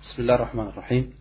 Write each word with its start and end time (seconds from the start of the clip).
بسم 0.00 0.22
الله 0.22 0.34
الرحمن 0.34 0.66
الرحيم 0.66 1.14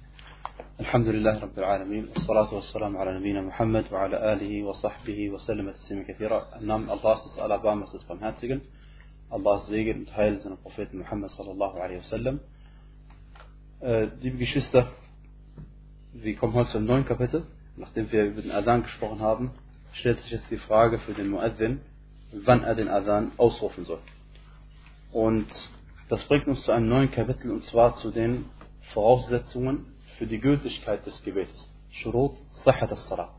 الحمد 0.80 1.08
لله 1.08 1.40
رب 1.40 1.60
العالمين 1.60 2.08
والصلاة 2.10 2.54
والسلام 2.54 2.98
على 2.98 3.20
نبينا 3.20 3.42
Muhammad 3.52 3.92
وعلى 3.92 4.34
آله 4.34 4.64
وصحبه 4.64 5.30
وسلم 5.30 5.72
تسليما 5.72 6.04
كثيرا 6.04 6.60
Im 6.60 6.68
Namen 6.68 6.90
Allahs 6.90 7.24
des 7.24 7.40
Alabamas 7.40 7.92
des 7.92 8.04
Barmherzigen 8.04 8.62
Allahs 9.30 9.68
Segen 9.68 10.00
und 10.02 10.16
Heil 10.18 10.40
seiner 10.42 10.58
Propheten 10.58 11.00
Muhammad 11.00 11.32
sallallahu 11.32 11.78
alaihi 11.80 12.00
wasallam 12.00 12.40
äh, 13.82 14.08
Liebe 14.22 14.38
Geschwister 14.38 14.88
wir 16.14 16.36
kommen 16.36 16.54
heute 16.54 16.72
zum 16.72 16.86
neuen 16.86 17.06
Kapitel 17.06 17.48
nachdem 17.78 18.12
wir 18.12 18.26
über 18.26 18.42
den 18.42 18.52
Adhan 18.52 18.84
gesprochen 18.84 19.20
haben 19.20 19.52
stellt 19.94 20.20
sich 20.20 20.32
jetzt 20.32 20.50
die 20.52 20.58
Frage 20.58 21.00
für 21.00 21.14
den 21.14 21.30
Muaddin 21.30 21.82
wann 22.32 22.64
er 22.64 22.76
den 22.76 22.88
Adhan 22.88 23.32
ausrufen 23.38 23.86
soll 23.86 24.00
und 25.12 25.48
das 26.08 26.24
bringt 26.26 26.48
uns 26.48 26.62
zu 26.64 26.72
einem 26.72 26.88
neuen 26.88 27.10
Kapitel 27.10 27.50
und 27.52 27.64
zwar 27.64 27.96
zu 27.96 28.12
den 28.12 28.46
Voraussetzungen 28.93 29.87
für 30.19 30.27
die 30.27 30.39
Gültigkeit 30.39 31.05
des 31.07 31.23
Gebetes. 31.23 31.69
Shurut 31.91 32.37
Sahat 32.65 32.91
al-Salah. 32.91 33.35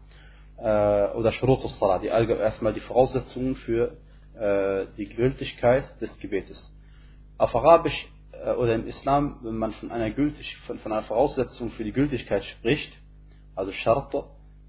Äh, 0.57 1.15
oder 1.17 1.31
Shurut 1.31 1.63
al-Salah. 1.63 2.01
Erstmal 2.03 2.73
die 2.73 2.79
Voraussetzungen 2.79 3.55
für 3.55 3.97
äh, 4.35 4.87
die 4.97 5.07
Gültigkeit 5.07 5.99
des 6.01 6.17
Gebetes. 6.19 6.73
Auf 7.37 7.55
Arabisch 7.55 8.07
äh, 8.31 8.51
oder 8.51 8.75
im 8.75 8.87
Islam, 8.87 9.39
wenn 9.43 9.57
man 9.57 9.73
von 9.73 9.91
einer, 9.91 10.11
Gültig, 10.11 10.57
von, 10.67 10.79
von 10.79 10.91
einer 10.91 11.03
Voraussetzung 11.03 11.71
für 11.71 11.83
die 11.83 11.91
Gültigkeit 11.91 12.43
spricht, 12.45 12.97
also 13.55 13.71
Shart, 13.71 14.15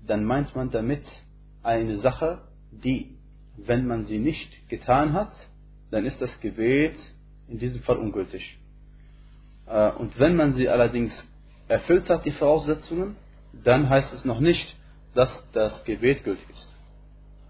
dann 0.07 0.25
meint 0.25 0.55
man 0.55 0.71
damit 0.71 1.05
eine 1.63 1.99
Sache, 1.99 2.43
die, 2.71 3.19
wenn 3.57 3.87
man 3.87 4.07
sie 4.07 4.19
nicht 4.19 4.69
getan 4.69 5.13
hat, 5.13 5.33
dann 5.91 6.07
ist 6.07 6.21
das 6.21 6.41
Gebet 6.41 6.97
in 7.49 7.59
diesem 7.59 7.83
Fall 7.83 7.99
ungültig. 7.99 8.59
Äh, 9.67 9.91
und 9.93 10.19
wenn 10.19 10.37
man 10.37 10.55
sie 10.55 10.69
allerdings 10.69 11.13
erfüllt 11.69 12.09
hat, 12.09 12.25
die 12.25 12.31
Voraussetzungen, 12.33 13.17
dann 13.53 13.89
heißt 13.89 14.13
es 14.13 14.25
noch 14.25 14.41
nicht, 14.41 14.77
dass 15.15 15.31
das 15.53 15.85
Gebet 15.85 16.25
gültig 16.25 16.49
ist. 16.51 16.75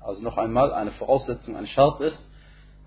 Also 0.01 0.23
noch 0.23 0.37
einmal, 0.37 0.73
eine 0.73 0.91
Voraussetzung, 0.93 1.57
ein 1.57 1.67
Schart 1.67 2.01
ist, 2.01 2.29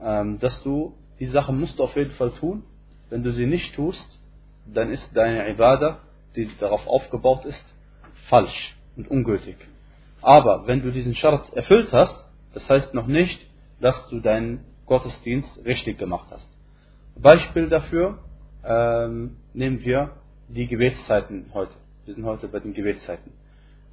ähm, 0.02 0.40
dass 0.40 0.62
du 0.64 0.94
die 1.20 1.28
Sache 1.28 1.54
musst 1.54 1.80
du 1.80 1.84
auf 1.84 1.96
jeden 1.96 2.12
Fall 2.12 2.32
tun. 2.32 2.64
Wenn 3.10 3.24
du 3.24 3.32
sie 3.32 3.46
nicht 3.46 3.74
tust, 3.76 4.22
dann 4.66 4.92
ist 4.92 5.16
deine 5.16 5.50
Ibadah, 5.50 6.00
die 6.36 6.50
darauf 6.60 6.86
aufgebaut 6.88 7.46
ist, 7.46 7.64
falsch 8.28 8.76
und 8.98 9.10
ungültig. 9.10 9.56
Aber 10.22 10.68
wenn 10.68 10.82
du 10.82 10.92
diesen 10.92 11.16
Schart 11.16 11.54
erfüllt 11.54 11.94
hast, 11.94 12.26
das 12.54 12.68
heißt 12.70 12.94
noch 12.94 13.08
nicht, 13.08 13.48
dass 13.80 14.08
du 14.10 14.20
deinen 14.20 14.66
Gottesdienst 14.86 15.66
richtig 15.66 15.98
gemacht 15.98 16.28
hast. 16.32 16.50
Beispiel 17.16 17.70
dafür 17.70 18.20
ähm, 18.66 19.38
nehmen 19.54 19.84
wir 19.84 20.12
die 20.48 20.68
Gebetszeiten 20.68 21.52
heute. 21.54 21.74
Wir 22.06 22.14
sind 22.14 22.26
heute 22.26 22.48
bei 22.48 22.60
den 22.60 22.74
Gebetszeiten. 22.74 23.32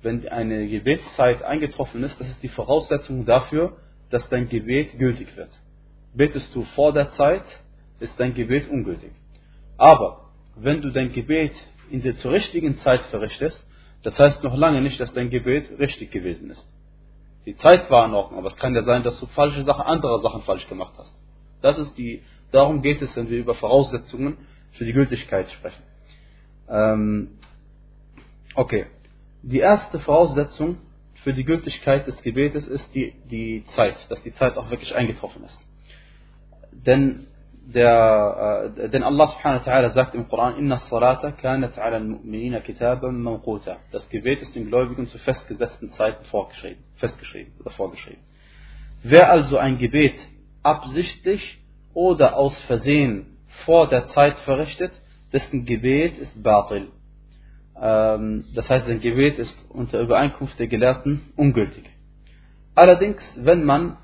Wenn 0.03 0.27
eine 0.28 0.67
Gebetszeit 0.69 1.42
eingetroffen 1.42 2.03
ist, 2.03 2.20
das 2.20 2.28
ist 2.28 2.42
die 2.42 2.48
Voraussetzung 2.48 3.25
dafür, 3.25 3.77
dass 4.11 4.28
dein 4.28 4.48
Gebet 4.48 4.98
gültig 4.98 5.37
wird. 5.37 5.50
Betest 6.15 6.55
du 6.55 6.65
vor 6.75 6.93
der 6.93 7.11
Zeit, 7.11 7.45
ist 8.00 8.19
dein 8.19 8.34
Gebet 8.34 8.69
ungültig. 8.69 9.12
Aber 9.78 10.31
wenn 10.56 10.83
du 10.83 10.91
dein 10.91 11.12
Gebet 11.12 11.53
in 11.91 12.03
der 12.03 12.17
zur 12.17 12.33
richtigen 12.33 12.78
Zeit 12.78 13.00
verrichtest, 13.03 13.65
das 14.03 14.19
heißt 14.19 14.43
noch 14.43 14.56
lange 14.56 14.83
nicht, 14.83 14.98
dass 15.00 15.12
dein 15.12 15.31
Gebet 15.31 15.78
richtig 15.78 16.11
gewesen 16.11 16.50
ist. 16.50 16.67
Die 17.47 17.56
Zeit 17.56 17.91
war 17.91 18.06
in 18.06 18.15
Ordnung, 18.15 18.39
aber 18.39 18.48
es 18.48 18.56
kann 18.56 18.75
ja 18.75 18.83
sein, 18.83 19.03
dass 19.03 19.19
du 19.19 19.27
falsche 19.27 19.62
Sachen, 19.65 19.83
andere 19.83 20.20
Sachen 20.20 20.43
falsch 20.43 20.69
gemacht 20.69 20.95
hast. 20.98 21.12
Das 21.61 21.78
ist 21.78 21.97
die, 21.97 22.23
darum 22.50 22.83
geht 22.83 23.00
es, 23.00 23.15
wenn 23.17 23.31
wir 23.31 23.39
über 23.39 23.55
Voraussetzungen 23.55 24.37
für 24.73 24.84
die 24.84 24.92
Gültigkeit 24.92 25.51
sprechen. 25.51 25.83
Ähm, 26.69 27.39
okay. 28.55 28.87
Die 29.42 29.59
erste 29.59 29.98
Voraussetzung 30.01 30.78
für 31.25 31.33
die 31.33 31.45
Gültigkeit 31.45 32.06
des 32.06 32.20
Gebetes 32.23 32.67
ist 32.67 32.95
die, 32.95 33.15
die 33.31 33.65
Zeit, 33.75 33.97
dass 34.09 34.22
die 34.22 34.34
Zeit 34.34 34.56
auch 34.56 34.71
wirklich 34.71 34.94
eingetroffen 34.94 35.44
ist. 35.44 35.66
Denn, 36.72 37.27
der, 37.66 38.75
äh, 38.77 38.88
denn 38.88 39.03
Allah 39.03 39.28
subhanahu 39.28 39.65
wa 39.65 39.71
ta'ala 39.71 39.91
sagt 39.91 40.15
im 40.15 40.28
Koran, 40.28 40.59
Inna 40.59 40.78
salata 40.78 41.33
kanat 41.33 41.78
ala 41.78 41.97
al-mu'minina 41.97 42.60
kitaban 42.60 43.21
mawquta. 43.21 43.78
Das 43.93 44.09
Gebet 44.09 44.43
ist 44.43 44.54
den 44.54 44.66
Gläubigen 44.66 45.06
zu 45.09 45.19
festgesetzten 45.19 45.91
Zeiten 45.91 46.25
vorgeschrieben, 46.25 46.83
festgeschrieben 46.97 47.53
oder 47.60 47.71
vorgeschrieben. 47.71 48.22
Wer 49.03 49.31
also 49.31 49.59
ein 49.59 49.78
Gebet 49.78 50.15
absichtlich 50.62 51.60
oder 51.94 52.37
aus 52.37 52.59
Versehen 52.65 53.31
vor 53.65 53.89
der 53.89 54.07
Zeit 54.09 54.39
verrichtet, 54.41 54.93
dessen 55.33 55.65
Gebet 55.65 56.19
ist 56.19 56.43
Batil. 56.43 56.89
Ähm, 57.81 58.45
das 58.55 58.69
heißt, 58.69 58.87
sein 58.87 59.01
Gebet 59.01 59.39
ist 59.39 59.71
unter 59.71 60.01
Übereinkunft 60.01 60.59
der 60.59 60.67
Gelehrten 60.67 61.33
ungültig. 61.37 61.85
Allerdings, 62.75 63.23
wenn 63.37 63.65
man 63.65 63.97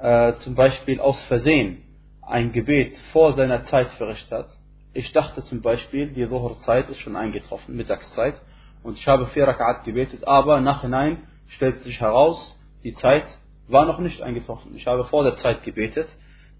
äh, 0.00 0.34
zum 0.36 0.54
Beispiel 0.54 1.00
aus 1.00 1.20
Versehen 1.24 1.82
ein 2.22 2.52
Gebet 2.52 2.96
vor 3.12 3.34
seiner 3.34 3.64
Zeit 3.64 3.88
verrichtet 3.90 4.32
hat, 4.32 4.48
ich 4.92 5.12
dachte 5.12 5.42
zum 5.42 5.60
Beispiel, 5.60 6.08
die 6.08 6.26
Dhuhr-Zeit 6.26 6.88
ist 6.88 6.98
schon 7.00 7.16
eingetroffen, 7.16 7.76
Mittagszeit, 7.76 8.40
und 8.82 8.96
ich 8.96 9.06
habe 9.06 9.26
vier 9.26 9.46
Rakat 9.46 9.84
gebetet, 9.84 10.26
aber 10.26 10.60
nachhinein 10.60 11.24
stellt 11.48 11.82
sich 11.82 12.00
heraus, 12.00 12.56
die 12.82 12.94
Zeit 12.94 13.26
war 13.68 13.84
noch 13.84 13.98
nicht 13.98 14.22
eingetroffen. 14.22 14.76
Ich 14.76 14.86
habe 14.86 15.04
vor 15.04 15.24
der 15.24 15.36
Zeit 15.36 15.64
gebetet, 15.64 16.08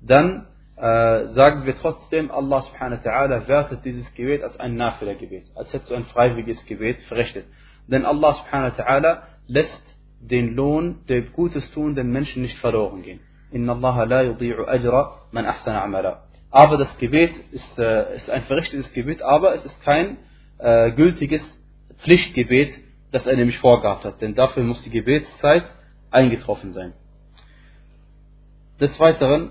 dann 0.03 0.47
äh, 0.76 1.28
sagen 1.28 1.64
wir 1.64 1.76
trotzdem, 1.78 2.31
Allah 2.31 2.62
subhanahu 2.62 3.03
wa 3.03 3.10
ta'ala 3.10 3.48
wertet 3.48 3.84
dieses 3.84 4.12
Gebet 4.14 4.42
als 4.42 4.60
ein 4.60 4.76
Nafila-Gebet, 4.76 5.44
als 5.54 5.72
hättest 5.72 5.91
du 5.91 5.94
ein 5.94 6.04
freiwilliges 6.04 6.64
Gebet 6.66 7.00
verrichtet. 7.03 7.47
Denn 7.88 8.04
Allah 8.04 8.34
subhanahu 8.34 8.76
wa 8.76 8.82
ta'ala 8.82 9.22
lässt 9.47 9.82
den 10.20 10.54
Lohn 10.54 10.98
der 11.09 11.22
Gutes 11.22 11.70
tun 11.72 11.94
den 11.94 12.10
Menschen 12.10 12.42
nicht 12.42 12.59
verloren 12.59 13.03
gehen. 13.03 13.20
Inna 13.53 13.72
Allah 13.72 14.04
la 14.04 14.20
yudi'u 14.22 14.66
ajra 14.66 15.22
man 15.32 15.47
ahsana 15.47 15.82
amala. 15.82 16.25
Aber 16.50 16.76
das 16.76 16.97
Gebet 16.98 17.32
ist, 17.53 17.78
äh, 17.78 18.16
ist 18.16 18.28
ein 18.28 18.42
verrichtetes 18.42 18.92
Gebet, 18.92 19.22
aber 19.22 19.54
es 19.54 19.65
ist 19.65 19.82
kein 19.82 20.19
äh, 20.59 20.91
gültiges 20.92 21.42
Pflichtgebet, 21.98 22.72
das 23.12 23.26
er 23.26 23.36
nämlich 23.36 23.59
vorgehabt 23.59 24.04
hat. 24.04 24.20
Denn 24.20 24.34
dafür 24.34 24.62
muss 24.62 24.82
die 24.82 24.91
Gebetszeit 24.91 25.65
eingetroffen 26.10 26.72
sein. 26.72 26.92
Des 28.81 28.98
Weiteren 29.00 29.50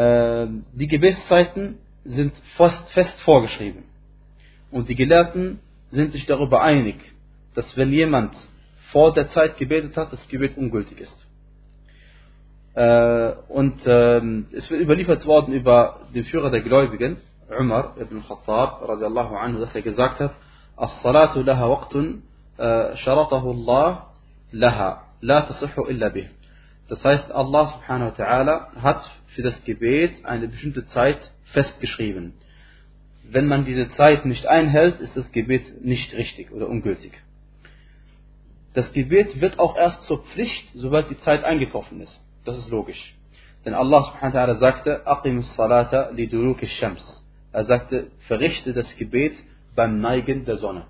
äh, 0.00 0.46
die 0.72 0.86
Gebetszeiten 0.86 1.78
sind 2.04 2.32
fast 2.56 2.88
fest 2.90 3.20
vorgeschrieben. 3.20 3.84
Und 4.70 4.88
die 4.88 4.94
Gelehrten 4.94 5.60
sind 5.90 6.12
sich 6.12 6.24
darüber 6.26 6.62
einig, 6.62 6.96
dass 7.54 7.76
wenn 7.76 7.92
jemand 7.92 8.34
vor 8.92 9.12
der 9.12 9.28
Zeit 9.28 9.58
gebetet 9.58 9.96
hat, 9.96 10.12
das 10.12 10.26
Gebet 10.28 10.56
ungültig 10.56 11.00
ist. 11.00 11.26
Äh, 12.74 13.32
und 13.48 13.76
ähm, 13.86 14.46
es 14.52 14.70
wird 14.70 14.80
überliefert 14.80 15.26
worden 15.26 15.52
über 15.52 16.00
den 16.14 16.24
Führer 16.24 16.50
der 16.50 16.62
Gläubigen, 16.62 17.18
Umar 17.58 17.96
ibn 18.00 18.22
Khattab, 18.26 18.88
radiallahu 18.88 19.34
anhu, 19.34 19.58
dass 19.58 19.74
er 19.74 19.82
gesagt 19.82 20.20
hat, 20.20 20.32
As-salatu 20.76 21.42
laha 21.42 21.68
waqtun 21.68 22.22
sharatahu 22.56 23.50
Allah 23.50 24.06
laha, 24.52 25.02
la 25.20 25.42
tasihhu 25.42 25.88
illa 25.90 26.08
bih. 26.10 26.28
Das 26.90 27.04
heißt, 27.04 27.30
Allah 27.30 27.66
subhanahu 27.68 28.10
wa 28.10 28.24
ta'ala 28.24 28.82
hat 28.82 29.08
für 29.28 29.42
das 29.42 29.62
Gebet 29.62 30.24
eine 30.24 30.48
bestimmte 30.48 30.86
Zeit 30.86 31.20
festgeschrieben. 31.44 32.34
Wenn 33.22 33.46
man 33.46 33.64
diese 33.64 33.88
Zeit 33.90 34.26
nicht 34.26 34.44
einhält, 34.46 34.98
ist 34.98 35.16
das 35.16 35.30
Gebet 35.30 35.84
nicht 35.84 36.12
richtig 36.14 36.50
oder 36.50 36.68
ungültig. 36.68 37.12
Das 38.74 38.92
Gebet 38.92 39.40
wird 39.40 39.60
auch 39.60 39.76
erst 39.76 40.02
zur 40.02 40.24
Pflicht, 40.24 40.68
sobald 40.74 41.08
die 41.10 41.18
Zeit 41.20 41.44
eingetroffen 41.44 42.00
ist. 42.00 42.20
Das 42.44 42.58
ist 42.58 42.70
logisch. 42.70 43.14
Denn 43.64 43.74
Allah 43.74 44.02
subhanahu 44.02 44.34
wa 44.34 44.40
ta'ala 44.40 44.58
sagte, 44.58 45.06
Aqimus 45.06 45.54
salata 45.54 46.10
liduluki 46.10 46.66
shams. 46.66 47.24
Er 47.52 47.64
sagte, 47.64 48.10
verrichte 48.26 48.72
das 48.72 48.96
Gebet 48.96 49.34
beim 49.76 50.00
Neigen 50.00 50.44
der 50.44 50.56
Sonne. 50.56 50.86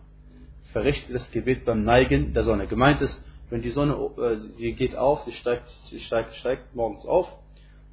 Verrichte 0.73 1.13
das 1.13 1.31
Gebet 1.31 1.67
beim 1.67 1.85
Neigen 1.85 2.33
der 2.33 2.45
Sonne. 2.45 2.67
Gemeint 2.67 3.03
ist, 3.03 3.23
wenn 3.51 3.63
die 3.63 3.71
Sonne, 3.71 3.95
äh, 3.95 4.37
sie 4.57 4.73
geht 4.73 4.97
auf, 4.97 5.25
sie 5.25 5.33
steigt, 5.33 5.69
sie 5.91 6.01
steigt, 6.01 6.35
steigt 6.37 6.75
morgens 6.75 7.05
auf 7.05 7.29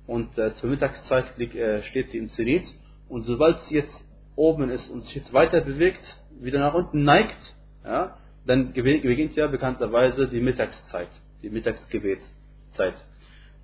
und 0.06 0.38
äh, 0.38 0.54
zur 0.54 0.69
Mittagszeit 0.69 1.38
äh, 1.39 1.83
steht 1.83 2.12
sie 2.12 2.18
im 2.18 2.30
Zenit 2.30 2.65
und 3.09 3.24
sobald 3.24 3.62
sie 3.63 3.75
jetzt 3.75 4.04
oben 4.36 4.69
ist 4.69 4.89
und 4.89 5.04
sich 5.04 5.15
jetzt 5.15 5.33
weiter 5.33 5.62
bewegt, 5.62 6.01
wieder 6.39 6.59
nach 6.59 6.74
unten 6.74 7.04
neigt, 7.04 7.56
ja, 7.83 8.18
dann 8.45 8.71
beginnt 8.74 9.36
ja 9.36 9.48
bekannterweise 9.48 10.27
die 10.27 10.39
Mittagszeit, 10.39 11.09
die 11.42 11.50
Mittagsgebetzeit. 11.50 12.94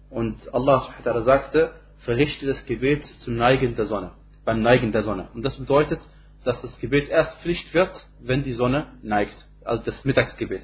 Und 0.10 0.54
Allah 0.54 0.94
sagte, 1.24 1.74
verrichte 2.00 2.45
das 2.45 2.66
Gebet 2.66 3.06
zum 3.19 3.36
Neigen 3.38 3.75
der 3.75 3.86
Sonne, 3.86 4.12
beim 4.44 4.62
Neigen 4.62 4.92
der 4.92 5.04
Sonne. 5.04 5.30
Und 5.34 5.44
das 5.44 5.57
bedeutet, 5.57 6.00
dass 6.44 6.62
das 6.62 6.78
Gebet 6.80 7.07
erst 7.10 7.40
Pflicht 7.42 7.74
wird, 7.74 7.92
wenn 8.19 8.44
die 8.44 8.51
Sonne 8.51 8.88
neigt, 9.01 9.38
also 9.63 9.84
das 9.84 10.04
Mittagsgebet. 10.04 10.63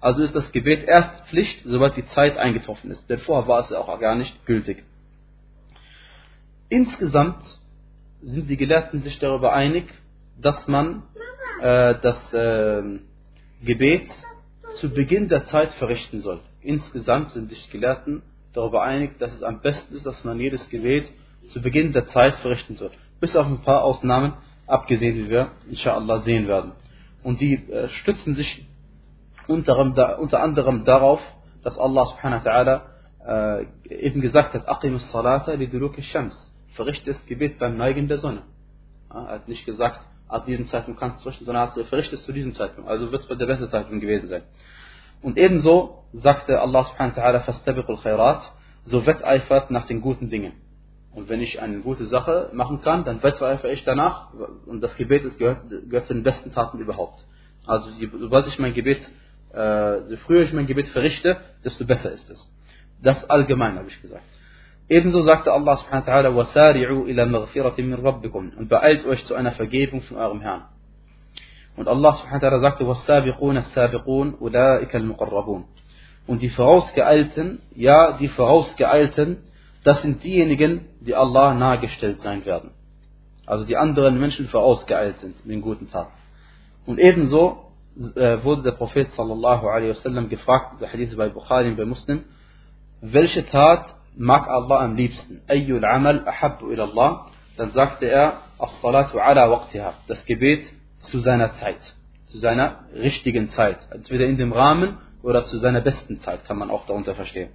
Also 0.00 0.22
ist 0.22 0.34
das 0.34 0.50
Gebet 0.52 0.88
erst 0.88 1.28
Pflicht, 1.28 1.62
sobald 1.64 1.96
die 1.96 2.06
Zeit 2.06 2.38
eingetroffen 2.38 2.90
ist. 2.90 3.08
Denn 3.10 3.18
vorher 3.20 3.46
war 3.46 3.60
es 3.60 3.72
auch 3.72 4.00
gar 4.00 4.14
nicht 4.14 4.46
gültig. 4.46 4.82
Insgesamt 6.70 7.44
sind 8.22 8.48
die 8.48 8.56
Gelehrten 8.56 9.02
sich 9.02 9.18
darüber 9.18 9.52
einig, 9.52 9.84
dass 10.40 10.66
man 10.66 11.02
äh, 11.60 11.96
das 12.00 12.32
äh, 12.32 12.82
Gebet 13.62 14.08
zu 14.76 14.88
Beginn 14.88 15.28
der 15.28 15.46
Zeit 15.46 15.72
verrichten 15.74 16.20
soll. 16.20 16.40
Insgesamt 16.62 17.32
sind 17.32 17.50
sich 17.50 17.70
Gelehrten 17.70 18.22
darüber 18.52 18.82
einig, 18.82 19.18
dass 19.18 19.34
es 19.34 19.42
am 19.42 19.60
besten 19.60 19.96
ist, 19.96 20.06
dass 20.06 20.24
man 20.24 20.38
jedes 20.38 20.68
Gebet 20.70 21.10
zu 21.48 21.60
Beginn 21.60 21.92
der 21.92 22.06
Zeit 22.08 22.36
verrichten 22.36 22.76
soll. 22.76 22.90
Bis 23.20 23.36
auf 23.36 23.46
ein 23.46 23.62
paar 23.62 23.82
Ausnahmen, 23.82 24.34
abgesehen, 24.66 25.16
wie 25.16 25.30
wir 25.30 25.50
inshallah 25.68 26.20
sehen 26.20 26.48
werden. 26.48 26.72
Und 27.22 27.40
die 27.40 27.54
äh, 27.54 27.88
stützen 27.88 28.34
sich 28.34 28.66
unter, 29.50 30.40
anderem 30.42 30.84
darauf, 30.84 31.20
dass 31.62 31.78
Allah 31.78 32.06
subhanahu 32.06 32.44
wa 32.44 32.50
ta'ala 32.50 32.80
äh, 33.26 33.66
eben 34.06 34.20
gesagt 34.20 34.54
hat, 34.54 34.68
Aqimus 34.68 35.10
salata 35.10 35.52
li 35.52 35.68
shams. 36.02 36.54
Verrichte 36.74 37.12
das 37.12 37.26
Gebet 37.26 37.58
beim 37.58 37.76
Neigen 37.76 38.08
der 38.08 38.18
Sonne. 38.18 38.42
Ja, 39.12 39.24
er 39.24 39.34
hat 39.34 39.48
nicht 39.48 39.66
gesagt, 39.66 40.00
ab 40.28 40.46
diesem 40.46 40.68
Zeitpunkt 40.68 41.00
kannst 41.00 41.18
du 41.18 41.22
verrichten, 41.24 41.44
sondern 41.44 41.68
er 41.68 41.74
hat 41.74 41.88
verrichtet 41.88 42.20
zu 42.20 42.32
diesem 42.32 42.54
Zeitpunkt. 42.54 42.88
Also 42.88 43.10
wird 43.10 43.22
es 43.28 43.38
der 43.38 43.46
beste 43.46 43.68
Zeitpunkt 43.70 44.00
gewesen 44.00 44.28
sein. 44.28 44.42
Und 45.20 45.36
ebenso 45.36 46.04
sagte 46.12 46.60
Allah 46.60 46.84
subhanahu 46.84 47.16
wa 47.16 47.22
ta'ala, 47.22 48.02
khairat, 48.02 48.52
so 48.84 49.04
wetteifert 49.04 49.70
nach 49.70 49.86
den 49.86 50.00
guten 50.00 50.30
Dingen. 50.30 50.52
Und 51.12 51.28
wenn 51.28 51.40
ich 51.40 51.60
eine 51.60 51.80
gute 51.80 52.06
Sache 52.06 52.50
machen 52.52 52.80
kann, 52.82 53.04
dann 53.04 53.22
wetteifere 53.22 53.72
ich 53.72 53.84
danach. 53.84 54.32
Und 54.66 54.80
das 54.80 54.96
Gebet 54.96 55.24
ist, 55.24 55.38
gehört, 55.38 55.68
gehört 55.88 56.06
zu 56.06 56.14
den 56.14 56.22
besten 56.22 56.52
Taten 56.52 56.78
überhaupt. 56.78 57.26
Also 57.66 57.90
sobald 58.18 58.46
ich 58.46 58.58
mein 58.58 58.74
Gebet, 58.74 59.00
äh, 59.53 60.09
je 60.09 60.17
früher 60.17 60.41
ich 60.41 60.53
mein 60.53 60.67
Gebet 60.67 60.87
verrichte, 60.89 61.37
desto 61.63 61.85
besser 61.85 62.11
ist 62.11 62.29
es. 62.29 62.51
Das 63.01 63.29
allgemein 63.29 63.77
habe 63.77 63.87
ich 63.87 64.01
gesagt. 64.01 64.23
Ebenso 64.87 65.21
sagte 65.21 65.51
Allah 65.51 65.77
subhanahu 65.77 66.05
wa 66.05 66.11
ta'ala, 66.11 66.29
وَسَارِعُوا 66.35 67.05
إِلَى 67.07 67.25
مَغْفِرَةٍ 67.25 67.75
مِّن 67.81 67.95
رَبِّكُمْ 67.95 68.57
Und 68.57 68.69
beeilt 68.69 69.05
euch 69.05 69.25
zu 69.25 69.33
einer 69.33 69.51
Vergebung 69.51 70.01
von 70.01 70.17
eurem 70.17 70.41
Herrn. 70.41 70.65
Und 71.75 71.87
Allah 71.87 72.13
subhanahu 72.13 72.41
wa 72.41 72.47
ta'ala 72.47 72.59
sagte, 72.59 72.85
وَالسَّابِقُونَ 72.85 73.57
السَّابِقُونَ 73.57 74.37
أُولَٰئِكَ 74.39 74.95
الْمُقَرَّبُونَ 74.95 75.63
Und 76.27 76.41
die 76.41 76.49
Vorausgeeilten, 76.49 77.61
ja, 77.73 78.13
die 78.13 78.27
Vorausgeeilten, 78.27 79.37
das 79.83 80.01
sind 80.01 80.23
diejenigen, 80.23 80.85
die 80.99 81.15
Allah 81.15 81.53
nahegestellt 81.53 82.19
sein 82.21 82.45
werden. 82.45 82.71
Also 83.45 83.65
die 83.65 83.77
anderen 83.77 84.19
Menschen 84.19 84.47
vorausgeeilt 84.47 85.19
sind 85.19 85.35
in 85.43 85.49
den 85.49 85.61
guten 85.61 85.89
Taten. 85.91 86.13
Und 86.85 86.99
ebenso 86.99 87.43
äh, 87.51 87.68
wurde 87.96 88.62
der 88.62 88.72
Prophet 88.72 89.08
sallallahu 89.16 89.66
alaihi 89.68 89.90
wasallam 89.90 90.28
gefragt, 90.28 90.80
der 90.80 90.92
Hadith 90.92 91.16
bei 91.16 91.28
Bukhari 91.28 91.68
und 91.68 91.76
bei 91.76 91.84
Muslim, 91.84 92.24
welche 93.00 93.44
Tat 93.46 93.94
mag 94.16 94.48
Allah 94.48 94.80
am 94.80 94.96
liebsten? 94.96 95.42
Ayyul 95.48 95.84
amal 95.84 96.26
ahabbu 96.26 96.70
ila 96.70 96.84
Allah? 96.84 97.26
Dann 97.56 97.70
sagte 97.72 98.06
er, 98.06 98.38
as-salatu 98.58 99.18
ala 99.18 99.50
waqtiha, 99.50 99.94
das 100.06 100.24
Gebet 100.24 100.64
zu 100.98 101.18
seiner 101.20 101.52
Zeit, 101.54 101.80
zu 102.26 102.38
seiner 102.38 102.84
richtigen 102.94 103.50
Zeit, 103.50 103.78
entweder 103.90 104.26
in 104.26 104.36
dem 104.36 104.52
Rahmen 104.52 104.98
oder 105.22 105.44
zu 105.44 105.58
seiner 105.58 105.80
besten 105.80 106.20
Zeit, 106.20 106.44
kann 106.44 106.58
man 106.58 106.70
auch 106.70 106.86
darunter 106.86 107.14
verstehen. 107.14 107.50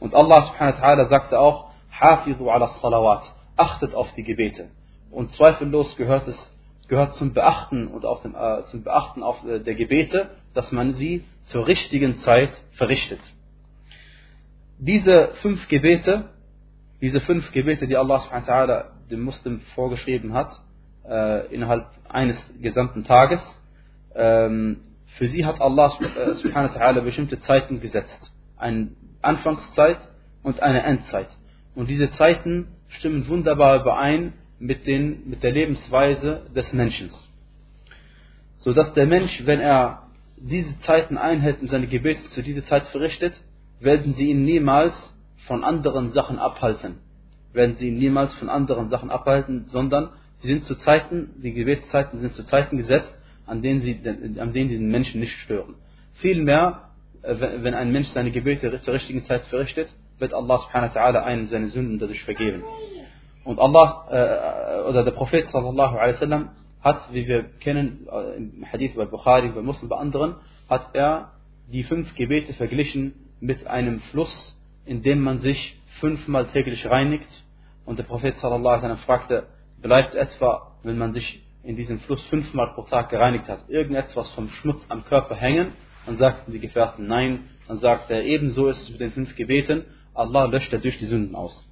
Und 0.00 0.14
Allah 0.14 0.42
subhanahu 0.42 0.80
wa 0.80 0.86
ta'ala 0.86 1.08
sagte 1.08 1.40
auch, 1.40 1.70
hafizu 1.90 2.48
ala 2.50 2.68
salawat, 2.68 3.22
achtet 3.56 3.94
auf 3.94 4.12
die 4.14 4.22
Gebete. 4.22 4.68
Und 5.10 5.32
zweifellos 5.32 5.96
gehört 5.96 6.28
es 6.28 6.52
gehört 6.88 7.14
zum 7.14 7.32
Beachten 7.34 7.86
und 7.86 8.04
auch 8.04 8.22
dem, 8.22 8.34
äh, 8.34 8.64
zum 8.64 8.82
Beachten 8.82 9.22
auf, 9.22 9.44
äh, 9.44 9.60
der 9.60 9.74
Gebete, 9.74 10.30
dass 10.54 10.72
man 10.72 10.94
sie 10.94 11.24
zur 11.44 11.66
richtigen 11.66 12.18
Zeit 12.20 12.50
verrichtet. 12.72 13.20
Diese 14.78 15.30
fünf 15.42 15.68
Gebete, 15.68 16.30
diese 17.00 17.20
fünf 17.20 17.52
Gebete, 17.52 17.86
die 17.86 17.96
Allah 17.96 18.20
subhanahu 18.20 18.84
dem 19.10 19.22
Muslim 19.22 19.60
vorgeschrieben 19.74 20.32
hat, 20.32 20.50
äh, 21.08 21.46
innerhalb 21.54 21.86
eines 22.08 22.38
gesamten 22.60 23.04
Tages, 23.04 23.40
ähm, 24.14 24.80
für 25.16 25.26
sie 25.26 25.44
hat 25.44 25.60
Allah 25.60 25.92
äh, 26.00 26.32
subhanahu 26.34 26.78
wa 26.78 27.00
bestimmte 27.00 27.40
Zeiten 27.40 27.80
gesetzt. 27.80 28.32
Eine 28.56 28.92
Anfangszeit 29.20 29.98
und 30.42 30.62
eine 30.62 30.82
Endzeit. 30.82 31.28
Und 31.74 31.88
diese 31.88 32.10
Zeiten 32.12 32.68
stimmen 32.88 33.28
wunderbar 33.28 33.80
überein 33.80 34.32
mit, 34.58 34.86
den, 34.86 35.28
mit 35.28 35.42
der 35.42 35.52
Lebensweise 35.52 36.46
des 36.54 36.72
Menschen. 36.72 37.10
Sodass 38.58 38.92
der 38.94 39.06
Mensch, 39.06 39.46
wenn 39.46 39.60
er 39.60 40.08
diese 40.36 40.78
Zeiten 40.80 41.16
einhält 41.16 41.60
und 41.60 41.68
seine 41.68 41.86
Gebete 41.86 42.22
zu 42.30 42.42
dieser 42.42 42.64
Zeit 42.64 42.86
verrichtet, 42.88 43.34
werden 43.80 44.14
sie 44.14 44.30
ihn 44.30 44.44
niemals 44.44 44.94
von 45.46 45.64
anderen 45.64 46.12
Sachen 46.12 46.38
abhalten. 46.38 46.96
Werden 47.52 47.76
sie 47.76 47.88
ihn 47.88 47.98
niemals 47.98 48.34
von 48.34 48.48
anderen 48.48 48.88
Sachen 48.88 49.10
abhalten, 49.10 49.66
sondern 49.66 50.10
sie 50.40 50.48
sind 50.48 50.64
zu 50.64 50.74
Zeiten, 50.76 51.40
die 51.42 51.52
Gebetszeiten 51.52 52.18
sind 52.20 52.34
zu 52.34 52.44
Zeiten 52.44 52.76
gesetzt, 52.76 53.12
an 53.46 53.62
denen 53.62 53.80
sie, 53.80 53.98
an 54.38 54.52
denen 54.52 54.68
die 54.68 54.76
den 54.76 54.90
Menschen 54.90 55.20
nicht 55.20 55.32
stören. 55.38 55.74
Vielmehr, 56.14 56.90
äh, 57.22 57.34
wenn 57.38 57.74
ein 57.74 57.90
Mensch 57.92 58.08
seine 58.08 58.30
Gebete 58.30 58.80
zur 58.80 58.94
richtigen 58.94 59.24
Zeit 59.24 59.46
verrichtet, 59.46 59.88
wird 60.18 60.34
Allah 60.34 60.58
subhanahu 60.58 60.94
wa 60.94 61.00
ta'ala 61.00 61.22
einem 61.22 61.46
seine 61.46 61.68
Sünden 61.68 61.98
dadurch 61.98 62.22
vergeben. 62.24 62.62
Und 63.48 63.58
Allah 63.60 64.04
äh, 64.10 64.88
oder 64.90 65.04
der 65.04 65.12
Prophet 65.12 65.48
sallallahu 65.48 65.96
alaihi 65.96 66.16
wasallam 66.16 66.50
hat, 66.82 67.00
wie 67.12 67.26
wir 67.26 67.44
kennen, 67.60 68.06
äh, 68.12 68.36
im 68.36 68.66
Hadith 68.70 68.94
bei 68.94 69.06
Bukhari, 69.06 69.48
bei 69.48 69.62
Muslim, 69.62 69.88
bei 69.88 69.96
anderen, 69.96 70.34
hat 70.68 70.90
er 70.92 71.30
die 71.72 71.82
fünf 71.82 72.14
Gebete 72.14 72.52
verglichen 72.52 73.14
mit 73.40 73.66
einem 73.66 74.00
Fluss, 74.10 74.54
in 74.84 75.00
dem 75.00 75.22
man 75.22 75.38
sich 75.38 75.80
fünfmal 75.98 76.48
täglich 76.48 76.84
reinigt. 76.90 77.26
Und 77.86 77.98
der 77.98 78.02
Prophet 78.02 78.36
sallallahu 78.36 78.68
alaihi 78.68 78.82
wasallam 78.82 78.98
fragte, 78.98 79.46
bleibt 79.80 80.14
etwa, 80.14 80.76
wenn 80.82 80.98
man 80.98 81.14
sich 81.14 81.42
in 81.62 81.74
diesem 81.74 82.00
Fluss 82.00 82.22
fünfmal 82.24 82.74
pro 82.74 82.82
Tag 82.82 83.08
gereinigt 83.08 83.48
hat, 83.48 83.70
irgendetwas 83.70 84.28
vom 84.32 84.50
Schmutz 84.50 84.84
am 84.90 85.06
Körper 85.06 85.34
hängen? 85.34 85.72
Dann 86.04 86.18
sagten 86.18 86.52
die 86.52 86.60
Gefährten 86.60 87.06
nein. 87.06 87.44
Dann 87.66 87.78
sagte 87.78 88.12
er, 88.12 88.24
ebenso 88.24 88.68
ist 88.68 88.82
es 88.82 88.90
mit 88.90 89.00
den 89.00 89.12
fünf 89.12 89.34
Gebeten, 89.36 89.86
Allah 90.12 90.44
löscht 90.44 90.70
dadurch 90.70 90.98
die 90.98 91.06
Sünden 91.06 91.34
aus. 91.34 91.67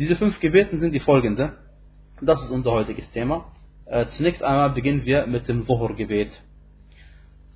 Diese 0.00 0.16
fünf 0.16 0.40
Gebeten 0.40 0.80
sind 0.80 0.92
die 0.92 1.00
folgende. 1.00 1.58
Das 2.22 2.40
ist 2.42 2.50
unser 2.50 2.70
heutiges 2.70 3.10
Thema. 3.12 3.52
Äh, 3.84 4.06
zunächst 4.16 4.42
einmal 4.42 4.70
beginnen 4.70 5.04
wir 5.04 5.26
mit 5.26 5.46
dem 5.46 5.66
Dhuhr-Gebet. 5.66 6.32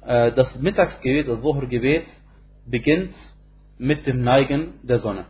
Äh, 0.03 0.31
das 0.33 0.55
Mittagsgebet 0.61 1.27
oder 1.27 1.41
Dhuhr-Gebet 1.41 2.05
beginnt 2.67 3.15
mit 3.79 4.07
dem 4.07 4.21
Neigen 4.21 4.75
der 4.83 4.99
Sonne. 4.99 5.25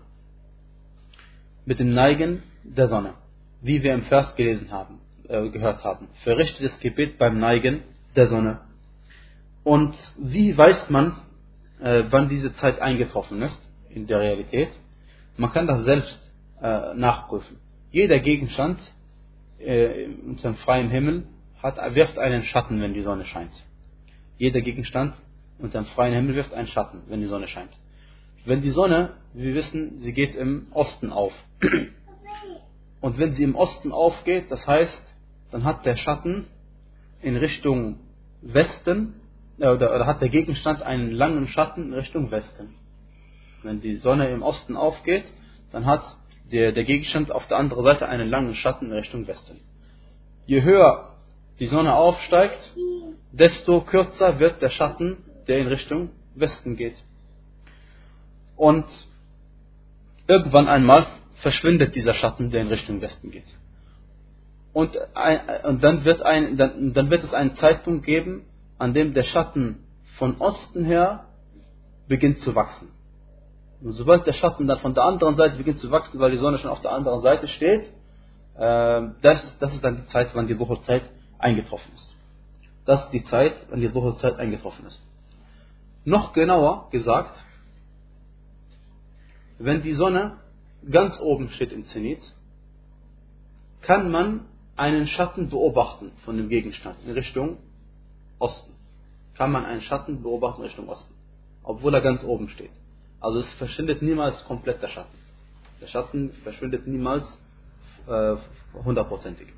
Mit 1.65 1.79
dem 1.79 1.95
Neigen 1.95 2.43
der 2.65 2.89
Sonne. 2.89 3.15
Wie 3.63 3.85
wir 3.85 3.95
im 3.95 4.03
Vers 4.03 4.35
gelesen 4.35 4.73
haben, 4.73 4.99
äh, 5.29 5.51
gehört 5.51 5.85
haben. 5.85 6.09
Verrichtet 6.25 6.65
das 6.69 6.81
Gebet 6.81 7.17
beim 7.17 7.39
Neigen 7.39 7.83
der 8.17 8.27
Sonne. 8.27 8.63
Und 9.63 9.95
wie 10.19 10.59
weiß 10.59 10.91
man, 10.91 11.13
äh, 11.81 12.03
wann 12.11 12.29
diese 12.29 12.57
Zeit 12.57 12.81
eingetroffen 12.81 13.41
ist 13.41 13.61
in 13.89 14.09
der 14.09 14.19
Realität? 14.19 14.71
Man 15.37 15.53
kann 15.53 15.69
das 15.69 15.85
selbst 15.85 16.24
äh, 16.65 16.95
nachprüfen. 16.95 17.59
Jeder 17.91 18.21
Gegenstand 18.21 18.81
äh, 19.59 20.07
unter 20.27 20.49
dem 20.49 20.57
freien 20.57 20.89
Himmel 20.89 21.25
hat, 21.63 21.77
wirft 21.95 22.19
einen 22.19 22.43
Schatten, 22.45 22.81
wenn 22.81 22.95
die 22.95 23.03
Sonne 23.03 23.27
scheint. 23.27 23.53
Jeder 24.39 24.63
Gegenstand 24.63 25.15
unter 25.59 25.83
dem 25.83 25.87
freien 25.89 26.15
Himmel 26.15 26.37
wirft 26.37 26.55
einen 26.55 26.69
Schatten, 26.69 27.03
wenn 27.09 27.21
die 27.21 27.27
Sonne 27.27 27.49
scheint. 27.49 27.71
Wenn 28.47 28.63
die 28.63 28.71
Sonne, 28.71 29.11
wir 29.35 29.55
wissen, 29.55 30.01
sie 30.01 30.13
geht 30.13 30.35
im 30.35 30.69
Osten 30.73 31.11
auf. 31.11 31.33
Und 33.01 33.19
wenn 33.19 33.35
sie 33.35 33.43
im 33.43 33.57
Osten 33.57 33.93
aufgeht, 33.93 34.51
das 34.51 34.67
heißt, 34.67 35.15
dann 35.51 35.65
hat 35.65 35.85
der 35.85 35.97
Schatten 35.97 36.47
in 37.21 37.37
Richtung 37.37 37.99
Westen, 38.41 39.21
äh, 39.59 39.69
oder, 39.69 39.95
oder 39.95 40.07
hat 40.07 40.23
der 40.23 40.31
Gegenstand 40.31 40.83
einen 40.83 41.11
langen 41.11 41.47
Schatten 41.49 41.89
in 41.89 41.95
Richtung 41.95 42.31
Westen. 42.31 42.75
Wenn 43.63 43.81
die 43.81 43.97
Sonne 43.97 44.31
im 44.31 44.43
Osten 44.43 44.77
aufgeht, 44.77 45.25
dann 45.73 45.87
hat 45.87 46.03
der, 46.51 46.73
der 46.73 46.85
Gegenstand 46.85 47.33
auf 47.33 47.47
der 47.49 47.59
anderen 47.59 47.85
Seite 47.85 48.09
einen 48.09 48.29
langen 48.29 48.55
Schatten 48.55 48.87
in 48.87 48.93
Richtung 48.93 49.27
Westen. 49.27 49.61
Je 50.47 50.63
höher 50.63 51.15
die 51.59 51.67
Sonne 51.67 51.95
aufsteigt, 51.95 52.75
desto 53.33 53.81
kürzer 53.81 54.39
wird 54.39 54.61
der 54.61 54.71
Schatten, 54.71 55.17
der 55.47 55.59
in 55.59 55.69
Richtung 55.69 56.11
Westen 56.35 56.77
geht. 56.77 56.97
Und 58.57 58.87
irgendwann 60.27 60.69
einmal 60.69 61.07
verschwindet 61.37 61.95
dieser 61.95 62.15
Schatten, 62.15 62.51
der 62.51 62.63
in 62.63 62.69
Richtung 62.69 63.01
Westen 63.01 63.31
geht. 63.31 63.47
Und, 64.73 64.97
ein, 65.15 65.65
und 65.65 65.85
dann, 65.85 66.05
wird 66.05 66.23
ein, 66.23 66.57
dann, 66.57 66.93
dann 66.93 67.11
wird 67.11 67.23
es 67.23 67.33
einen 67.33 67.55
Zeitpunkt 67.57 68.05
geben, 68.05 68.45
an 68.79 68.93
dem 68.93 69.15
der 69.15 69.23
Schatten 69.23 69.85
von 70.19 70.37
Osten 70.39 70.85
her 70.85 71.27
beginnt 72.09 72.41
zu 72.41 72.55
wachsen. 72.55 72.89
Und 73.85 73.93
sobald 73.93 74.27
der 74.27 74.33
Schatten 74.33 74.67
dann 74.67 74.79
von 74.79 74.95
der 74.95 75.05
anderen 75.05 75.37
Seite 75.37 75.59
beginnt 75.59 75.79
zu 75.79 75.91
wachsen, 75.91 76.19
weil 76.19 76.31
die 76.31 76.39
Sonne 76.39 76.57
schon 76.57 76.71
auf 76.71 76.81
der 76.81 76.93
anderen 76.93 77.21
Seite 77.21 77.47
steht, 77.49 77.83
äh, 78.57 79.03
das, 79.21 79.59
das 79.59 79.75
ist 79.75 79.85
dann 79.85 79.97
die 79.97 80.07
Zeit, 80.07 80.31
wann 80.35 80.47
die 80.47 80.59
Wucherzeit 80.59 81.03
eingetroffen 81.39 81.93
ist. 81.95 82.17
Das 82.87 83.05
ist 83.05 83.11
die 83.13 83.25
Zeit, 83.25 83.55
wann 83.69 83.83
die 83.83 83.95
Wucherzeit 83.95 84.39
eingetroffen 84.39 84.87
ist. 84.87 84.99
Noch 86.07 86.33
genauer 86.33 86.89
gesagt, 86.91 87.35
wenn 89.59 89.83
die 89.83 89.93
Sonne 89.93 90.39
ganz 90.91 91.21
oben 91.21 91.51
steht 91.51 91.73
im 91.73 91.85
Zenit, 91.85 92.23
kann 93.83 94.11
man 94.11 94.47
einen 94.77 95.07
Schatten 95.09 95.51
beobachten 95.51 96.13
von 96.25 96.39
dem 96.39 96.49
Gegenstand 96.49 96.97
in 97.05 97.13
Richtung 97.13 97.59
Osten, 98.39 98.73
kann 99.35 99.53
man 99.53 99.67
einen 99.67 99.83
Schatten 99.83 100.23
beobachten 100.23 100.63
Richtung 100.63 100.89
Osten, 100.89 101.15
obwohl 101.63 101.93
er 101.93 102.01
ganz 102.01 102.25
oben 102.25 102.49
steht. 102.49 102.71
Also 103.25 103.39
es 103.39 103.51
verschwindet 103.55 104.03
niemals 104.03 104.45
komplett 104.45 104.83
der 104.83 104.89
Schatten. 104.89 105.17
Der 105.81 105.87
Schatten 105.87 106.31
verschwindet 106.43 106.87
niemals 106.87 107.25
äh, 108.07 108.37
hundertprozentig. 108.85 109.49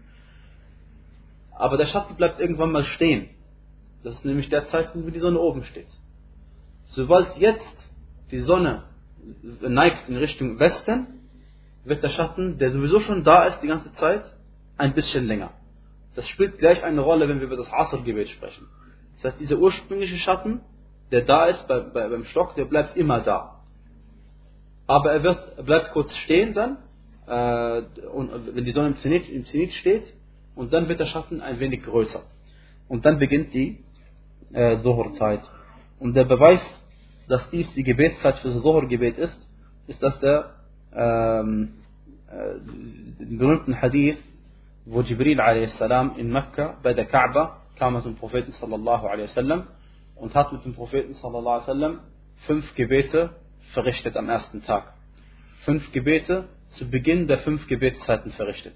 Aber 1.50 1.76
der 1.76 1.86
Schatten 1.86 2.14
bleibt 2.14 2.38
irgendwann 2.38 2.70
mal 2.70 2.84
stehen. 2.84 3.28
Das 4.04 4.14
ist 4.14 4.24
nämlich 4.24 4.48
der 4.50 4.68
Zeitpunkt, 4.68 5.08
wo 5.08 5.10
die 5.10 5.18
Sonne 5.18 5.40
oben 5.40 5.64
steht. 5.64 5.88
Sobald 6.86 7.36
jetzt 7.38 7.76
die 8.30 8.38
Sonne 8.38 8.84
neigt 9.60 10.08
in 10.08 10.16
Richtung 10.16 10.60
Westen, 10.60 11.08
wird 11.82 12.04
der 12.04 12.10
Schatten, 12.10 12.58
der 12.58 12.70
sowieso 12.70 13.00
schon 13.00 13.24
da 13.24 13.46
ist 13.46 13.60
die 13.62 13.66
ganze 13.66 13.92
Zeit, 13.94 14.22
ein 14.76 14.94
bisschen 14.94 15.26
länger. 15.26 15.50
Das 16.14 16.28
spielt 16.28 16.58
gleich 16.58 16.84
eine 16.84 17.00
Rolle, 17.00 17.28
wenn 17.28 17.40
wir 17.40 17.48
über 17.48 17.56
das 17.56 17.72
Asr-Gebet 17.72 18.28
sprechen. 18.28 18.68
Das 19.16 19.32
heißt, 19.32 19.40
dieser 19.40 19.56
ursprüngliche 19.56 20.18
Schatten, 20.18 20.60
der 21.10 21.22
da 21.22 21.46
ist 21.46 21.66
bei, 21.66 21.80
bei, 21.80 22.06
beim 22.08 22.24
Stock, 22.26 22.54
der 22.54 22.66
bleibt 22.66 22.96
immer 22.96 23.22
da. 23.22 23.55
Aber 24.86 25.12
er, 25.12 25.22
wird, 25.22 25.52
er 25.56 25.62
bleibt 25.62 25.90
kurz 25.92 26.14
stehen 26.16 26.54
dann, 26.54 26.78
äh, 27.26 28.06
und, 28.06 28.54
wenn 28.54 28.64
die 28.64 28.72
Sonne 28.72 28.88
im 28.88 28.96
Zenit, 28.98 29.28
im 29.28 29.44
Zenit 29.46 29.72
steht, 29.72 30.04
und 30.54 30.72
dann 30.72 30.88
wird 30.88 31.00
der 31.00 31.06
Schatten 31.06 31.40
ein 31.40 31.58
wenig 31.60 31.82
größer. 31.82 32.22
Und 32.88 33.04
dann 33.04 33.18
beginnt 33.18 33.52
die 33.52 33.84
äh, 34.52 34.76
Dhuhr-Zeit. 34.78 35.42
Und 35.98 36.14
der 36.14 36.24
Beweis, 36.24 36.60
dass 37.28 37.48
dies 37.50 37.72
die 37.74 37.82
Gebetszeit 37.82 38.38
für 38.38 38.48
das 38.48 38.62
Dhuhr-Gebet 38.62 39.18
ist, 39.18 39.38
ist, 39.86 40.02
dass 40.02 40.18
der 40.20 40.54
ähm, 40.94 41.74
äh, 42.28 43.24
berühmten 43.24 43.80
Hadith, 43.80 44.18
wo 44.84 45.00
Jibril 45.02 45.40
a.s. 45.40 45.80
in 46.16 46.30
Mekka 46.30 46.78
bei 46.82 46.94
der 46.94 47.06
Kaaba 47.06 47.62
kam 47.76 48.00
zum 48.02 48.16
Propheten 48.16 48.52
sallallahu 48.52 49.06
alaihi 49.06 49.24
wasallam 49.24 49.66
und 50.14 50.34
hat 50.34 50.52
mit 50.52 50.64
dem 50.64 50.74
Propheten 50.74 51.14
sallallahu 51.14 51.48
alaihi 51.48 51.68
wasallam 51.68 52.00
fünf 52.46 52.74
Gebete 52.74 53.30
verrichtet 53.72 54.16
am 54.16 54.28
ersten 54.28 54.64
Tag. 54.64 54.92
Fünf 55.64 55.92
Gebete 55.92 56.48
zu 56.68 56.88
Beginn 56.88 57.26
der 57.26 57.38
fünf 57.38 57.66
Gebetszeiten 57.66 58.32
verrichtet. 58.32 58.74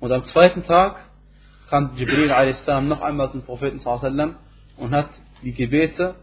Und 0.00 0.12
am 0.12 0.24
zweiten 0.24 0.62
Tag 0.64 1.00
kam 1.68 1.94
Jibril 1.94 2.30
a.s. 2.30 2.66
noch 2.82 3.00
einmal 3.00 3.30
zum 3.30 3.42
Propheten 3.42 3.80
sallallahu 3.80 4.34
und 4.76 4.90
hat 4.92 5.10
die 5.42 5.52
Gebete 5.52 6.14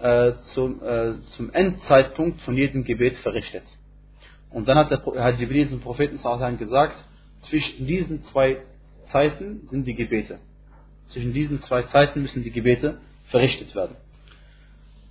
äh, 0.00 0.32
zum, 0.54 0.82
äh, 0.82 1.20
zum 1.36 1.52
Endzeitpunkt 1.52 2.40
von 2.42 2.56
jedem 2.56 2.84
Gebet 2.84 3.16
verrichtet. 3.18 3.64
Und 4.50 4.68
dann 4.68 4.78
hat, 4.78 4.90
der, 4.90 5.02
hat 5.22 5.38
Jibril 5.38 5.68
zum 5.68 5.80
Propheten 5.80 6.18
sallallahu 6.18 6.56
gesagt, 6.56 6.96
zwischen 7.40 7.86
diesen 7.86 8.22
zwei 8.24 8.58
Zeiten 9.12 9.68
sind 9.68 9.86
die 9.86 9.94
Gebete. 9.94 10.38
Zwischen 11.08 11.32
diesen 11.32 11.62
zwei 11.62 11.82
Zeiten 11.84 12.22
müssen 12.22 12.42
die 12.42 12.50
Gebete 12.50 12.98
verrichtet 13.26 13.74
werden. 13.74 13.96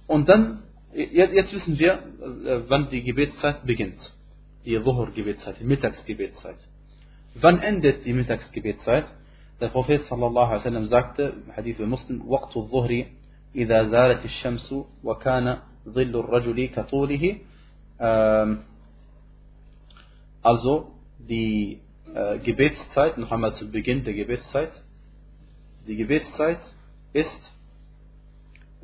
Und 0.08 0.28
dann, 0.30 0.64
jetzt 0.95 1.53
wissen 1.53 1.79
wir, 1.79 1.93
äh, 1.93 2.63
wann 2.69 2.89
die 2.91 3.03
Gebetszeit 3.03 3.65
beginnt. 3.65 4.01
Die 4.65 4.79
Dhuhr-Gebetszeit, 4.79 5.61
die 5.61 5.65
Mittagsgebetszeit. 5.65 6.59
Wann 7.35 7.61
endet 7.61 8.05
die 8.05 8.13
Mittagsgebetszeit? 8.13 9.07
Der 9.61 9.69
Prophet 9.69 10.03
sallallahu 10.07 10.47
alaihi 10.47 10.61
wasallam 10.61 10.87
sagte 10.87 11.35
im 11.47 11.57
Hadith 11.57 11.79
der 11.79 11.87
Muslim, 11.87 12.23
وقت 12.27 12.57
الظهر 12.57 13.07
إذا 13.55 13.85
زالت 13.85 14.25
الشمس 14.25 14.75
وكان 15.05 15.59
ظل 15.89 16.17
الرجل 16.17 16.67
كطوله 16.67 17.41
Also 20.43 20.93
die 21.19 21.81
äh, 22.15 22.39
Gebetszeit, 22.39 23.19
noch 23.19 23.31
einmal 23.31 23.55
zu 23.55 23.71
Beginn 23.71 24.05
der 24.05 24.15
Gebetszeit. 24.15 24.71
Die 25.87 25.97
Gebetszeit 25.97 26.61
ist, 27.13 27.53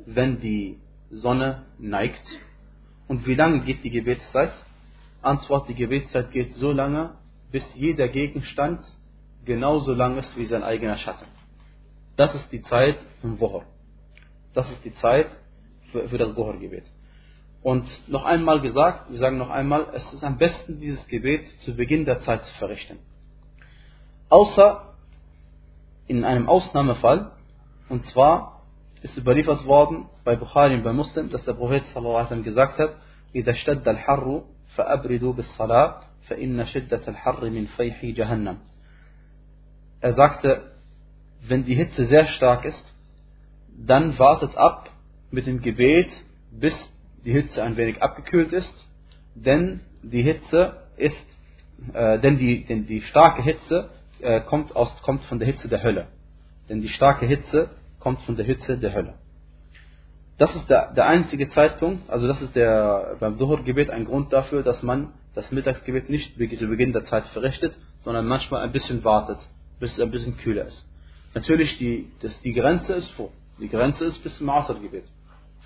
wenn 0.05 0.39
die 0.39 0.77
Sonne 1.12 1.66
neigt. 1.78 2.26
Und 3.06 3.26
wie 3.26 3.34
lange 3.34 3.60
geht 3.60 3.84
die 3.84 3.90
Gebetszeit? 3.90 4.52
Antwort, 5.20 5.68
die 5.68 5.74
Gebetszeit 5.74 6.32
geht 6.32 6.54
so 6.54 6.72
lange, 6.72 7.14
bis 7.50 7.62
jeder 7.74 8.08
Gegenstand 8.08 8.80
genauso 9.44 9.92
lang 9.92 10.16
ist 10.16 10.36
wie 10.36 10.46
sein 10.46 10.62
eigener 10.62 10.96
Schatten. 10.96 11.26
Das 12.16 12.34
ist 12.34 12.50
die 12.50 12.62
Zeit 12.62 12.98
vom 13.20 13.38
Wocher. 13.40 13.64
Das 14.54 14.70
ist 14.70 14.84
die 14.84 14.94
Zeit 14.94 15.28
für, 15.90 16.08
für 16.08 16.18
das 16.18 16.36
Wochergebet. 16.36 16.84
Und 17.62 17.86
noch 18.08 18.24
einmal 18.24 18.60
gesagt, 18.60 19.10
wir 19.10 19.18
sagen 19.18 19.38
noch 19.38 19.50
einmal, 19.50 19.88
es 19.92 20.12
ist 20.12 20.24
am 20.24 20.38
besten, 20.38 20.80
dieses 20.80 21.06
Gebet 21.06 21.46
zu 21.60 21.76
Beginn 21.76 22.04
der 22.04 22.20
Zeit 22.20 22.42
zu 22.42 22.54
verrichten. 22.54 22.98
Außer 24.28 24.94
in 26.06 26.24
einem 26.24 26.48
Ausnahmefall, 26.48 27.32
und 27.88 28.04
zwar 28.06 28.51
ist 29.01 29.17
überliefert 29.17 29.65
worden 29.65 30.05
bei 30.23 30.35
Bukhari 30.35 30.75
und 30.75 30.83
bei 30.83 30.93
Muslim, 30.93 31.29
dass 31.29 31.45
der 31.45 31.53
Prophet 31.53 31.85
sallallahu 31.93 32.43
gesagt 32.43 32.79
hat, 32.79 32.97
إذا 33.35 33.51
اشتد 33.51 33.87
الحر 33.87 34.43
فأبردوا 34.75 35.33
بالصلاة 35.33 35.99
فإن 36.27 36.65
شدة 36.65 37.01
الحر 37.07 37.49
من 37.49 37.65
فيح 37.65 38.05
جهنم 38.05 38.57
er 39.99 40.13
sagte, 40.13 40.73
wenn 41.47 41.65
die 41.65 41.73
Hitze 41.73 42.05
sehr 42.05 42.27
stark 42.27 42.65
ist, 42.65 42.85
dann 43.75 44.19
wartet 44.19 44.55
ab 44.55 44.91
mit 45.31 45.47
dem 45.47 45.59
Gebet, 45.61 46.09
bis 46.51 46.73
die 47.25 47.31
Hitze 47.31 47.63
ein 47.63 47.77
wenig 47.77 47.99
abgekühlt 47.99 48.53
ist, 48.53 48.87
denn 49.33 49.79
die 50.03 50.21
Hitze 50.21 50.83
ist, 50.97 51.15
äh, 51.93 52.19
denn, 52.19 52.37
die, 52.37 52.63
denn 52.65 52.85
die 52.85 53.01
starke 53.01 53.41
Hitze 53.41 53.89
äh, 54.21 54.41
kommt, 54.41 54.75
aus, 54.75 55.01
kommt 55.01 55.23
von 55.25 55.39
der 55.39 55.47
Hitze 55.47 55.67
der 55.67 55.81
Hölle. 55.81 56.09
Denn 56.69 56.81
die 56.81 56.89
starke 56.89 57.25
Hitze 57.25 57.71
kommt 58.02 58.20
von 58.22 58.36
der 58.36 58.44
Hitze 58.44 58.76
der 58.76 58.92
Hölle. 58.92 59.14
Das 60.38 60.54
ist 60.56 60.68
der, 60.68 60.92
der 60.92 61.06
einzige 61.06 61.48
Zeitpunkt, 61.50 62.10
also 62.10 62.26
das 62.26 62.42
ist 62.42 62.56
der, 62.56 63.16
beim 63.20 63.38
Duhur-Gebet 63.38 63.90
ein 63.90 64.04
Grund 64.04 64.32
dafür, 64.32 64.64
dass 64.64 64.82
man 64.82 65.12
das 65.34 65.50
Mittagsgebet 65.52 66.10
nicht 66.10 66.34
zu 66.34 66.66
Beginn 66.66 66.92
der 66.92 67.04
Zeit 67.04 67.26
verrichtet, 67.28 67.78
sondern 68.04 68.26
manchmal 68.26 68.62
ein 68.62 68.72
bisschen 68.72 69.04
wartet, 69.04 69.38
bis 69.78 69.92
es 69.92 70.00
ein 70.00 70.10
bisschen 70.10 70.36
kühler 70.36 70.66
ist. 70.66 70.84
Natürlich, 71.34 71.78
die, 71.78 72.10
das, 72.20 72.38
die 72.42 72.52
Grenze 72.52 72.94
ist 72.94 73.08
vor. 73.12 73.30
Die 73.60 73.68
Grenze 73.68 74.04
ist 74.04 74.22
bis 74.22 74.36
zum 74.36 74.50
Asr-Gebet. 74.50 75.04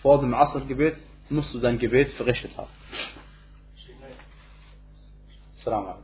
Vor 0.03 0.21
dem 0.21 0.35
Asr-Gebet 0.35 0.97
musst 1.31 1.55
du 1.55 1.59
dein 1.59 1.79
Gebet 1.79 2.11
verrichtet 2.13 2.57
haben. 2.57 2.71
Salam 5.65 5.97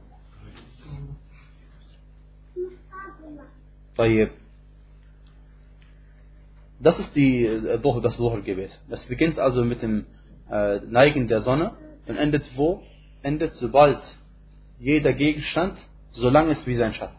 alaikum. 3.96 4.41
Das 6.82 6.98
ist 6.98 7.14
die, 7.14 7.46
äh, 7.46 7.78
das 8.02 8.16
Dhuhr-Gebet. 8.16 8.70
Das 8.88 9.04
beginnt 9.06 9.38
also 9.38 9.64
mit 9.64 9.82
dem 9.82 10.06
äh, 10.50 10.80
Neigen 10.80 11.28
der 11.28 11.40
Sonne 11.40 11.72
und 12.06 12.16
endet 12.16 12.44
wo? 12.56 12.82
Endet 13.22 13.54
sobald 13.54 14.00
jeder 14.80 15.12
Gegenstand 15.12 15.78
so 16.10 16.28
lang 16.28 16.50
ist 16.50 16.66
wie 16.66 16.74
sein 16.74 16.92
Schatten. 16.92 17.16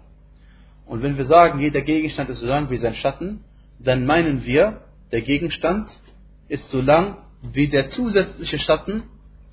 Und 0.86 1.01
wenn 1.01 1.17
wir 1.17 1.25
sagen, 1.25 1.60
jeder 1.60 1.82
Gegenstand 1.82 2.29
ist 2.29 2.41
so 2.41 2.48
lang 2.48 2.70
wie 2.70 2.77
sein 2.77 2.93
Schatten, 2.96 3.46
dann 3.79 4.05
meinen 4.05 4.43
wir, 4.46 4.82
der 5.13 5.22
Gegenstand 5.22 5.89
ist 6.50 6.70
so 6.70 6.82
lang 6.82 7.17
wie 7.41 7.70
der 7.70 7.89
zusätzliche 7.89 8.60
Schatten, 8.60 9.03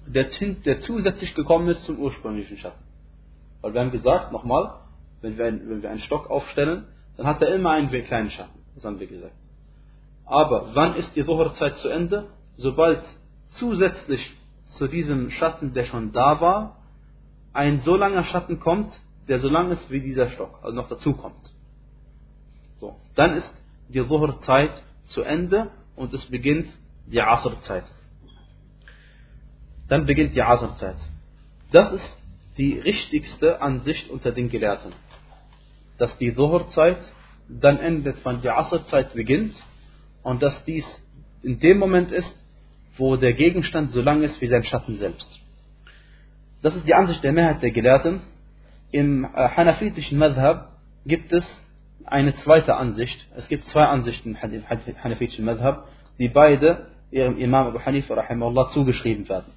der, 0.06 0.26
der 0.64 0.80
zusätzlich 0.80 1.34
gekommen 1.34 1.68
ist 1.68 1.84
zum 1.84 2.00
ursprünglichen 2.00 2.56
Schatten. 2.56 2.82
Weil 3.60 3.74
wir 3.74 3.80
haben 3.80 3.92
gesagt, 3.92 4.32
nochmal, 4.32 4.80
wenn 5.20 5.38
wir, 5.38 5.44
wenn 5.44 5.82
wir 5.82 5.90
einen 5.90 6.00
Stock 6.00 6.28
aufstellen, 6.28 6.86
dann 7.16 7.26
hat 7.26 7.40
er 7.42 7.54
immer 7.54 7.70
einen 7.70 7.90
kleinen 7.90 8.30
Schatten. 8.30 8.58
Das 8.74 8.84
haben 8.84 8.98
wir 8.98 9.06
gesagt. 9.06 9.34
Aber 10.30 10.76
wann 10.76 10.94
ist 10.94 11.16
die 11.16 11.24
Dhuhr-Zeit 11.24 11.78
zu 11.78 11.88
Ende? 11.88 12.28
Sobald 12.54 13.02
zusätzlich 13.48 14.30
zu 14.76 14.86
diesem 14.86 15.30
Schatten, 15.30 15.72
der 15.72 15.86
schon 15.86 16.12
da 16.12 16.40
war, 16.40 16.76
ein 17.52 17.80
so 17.80 17.96
langer 17.96 18.22
Schatten 18.22 18.60
kommt, 18.60 18.92
der 19.26 19.40
so 19.40 19.48
lang 19.48 19.72
ist 19.72 19.90
wie 19.90 20.00
dieser 20.00 20.28
Stock, 20.28 20.60
also 20.62 20.76
noch 20.76 20.88
dazu 20.88 21.14
kommt. 21.14 21.52
So, 22.76 22.96
dann 23.16 23.32
ist 23.32 23.52
die 23.88 23.98
Dhuhr-Zeit 23.98 24.70
zu 25.06 25.22
Ende 25.22 25.72
und 25.96 26.14
es 26.14 26.24
beginnt 26.26 26.68
die 27.06 27.20
Asr-Zeit. 27.20 27.84
Dann 29.88 30.06
beginnt 30.06 30.36
die 30.36 30.42
Asr-Zeit. 30.42 30.98
Das 31.72 31.90
ist 31.90 32.22
die 32.56 32.78
richtigste 32.78 33.60
Ansicht 33.60 34.08
unter 34.08 34.30
den 34.30 34.48
Gelehrten. 34.48 34.92
Dass 35.98 36.16
die 36.18 36.32
Dhuhr-Zeit 36.32 37.00
dann 37.48 37.78
endet, 37.78 38.18
wann 38.22 38.40
die 38.42 38.48
Asr-Zeit 38.48 39.12
beginnt 39.12 39.60
und 40.22 40.42
dass 40.42 40.64
dies 40.64 40.84
in 41.42 41.58
dem 41.58 41.78
Moment 41.78 42.12
ist, 42.12 42.34
wo 42.96 43.16
der 43.16 43.32
Gegenstand 43.32 43.90
so 43.90 44.02
lang 44.02 44.22
ist 44.22 44.40
wie 44.40 44.46
sein 44.46 44.64
Schatten 44.64 44.98
selbst. 44.98 45.40
Das 46.62 46.74
ist 46.74 46.86
die 46.86 46.94
Ansicht 46.94 47.24
der 47.24 47.32
Mehrheit 47.32 47.62
der 47.62 47.70
Gelehrten 47.70 48.20
im 48.92 49.24
äh, 49.24 49.28
hanafitischen 49.28 50.18
Madhab 50.18 50.72
gibt 51.06 51.32
es 51.32 51.46
eine 52.04 52.34
zweite 52.34 52.76
Ansicht. 52.76 53.28
Es 53.36 53.48
gibt 53.48 53.64
zwei 53.66 53.84
Ansichten 53.84 54.36
im 54.36 54.68
hanafitischen 55.04 55.44
Madhab, 55.44 55.86
die 56.18 56.28
beide 56.28 56.88
ihrem 57.10 57.38
Imam 57.38 57.68
Abu 57.68 57.78
Hanifa 57.78 58.14
rahimahullah 58.14 58.70
zugeschrieben 58.70 59.28
werden. 59.28 59.52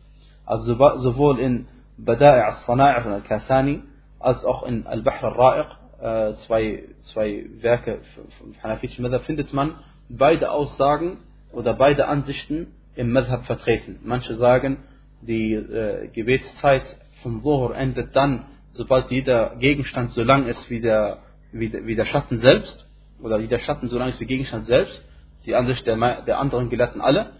Also 0.45 0.75
sowohl 0.75 1.39
in 1.39 1.67
Bada'i 1.97 2.41
al-Sana'i 2.41 3.01
von 3.01 3.13
al-Kasani 3.13 3.81
als 4.19 4.43
auch 4.45 4.63
in 4.63 4.85
Al-Bahr 4.85 5.23
al-Ra'iq 5.23 5.67
äh, 6.01 6.35
zwei, 6.45 6.83
zwei 7.13 7.45
Werke 7.61 8.01
vom 8.37 8.53
Hanafitischen 8.61 9.03
Madhab, 9.03 9.23
findet 9.23 9.51
man 9.53 9.75
beide 10.09 10.51
Aussagen 10.51 11.17
oder 11.51 11.73
beide 11.73 12.07
Ansichten 12.07 12.67
im 12.95 13.11
Madhab 13.11 13.45
vertreten. 13.45 13.99
Manche 14.03 14.35
sagen, 14.35 14.77
die 15.21 15.53
äh, 15.53 16.07
Gebetszeit 16.09 16.83
vom 17.21 17.41
Zuhur 17.41 17.75
endet 17.75 18.15
dann, 18.15 18.45
sobald 18.71 19.09
jeder 19.11 19.55
Gegenstand 19.57 20.11
so 20.11 20.23
lang 20.23 20.45
ist 20.45 20.69
wie 20.69 20.81
der, 20.81 21.19
wie 21.51 21.69
der, 21.69 21.85
wie 21.85 21.95
der 21.95 22.05
Schatten 22.05 22.39
selbst, 22.39 22.87
oder 23.21 23.39
wie 23.39 23.47
der 23.47 23.59
Schatten 23.59 23.87
so 23.87 23.97
lang 23.97 24.09
ist 24.09 24.19
wie 24.19 24.25
Gegenstand 24.25 24.65
selbst, 24.65 25.01
die 25.45 25.55
Ansicht 25.55 25.85
der, 25.87 26.21
der 26.21 26.39
anderen 26.39 26.69
Gelehrten 26.69 27.01
alle. 27.01 27.31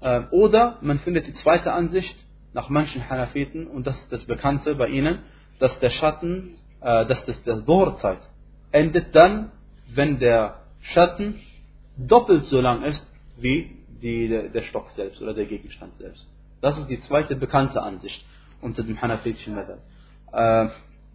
Äh, 0.00 0.22
oder 0.30 0.78
man 0.80 0.98
findet 1.00 1.26
die 1.26 1.34
zweite 1.34 1.72
Ansicht 1.72 2.16
nach 2.54 2.68
manchen 2.68 3.08
Hanafiten, 3.08 3.66
und 3.66 3.86
das 3.86 3.96
ist 3.98 4.12
das 4.12 4.24
Bekannte 4.24 4.74
bei 4.74 4.88
ihnen, 4.88 5.18
dass 5.58 5.78
der 5.80 5.90
Schatten, 5.90 6.56
äh, 6.80 7.04
dass 7.06 7.24
das 7.26 7.42
der 7.42 7.64
Zuhur-Zeit 7.64 8.18
endet 8.72 9.14
dann, 9.14 9.52
wenn 9.94 10.18
der 10.18 10.56
Schatten 10.80 11.40
doppelt 11.96 12.46
so 12.46 12.60
lang 12.60 12.82
ist 12.82 13.04
wie 13.38 13.76
die, 14.02 14.28
der, 14.28 14.62
Stock 14.62 14.90
selbst 14.96 15.22
oder 15.22 15.34
der 15.34 15.46
Gegenstand 15.46 15.96
selbst. 15.98 16.26
Das 16.60 16.78
ist 16.78 16.88
die 16.88 17.00
zweite 17.02 17.36
bekannte 17.36 17.82
Ansicht 17.82 18.24
unter 18.60 18.82
dem 18.82 19.00
Hanafitischen 19.00 19.54
Madhab. 19.54 19.78
Äh, 20.32 20.68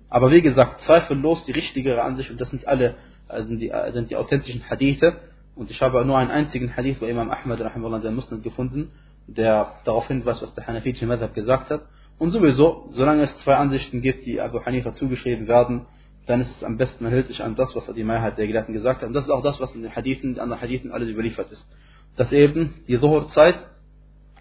aber 0.10 0.32
wie 0.32 0.42
gesagt, 0.42 0.82
zweifellos 0.82 1.46
die 1.46 1.52
richtigere 1.52 2.02
Ansicht, 2.02 2.32
und 2.32 2.42
das 2.42 2.50
sind 2.50 2.68
alle 2.68 2.96
äh, 3.32 3.44
sind, 3.44 3.60
die, 3.60 3.70
äh, 3.70 3.92
sind 3.92 4.10
die 4.10 4.16
authentischen 4.16 4.70
Hadithe. 4.70 5.16
Und 5.56 5.70
ich 5.70 5.82
habe 5.82 6.04
nur 6.06 6.18
einen 6.18 6.32
einzigen 6.32 6.76
Hadith 6.76 7.00
bei 7.00 7.10
Imam 7.10 7.30
Ahmad 7.30 7.60
in 7.60 8.02
der 8.02 8.12
Muslim 8.12 8.42
gefunden, 8.42 8.92
der 9.28 9.74
darauf 9.86 10.08
hinweist, 10.08 10.42
was 10.42 10.54
der 10.54 10.68
Hanafitische 10.68 11.06
Madhab 11.06 11.34
gesagt 11.34 11.70
hat. 11.70 11.82
Und 12.18 12.32
sowieso, 12.32 12.88
solange 12.90 13.24
es 13.24 13.38
zwei 13.40 13.56
Ansichten 13.56 14.02
gibt, 14.02 14.26
die 14.26 14.40
Abu 14.40 14.64
Hanifa 14.64 14.94
zugeschrieben 14.94 15.48
werden, 15.48 15.86
dann 16.26 16.42
ist 16.42 16.56
es 16.56 16.64
am 16.64 16.78
besten, 16.78 17.04
man 17.04 17.14
hält 17.14 17.28
sich 17.28 17.44
an 17.44 17.56
das, 17.56 17.76
was 17.76 17.92
die 17.94 18.04
Mehrheit 18.04 18.38
der 18.38 18.48
Gelehrten 18.48 18.74
gesagt 18.74 19.02
hat. 19.02 19.08
Und 19.08 19.14
das 19.14 19.26
ist 19.26 19.32
auch 19.32 19.44
das, 19.44 19.60
was 19.60 19.74
in 19.74 19.82
den 19.82 19.96
Hadithen, 19.96 20.30
in 20.30 20.34
den 20.36 20.42
anderen 20.42 20.62
Hadithen 20.62 20.92
alles 20.92 21.10
überliefert 21.10 21.52
ist. 21.52 21.66
Dass 22.16 22.32
eben 22.32 22.74
die 22.88 23.00
Zuhur-Zeit 23.00 23.56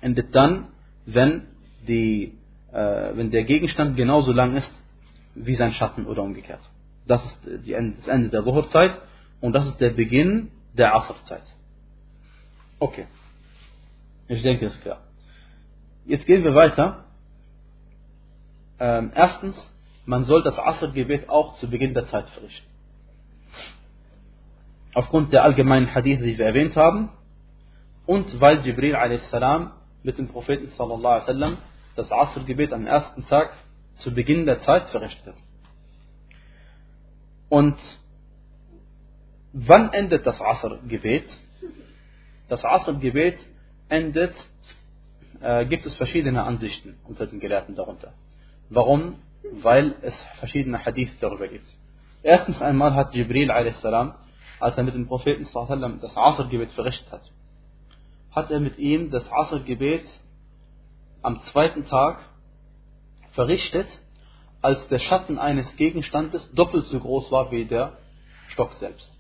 endet 0.01 0.35
dann, 0.35 0.69
wenn, 1.07 1.47
die, 1.87 2.39
äh, 2.73 3.11
wenn 3.15 3.31
der 3.31 3.45
Gegenstand 3.45 3.97
genauso 3.97 4.33
lang 4.33 4.57
ist 4.57 4.71
wie 5.35 5.57
sein 5.57 5.73
Schatten 5.73 6.07
oder 6.07 6.23
umgekehrt. 6.23 6.61
Das 7.07 7.25
ist 7.25 7.67
die, 7.67 7.73
das 7.73 8.09
Ende 8.09 8.29
der 8.29 8.45
Zuhur-Zeit 8.45 9.01
und 9.41 9.53
das 9.53 9.67
ist 9.67 9.81
der 9.81 9.91
Beginn 9.91 10.51
der 10.75 10.95
Asr-Zeit. 10.95 11.43
Okay. 12.79 13.07
Ich 14.29 14.43
denke, 14.43 14.67
das 14.67 14.75
ist 14.75 14.83
klar. 14.83 15.01
Jetzt 16.07 16.27
gehen 16.27 16.45
wir 16.45 16.55
weiter. 16.55 17.05
Ähm, 18.79 19.13
erstens, 19.15 19.70
man 20.05 20.25
soll 20.25 20.43
das 20.43 20.59
Asr-Gebet 20.59 21.29
auch 21.29 21.57
zu 21.57 21.69
Beginn 21.69 21.95
der 21.95 22.07
Zeit 22.07 22.29
verrichten. 22.31 22.67
Aufgrund 24.95 25.33
der 25.33 25.45
allgemeinen 25.45 25.95
Hadith, 25.95 26.21
die 26.21 26.37
wir 26.37 26.47
erwähnt 26.47 26.77
haben, 26.77 27.11
und 28.07 28.41
weil 28.41 28.61
Jibril 28.61 28.97
a.s. 28.97 29.31
mit 30.03 30.19
dem 30.19 30.29
Propheten 30.29 30.73
wasallam 30.77 31.59
das 31.95 32.11
Asr-Gebet 32.11 32.73
am 32.73 32.87
ersten 32.87 33.27
Tag 33.27 33.53
zu 33.97 34.13
Beginn 34.13 34.47
der 34.47 34.61
Zeit 34.61 34.89
verrichtet. 34.89 35.35
Und 37.49 37.77
wann 39.53 39.93
endet 39.93 40.27
das 40.27 40.41
Asr-Gebet? 40.41 41.29
Das 42.49 42.65
Asr-Gebet 42.65 43.39
endet, 43.89 44.35
äh, 45.41 45.67
gibt 45.67 45.87
es 45.87 45.97
verschiedene 45.97 46.43
Ansichten 46.45 46.99
unter 47.05 47.27
den 47.27 47.41
Gelehrten 47.41 47.75
darunter. 47.75 48.13
Warum? 48.71 49.17
Weil 49.43 49.95
es 50.03 50.15
verschiedene 50.39 50.85
Hadith 50.85 51.13
darüber 51.21 51.49
gibt. 51.49 51.69
Erstens 52.23 52.61
einmal 52.61 52.95
hat 52.95 53.15
Jibril 53.15 53.51
a.s., 53.51 53.85
als 54.61 54.77
er 54.77 54.85
mit 54.85 54.95
dem 54.95 55.07
Propheten 55.07 55.49
das 56.01 56.17
Asr-Gebet 56.17 56.73
verrichtet 56.73 57.11
hat, 57.11 57.23
hat 58.33 58.51
er 58.51 58.61
mit 58.61 58.79
ihm 58.79 59.11
das 59.11 59.31
Asr-Gebet 59.33 60.05
am 61.23 61.41
zweiten 61.43 61.87
Tag 61.87 62.19
verrichtet, 63.33 63.89
als 64.63 64.87
der 64.89 64.99
Schatten 64.99 65.39
eines 65.39 65.75
Gegenstandes 65.77 66.53
doppelt 66.53 66.87
so 66.87 67.01
groß 67.01 67.31
war 67.33 67.51
wie 67.51 67.65
der 67.65 67.97
Stock 68.49 68.75
selbst. 68.75 69.11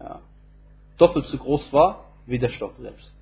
Ja. 0.00 0.20
Doppelt 0.98 1.26
so 1.26 1.38
groß 1.38 1.72
war 1.72 2.04
wie 2.26 2.38
der 2.38 2.50
Stock 2.50 2.76
selbst 2.76 3.14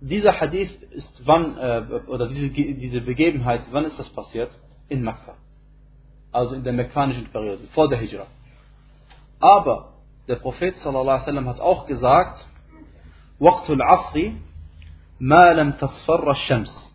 Dieser 0.00 0.40
Hadith 0.40 0.70
ist 0.92 1.26
wann, 1.26 1.58
äh, 1.58 2.00
oder 2.06 2.28
diese, 2.28 2.48
diese 2.48 3.00
Begebenheit, 3.00 3.62
wann 3.70 3.84
ist 3.84 3.98
das 3.98 4.08
passiert? 4.10 4.50
In 4.88 5.02
Mekka. 5.02 5.34
Also 6.32 6.54
in 6.54 6.64
der 6.64 6.72
mekkanischen 6.72 7.26
Periode, 7.26 7.62
vor 7.74 7.88
der 7.88 7.98
Hijra. 7.98 8.26
Aber 9.40 9.94
der 10.28 10.36
Prophet 10.36 10.76
sallam, 10.76 11.46
hat 11.46 11.60
auch 11.60 11.86
gesagt, 11.86 12.46
وقت 13.40 13.70
العصر 13.70 14.32
ما 15.20 15.52
لم 15.52 15.72
تصفر 15.72 16.30
الشمس 16.30 16.90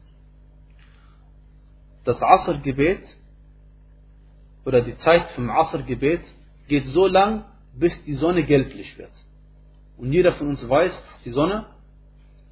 das 2.05 2.21
Asr-Gebet 2.21 3.03
oder 4.63 4.81
die 4.81 4.97
Zeit 4.97 5.27
vom 5.31 5.49
Asr-Gebet 5.49 6.21
geht 6.67 6.87
so 6.87 7.07
lang, 7.07 7.45
bis 7.73 7.93
die 8.03 8.13
Sonne 8.13 8.43
gelblich 8.43 8.97
wird. 8.97 9.11
Und 9.97 10.13
jeder 10.13 10.33
von 10.33 10.47
uns 10.47 10.67
weiß, 10.67 10.91
dass 10.91 11.23
die 11.23 11.31
Sonne 11.31 11.65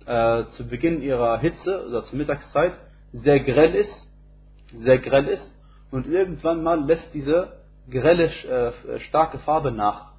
äh, 0.08 0.48
zu 0.52 0.66
Beginn 0.66 1.02
ihrer 1.02 1.38
Hitze 1.38 1.86
oder 1.86 2.04
zur 2.04 2.18
Mittagszeit 2.18 2.72
sehr 3.12 3.40
grell 3.40 3.74
ist, 3.74 4.08
sehr 4.74 4.98
grell 4.98 5.28
ist 5.28 5.46
und 5.90 6.06
irgendwann 6.06 6.62
mal 6.62 6.82
lässt 6.84 7.12
diese 7.12 7.52
grelle, 7.90 8.24
äh, 8.24 9.00
starke 9.00 9.38
Farbe 9.38 9.70
nach. 9.70 10.12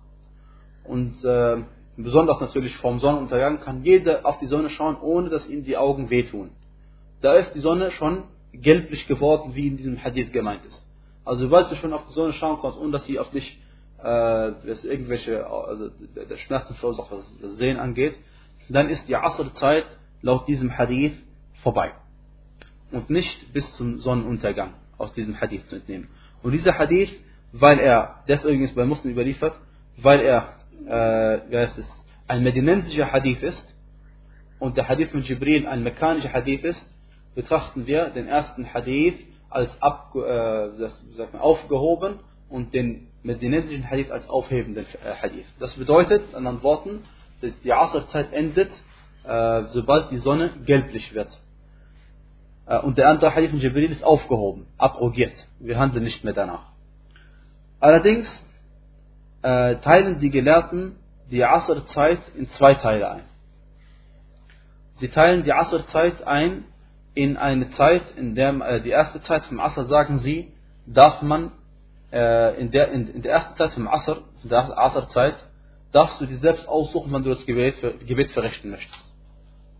Und 0.83 1.23
äh, 1.23 1.57
besonders 1.97 2.39
natürlich 2.39 2.75
vom 2.77 2.99
Sonnenuntergang 2.99 3.61
kann 3.61 3.83
jeder 3.83 4.25
auf 4.25 4.39
die 4.39 4.47
Sonne 4.47 4.69
schauen, 4.69 4.97
ohne 5.01 5.29
dass 5.29 5.47
ihm 5.47 5.63
die 5.63 5.77
Augen 5.77 6.09
wehtun. 6.09 6.51
Da 7.21 7.33
ist 7.33 7.53
die 7.53 7.59
Sonne 7.59 7.91
schon 7.91 8.23
gelblich 8.53 9.07
geworden, 9.07 9.51
wie 9.55 9.67
in 9.67 9.77
diesem 9.77 10.03
Hadith 10.03 10.31
gemeint 10.31 10.65
ist. 10.65 10.85
Also 11.25 11.43
sobald 11.43 11.71
du 11.71 11.75
schon 11.75 11.93
auf 11.93 12.05
die 12.05 12.13
Sonne 12.13 12.33
schauen 12.33 12.59
kannst, 12.61 12.79
ohne 12.79 12.91
dass 12.91 13.05
sie 13.05 13.19
auf 13.19 13.29
dich 13.31 13.59
äh, 14.03 14.51
irgendwelche 14.83 15.45
also, 15.45 15.89
Schmerzen 16.45 16.75
verursacht, 16.75 17.11
was 17.11 17.37
das 17.41 17.57
Sehen 17.57 17.77
angeht, 17.77 18.15
dann 18.69 18.89
ist 18.89 19.07
die 19.07 19.15
Asr-Zeit 19.15 19.85
laut 20.21 20.47
diesem 20.47 20.77
Hadith 20.77 21.13
vorbei. 21.63 21.91
Und 22.91 23.09
nicht 23.09 23.53
bis 23.53 23.71
zum 23.73 23.99
Sonnenuntergang 23.99 24.73
aus 24.97 25.13
diesem 25.13 25.39
Hadith 25.39 25.67
zu 25.67 25.75
entnehmen. 25.75 26.07
Und 26.43 26.51
dieser 26.51 26.77
Hadith, 26.77 27.11
weil 27.51 27.79
er, 27.79 28.23
deswegen 28.27 28.63
ist 28.63 28.75
bei 28.75 28.85
Muslim 28.85 29.13
überliefert, 29.13 29.55
weil 29.97 30.21
er, 30.21 30.55
äh, 30.85 31.51
wie 31.51 31.57
heißt 31.57 31.77
es, 31.77 31.85
ein 32.27 32.43
medinensischer 32.43 33.11
Hadith 33.11 33.41
ist 33.41 33.75
und 34.59 34.77
der 34.77 34.87
Hadith 34.87 35.09
von 35.09 35.23
Jibril 35.23 35.67
ein 35.67 35.83
mekanischer 35.83 36.31
Hadith 36.31 36.63
ist, 36.63 36.85
betrachten 37.35 37.87
wir 37.87 38.09
den 38.09 38.27
ersten 38.27 38.73
Hadith 38.73 39.15
als 39.49 39.69
ab, 39.81 40.13
äh, 40.15 41.37
aufgehoben 41.37 42.19
und 42.49 42.73
den 42.73 43.07
medinesischen 43.23 43.89
Hadith 43.89 44.11
als 44.11 44.29
aufhebenden 44.29 44.85
äh, 44.85 45.15
Hadith. 45.21 45.45
Das 45.59 45.73
bedeutet, 45.75 46.29
in 46.29 46.35
anderen 46.35 46.63
Worten, 46.63 47.03
die 47.41 47.73
Asr-Zeit 47.73 48.33
endet, 48.33 48.71
äh, 49.23 49.63
sobald 49.69 50.11
die 50.11 50.17
Sonne 50.17 50.51
gelblich 50.65 51.13
wird. 51.13 51.29
Äh, 52.65 52.79
und 52.79 52.97
der 52.97 53.09
andere 53.09 53.35
Hadith 53.35 53.51
von 53.51 53.59
Jibril 53.59 53.91
ist 53.91 54.03
aufgehoben, 54.03 54.67
abrogiert. 54.77 55.33
Wir 55.59 55.79
handeln 55.79 56.03
nicht 56.03 56.23
mehr 56.23 56.33
danach. 56.33 56.67
Allerdings 57.79 58.27
äh, 59.41 59.75
teilen 59.77 60.19
die 60.19 60.29
Gelehrten 60.29 60.95
die 61.31 61.43
Asr-Zeit 61.43 62.19
in 62.35 62.49
zwei 62.51 62.73
Teile 62.73 63.11
ein. 63.11 63.23
Sie 64.95 65.07
teilen 65.07 65.43
die 65.43 65.53
Asr-Zeit 65.53 66.25
ein 66.27 66.65
in 67.13 67.37
eine 67.37 67.71
Zeit, 67.71 68.03
in 68.17 68.35
der 68.35 68.53
äh, 68.61 68.81
die 68.81 68.89
erste 68.89 69.21
Zeit 69.23 69.45
vom 69.45 69.59
Asr, 69.59 69.85
sagen 69.85 70.17
sie, 70.19 70.51
darf 70.85 71.21
man 71.21 71.51
äh, 72.11 72.59
in, 72.59 72.71
der, 72.71 72.91
in, 72.91 73.07
in, 73.07 73.21
der 73.21 73.33
ersten 73.33 73.55
Zeit 73.55 73.71
vom 73.71 73.87
Asr, 73.87 74.21
der 74.43 74.77
Asr-Zeit, 74.77 75.35
darfst 75.91 76.21
du 76.21 76.25
dir 76.25 76.37
selbst 76.37 76.67
aussuchen, 76.67 77.11
wann 77.11 77.23
du 77.23 77.29
das 77.29 77.45
Gebet, 77.45 77.75
Gebet 78.05 78.31
verrichten 78.31 78.71
möchtest. 78.71 79.13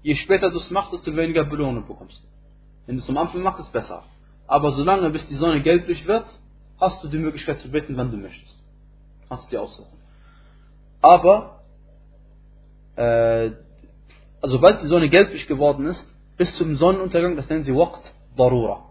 Je 0.01 0.15
später 0.15 0.49
du 0.49 0.57
es 0.57 0.69
machst, 0.71 0.93
desto 0.93 1.15
weniger 1.15 1.43
Belohnung 1.43 1.87
bekommst. 1.87 2.23
Wenn 2.85 2.95
du 2.95 3.01
es 3.01 3.09
am 3.09 3.17
Anfang 3.17 3.41
machst, 3.41 3.59
ist 3.59 3.67
es 3.67 3.71
besser. 3.71 4.03
Aber 4.47 4.71
solange 4.71 5.09
bis 5.11 5.27
die 5.27 5.35
Sonne 5.35 5.61
gelblich 5.61 6.07
wird, 6.07 6.25
hast 6.79 7.03
du 7.03 7.07
die 7.07 7.17
Möglichkeit 7.17 7.59
zu 7.59 7.69
beten, 7.69 7.97
wann 7.97 8.11
du 8.11 8.17
möchtest. 8.17 8.57
Kannst 9.27 9.45
du 9.45 9.49
dir 9.51 9.61
aussuchen. 9.61 9.97
Aber, 11.01 11.61
äh, 12.95 13.51
also 14.41 14.55
sobald 14.55 14.81
die 14.81 14.87
Sonne 14.87 15.09
gelblich 15.09 15.47
geworden 15.47 15.85
ist, 15.85 16.03
bis 16.37 16.55
zum 16.55 16.77
Sonnenuntergang, 16.77 17.35
das 17.35 17.49
nennen 17.49 17.63
sie 17.63 17.75
Waqt 17.75 18.13
Darura. 18.35 18.85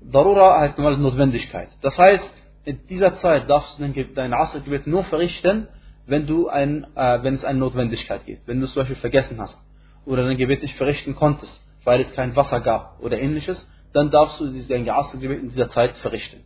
Darura 0.00 0.60
heißt 0.60 0.76
normal 0.76 0.98
Notwendigkeit. 0.98 1.68
Das 1.82 1.96
heißt, 1.96 2.39
in 2.64 2.86
dieser 2.88 3.16
Zeit 3.20 3.48
darfst 3.48 3.78
du 3.78 4.04
dein 4.14 4.34
Asr-Gebet 4.34 4.86
nur 4.86 5.04
verrichten, 5.04 5.68
wenn, 6.06 6.26
du 6.26 6.48
ein, 6.48 6.86
äh, 6.94 7.22
wenn 7.22 7.34
es 7.34 7.44
eine 7.44 7.58
Notwendigkeit 7.58 8.26
gibt. 8.26 8.46
Wenn 8.46 8.60
du 8.60 8.66
es 8.66 8.72
zum 8.72 8.82
Beispiel 8.82 8.96
vergessen 8.96 9.40
hast 9.40 9.56
oder 10.04 10.24
dein 10.24 10.36
Gebet 10.36 10.62
nicht 10.62 10.76
verrichten 10.76 11.14
konntest, 11.14 11.52
weil 11.84 12.00
es 12.00 12.12
kein 12.12 12.36
Wasser 12.36 12.60
gab 12.60 13.00
oder 13.00 13.18
ähnliches, 13.18 13.66
dann 13.92 14.10
darfst 14.10 14.40
du 14.40 14.46
dein 14.68 14.88
Asr-Gebet 14.88 15.40
in 15.40 15.50
dieser 15.50 15.68
Zeit 15.70 15.96
verrichten. 15.98 16.44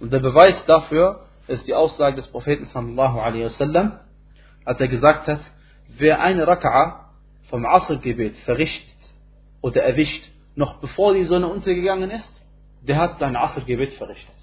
Und 0.00 0.12
der 0.12 0.18
Beweis 0.18 0.64
dafür 0.66 1.26
ist 1.46 1.66
die 1.66 1.74
Aussage 1.74 2.16
des 2.16 2.26
Propheten 2.28 2.66
sallallahu 2.66 3.20
alaihi 3.20 3.44
wasallam, 3.44 4.00
als 4.64 4.80
er 4.80 4.88
gesagt 4.88 5.28
hat, 5.28 5.40
wer 5.98 6.20
eine 6.20 6.46
Raka'a 6.46 7.04
vom 7.48 7.64
Asr-Gebet 7.66 8.36
verrichtet 8.38 8.96
oder 9.60 9.82
erwischt, 9.82 10.24
noch 10.56 10.80
bevor 10.80 11.14
die 11.14 11.24
Sonne 11.24 11.48
untergegangen 11.48 12.10
ist, 12.10 12.42
der 12.82 12.96
hat 12.96 13.18
sein 13.18 13.36
Asr-Gebet 13.36 13.92
verrichtet. 13.94 14.34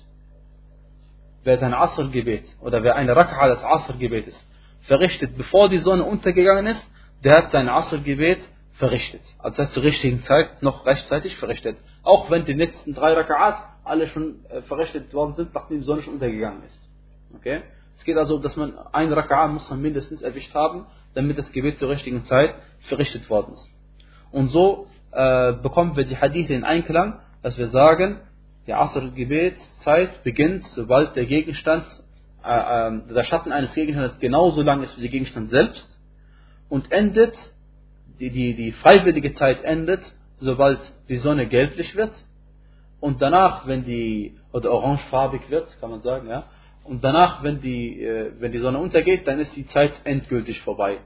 Wer 1.44 1.58
sein 1.58 1.74
Asr-Gebet 1.74 2.46
oder 2.62 2.84
wer 2.84 2.96
eine 2.96 3.14
Raka'a 3.14 3.48
des 3.50 3.64
Asr-Gebetes 3.64 4.40
verrichtet, 4.82 5.38
bevor 5.38 5.70
die 5.70 5.80
Sonne 5.80 6.04
untergegangen 6.04 6.68
ist, 6.68 6.82
der 7.24 7.38
hat 7.38 7.52
sein 7.52 7.70
Asr-Gebet 7.70 8.40
verrichtet. 8.74 9.22
Also 9.40 9.66
zur 9.66 9.84
richtigen 9.84 10.24
Zeit 10.24 10.62
noch 10.62 10.86
rechtzeitig 10.86 11.36
verrichtet. 11.38 11.78
Auch 12.04 12.30
wenn 12.32 12.46
die 12.46 12.54
letzten 12.54 12.94
drei 12.94 13.14
Raka'at 13.14 13.56
alle 13.84 14.08
schon 14.08 14.46
äh, 14.50 14.62
verrichtet 14.64 15.14
worden 15.14 15.36
sind, 15.36 15.54
nachdem 15.54 15.80
die 15.80 15.86
Sonne 15.86 16.02
schon 16.02 16.14
untergegangen 16.14 16.64
ist. 16.64 16.80
Okay? 17.36 17.62
Es 17.98 18.04
geht 18.04 18.18
also, 18.18 18.40
dass 18.40 18.56
man 18.56 18.74
ein 18.92 19.14
Raka'a 19.14 19.48
muss 19.48 19.70
man 19.70 19.82
mindestens 19.82 20.22
erwischt 20.22 20.54
haben, 20.56 20.86
damit 21.14 21.38
das 21.38 21.52
Gebet 21.52 21.78
zur 21.78 21.90
richtigen 21.90 22.26
Zeit 22.26 22.56
verrichtet 22.82 23.30
worden 23.30 23.54
ist. 23.54 23.68
Und 24.32 24.50
so 24.50 24.88
äh, 25.12 25.54
bekommen 25.54 25.96
wir 25.96 26.06
die 26.06 26.18
Hadithe 26.18 26.54
in 26.54 26.64
Einklang, 26.64 27.20
dass 27.44 27.58
wir 27.58 27.68
sagen, 27.68 28.20
die 28.68 28.74
Asr-Gebetszeit 28.74 30.24
beginnt, 30.24 30.66
sobald 30.68 31.16
der 31.16 31.26
Gegenstand, 31.26 31.86
äh, 32.44 32.88
äh, 32.88 33.14
der 33.14 33.24
Schatten 33.24 33.52
eines 33.52 33.74
Gegenstandes 33.74 34.20
genauso 34.20 34.62
lang 34.62 34.84
ist 34.84 34.98
wie 34.98 35.02
der 35.02 35.10
Gegenstand 35.10 35.50
selbst 35.50 36.00
und 36.70 36.92
endet, 36.92 37.34
die, 38.20 38.30
die, 38.30 38.54
die 38.56 38.72
freiwillige 38.72 39.34
Zeit 39.34 39.64
endet, 39.64 40.02
sobald 40.38 40.80
die 41.10 41.18
Sonne 41.18 41.48
gelblich 41.48 41.96
wird 41.96 42.14
und 43.00 43.22
danach, 43.22 43.66
wenn 43.68 43.84
die, 43.84 44.38
oder 44.54 44.72
orangefarbig 44.72 45.50
wird, 45.50 45.68
kann 45.80 45.90
man 45.90 46.02
sagen, 46.02 46.28
ja, 46.28 46.46
und 46.84 47.04
danach, 47.04 47.44
wenn 47.44 47.62
die, 47.62 48.04
äh, 48.04 48.32
wenn 48.40 48.52
die 48.52 48.60
Sonne 48.60 48.80
untergeht, 48.80 49.28
dann 49.28 49.40
ist 49.40 49.56
die 49.56 49.68
Zeit 49.68 49.94
endgültig 50.04 50.62
vorbei. 50.62 51.00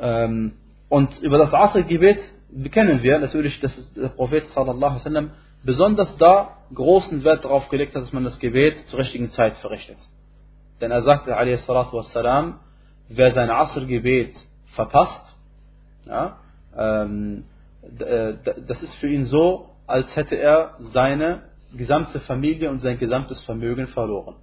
Ähm, 0.00 0.52
und 0.88 1.18
über 1.20 1.38
das 1.38 1.52
Asr-Gebet 1.52 2.18
kennen 2.70 3.02
wir 3.02 3.18
natürlich, 3.18 3.60
dass 3.60 3.92
der 3.94 4.08
Prophet 4.08 4.46
sallallahu 4.48 5.30
besonders 5.62 6.16
da 6.18 6.56
großen 6.74 7.24
Wert 7.24 7.44
darauf 7.44 7.68
gelegt 7.68 7.94
hat, 7.94 8.02
dass 8.02 8.12
man 8.12 8.24
das 8.24 8.38
Gebet 8.38 8.88
zur 8.88 9.00
richtigen 9.00 9.30
Zeit 9.32 9.56
verrichtet. 9.58 9.98
Denn 10.80 10.90
er 10.90 11.02
sagte, 11.02 11.32
wassalam, 11.32 12.60
wer 13.08 13.32
sein 13.32 13.50
Asr-Gebet 13.50 14.34
verpasst, 14.66 15.34
ja, 16.06 16.38
ähm, 16.76 17.44
äh, 17.98 18.34
das 18.66 18.82
ist 18.82 18.94
für 18.96 19.08
ihn 19.08 19.24
so, 19.24 19.70
als 19.86 20.14
hätte 20.14 20.36
er 20.36 20.76
seine 20.92 21.42
gesamte 21.76 22.20
Familie 22.20 22.70
und 22.70 22.80
sein 22.80 22.98
gesamtes 22.98 23.40
Vermögen 23.42 23.88
verloren. 23.88 24.36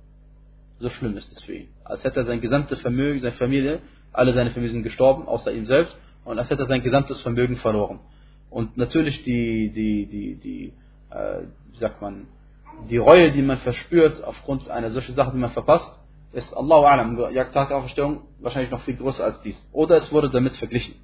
So 0.80 0.90
schlimm 0.90 1.16
ist 1.16 1.32
es 1.32 1.42
für 1.42 1.54
ihn. 1.54 1.70
Als 1.84 2.04
hätte 2.04 2.20
er 2.22 2.26
sein 2.26 2.42
gesamtes 2.42 2.82
Vermögen, 2.82 3.22
seine 3.22 3.36
Familie, 3.36 3.80
alle 4.12 4.34
seine 4.34 4.52
Familien 4.52 4.74
sind 4.74 4.84
gestorben, 4.84 5.28
außer 5.28 5.52
ihm 5.52 5.66
selbst, 5.66 5.96
und 6.26 6.38
als 6.38 6.50
hätte 6.50 6.64
er 6.64 6.68
sein 6.68 6.82
gesamtes 6.82 7.22
Vermögen 7.22 7.58
verloren. 7.58 8.00
Und 8.50 8.78
natürlich 8.78 9.24
die, 9.24 9.72
die, 9.72 10.08
die, 10.08 10.36
die, 10.36 10.74
äh, 11.12 11.44
wie 11.72 11.78
sagt 11.78 12.02
man, 12.02 12.28
die 12.90 12.98
Reue, 12.98 13.32
die 13.32 13.42
man 13.42 13.58
verspürt 13.60 14.24
aufgrund 14.24 14.70
einer 14.70 14.92
solchen 14.92 15.16
Sache, 15.16 15.32
die 15.32 15.38
man 15.38 15.52
verpasst, 15.52 15.90
ist 16.34 16.54
Allahu 16.54 16.84
Alam, 16.84 17.18
Tag 17.54 17.70
der 17.70 17.78
Auferstehung 17.78 18.24
wahrscheinlich 18.40 18.72
noch 18.72 18.82
viel 18.82 18.98
größer 18.98 19.24
als 19.24 19.42
dies. 19.42 19.56
Oder 19.72 19.96
es 19.98 20.12
wurde 20.12 20.30
damit 20.30 20.56
verglichen. 20.58 20.96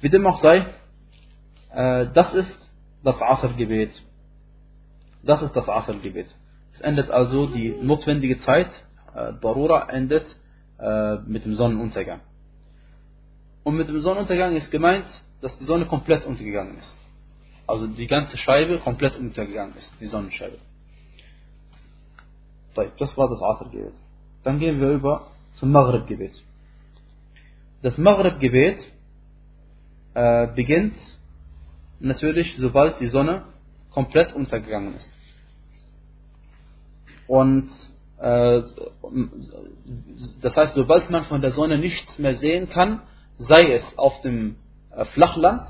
Wie 0.00 0.08
dem 0.08 0.26
auch 0.26 0.38
sei, 0.40 0.66
äh, 1.74 2.06
das 2.14 2.32
ist 2.34 2.70
das 3.02 3.20
Asr-Gebet. 3.20 3.90
Das 5.24 5.42
ist 5.42 5.56
das 5.56 5.68
Asr-Gebet. 5.68 6.28
Es 6.72 6.80
endet 6.80 7.10
also 7.10 7.46
die 7.46 7.70
notwendige 7.82 8.40
Zeit, 8.42 8.70
äh, 9.14 9.32
Darura 9.40 9.88
endet 9.90 10.24
äh, 10.78 11.16
mit 11.26 11.44
dem 11.44 11.54
Sonnenuntergang. 11.54 12.20
Und 13.64 13.76
mit 13.76 13.88
dem 13.88 14.00
Sonnenuntergang 14.00 14.56
ist 14.56 14.70
gemeint, 14.70 15.06
dass 15.40 15.56
die 15.58 15.64
Sonne 15.64 15.86
komplett 15.86 16.24
untergegangen 16.26 16.78
ist. 16.78 16.96
Also 17.66 17.86
die 17.86 18.06
ganze 18.06 18.36
Scheibe 18.36 18.78
komplett 18.78 19.16
untergegangen 19.16 19.76
ist, 19.76 19.92
die 20.00 20.06
Sonnenscheibe. 20.06 20.58
Das 22.98 23.16
war 23.16 23.28
das 23.28 23.42
Asr-Gebet. 23.42 23.92
Dann 24.44 24.58
gehen 24.58 24.80
wir 24.80 24.90
über 24.90 25.32
zum 25.56 25.72
Maghrib-Gebet. 25.72 26.32
Das 27.82 27.98
Maghrib-Gebet 27.98 28.78
äh, 30.14 30.46
beginnt 30.54 30.96
natürlich, 32.00 32.56
sobald 32.56 33.00
die 33.00 33.08
Sonne 33.08 33.44
komplett 33.90 34.32
untergegangen 34.32 34.94
ist. 34.94 35.18
Und 37.26 37.68
äh, 38.18 38.62
das 40.40 40.56
heißt, 40.56 40.74
sobald 40.74 41.10
man 41.10 41.24
von 41.24 41.40
der 41.40 41.52
Sonne 41.52 41.78
nichts 41.78 42.18
mehr 42.18 42.36
sehen 42.36 42.68
kann, 42.70 43.02
sei 43.38 43.72
es 43.72 43.98
auf 43.98 44.20
dem 44.20 44.56
äh, 44.90 45.04
Flachland 45.06 45.68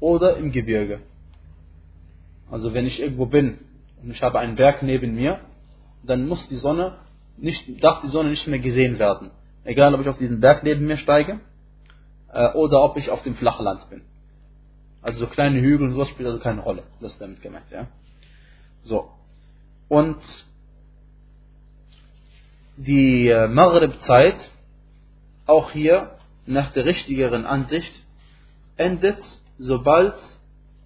oder 0.00 0.36
im 0.36 0.52
Gebirge. 0.52 1.00
Also 2.50 2.72
wenn 2.72 2.86
ich 2.86 3.00
irgendwo 3.00 3.26
bin 3.26 3.58
und 4.02 4.10
ich 4.10 4.22
habe 4.22 4.38
einen 4.38 4.56
Berg 4.56 4.82
neben 4.82 5.14
mir, 5.14 5.40
dann 6.02 6.26
muss 6.26 6.48
die 6.48 6.56
Sonne 6.56 6.98
nicht, 7.36 7.82
darf 7.82 8.00
die 8.00 8.08
Sonne 8.08 8.30
nicht 8.30 8.46
mehr 8.46 8.58
gesehen 8.58 8.98
werden. 8.98 9.30
Egal, 9.64 9.94
ob 9.94 10.00
ich 10.00 10.08
auf 10.08 10.18
diesen 10.18 10.40
Berg 10.40 10.62
neben 10.62 10.86
mir 10.86 10.96
steige 10.96 11.40
äh, 12.32 12.52
oder 12.52 12.82
ob 12.82 12.96
ich 12.96 13.10
auf 13.10 13.22
dem 13.22 13.34
Flachland 13.34 13.88
bin. 13.90 14.02
Also 15.02 15.20
so 15.20 15.26
kleine 15.26 15.60
Hügel 15.60 15.88
und 15.88 15.92
sowas 15.92 16.08
spielt 16.08 16.28
also 16.28 16.40
keine 16.40 16.62
Rolle. 16.62 16.84
Das 17.00 17.12
ist 17.12 17.20
damit 17.20 17.42
gemeint, 17.42 17.70
ja. 17.70 17.88
So. 18.82 19.10
Und 19.88 20.18
die 22.76 23.28
äh, 23.28 23.48
Maghrib-Zeit, 23.48 24.38
auch 25.46 25.70
hier 25.70 26.17
nach 26.48 26.72
der 26.72 26.86
richtigeren 26.86 27.44
Ansicht, 27.44 27.92
endet, 28.76 29.22
sobald 29.58 30.14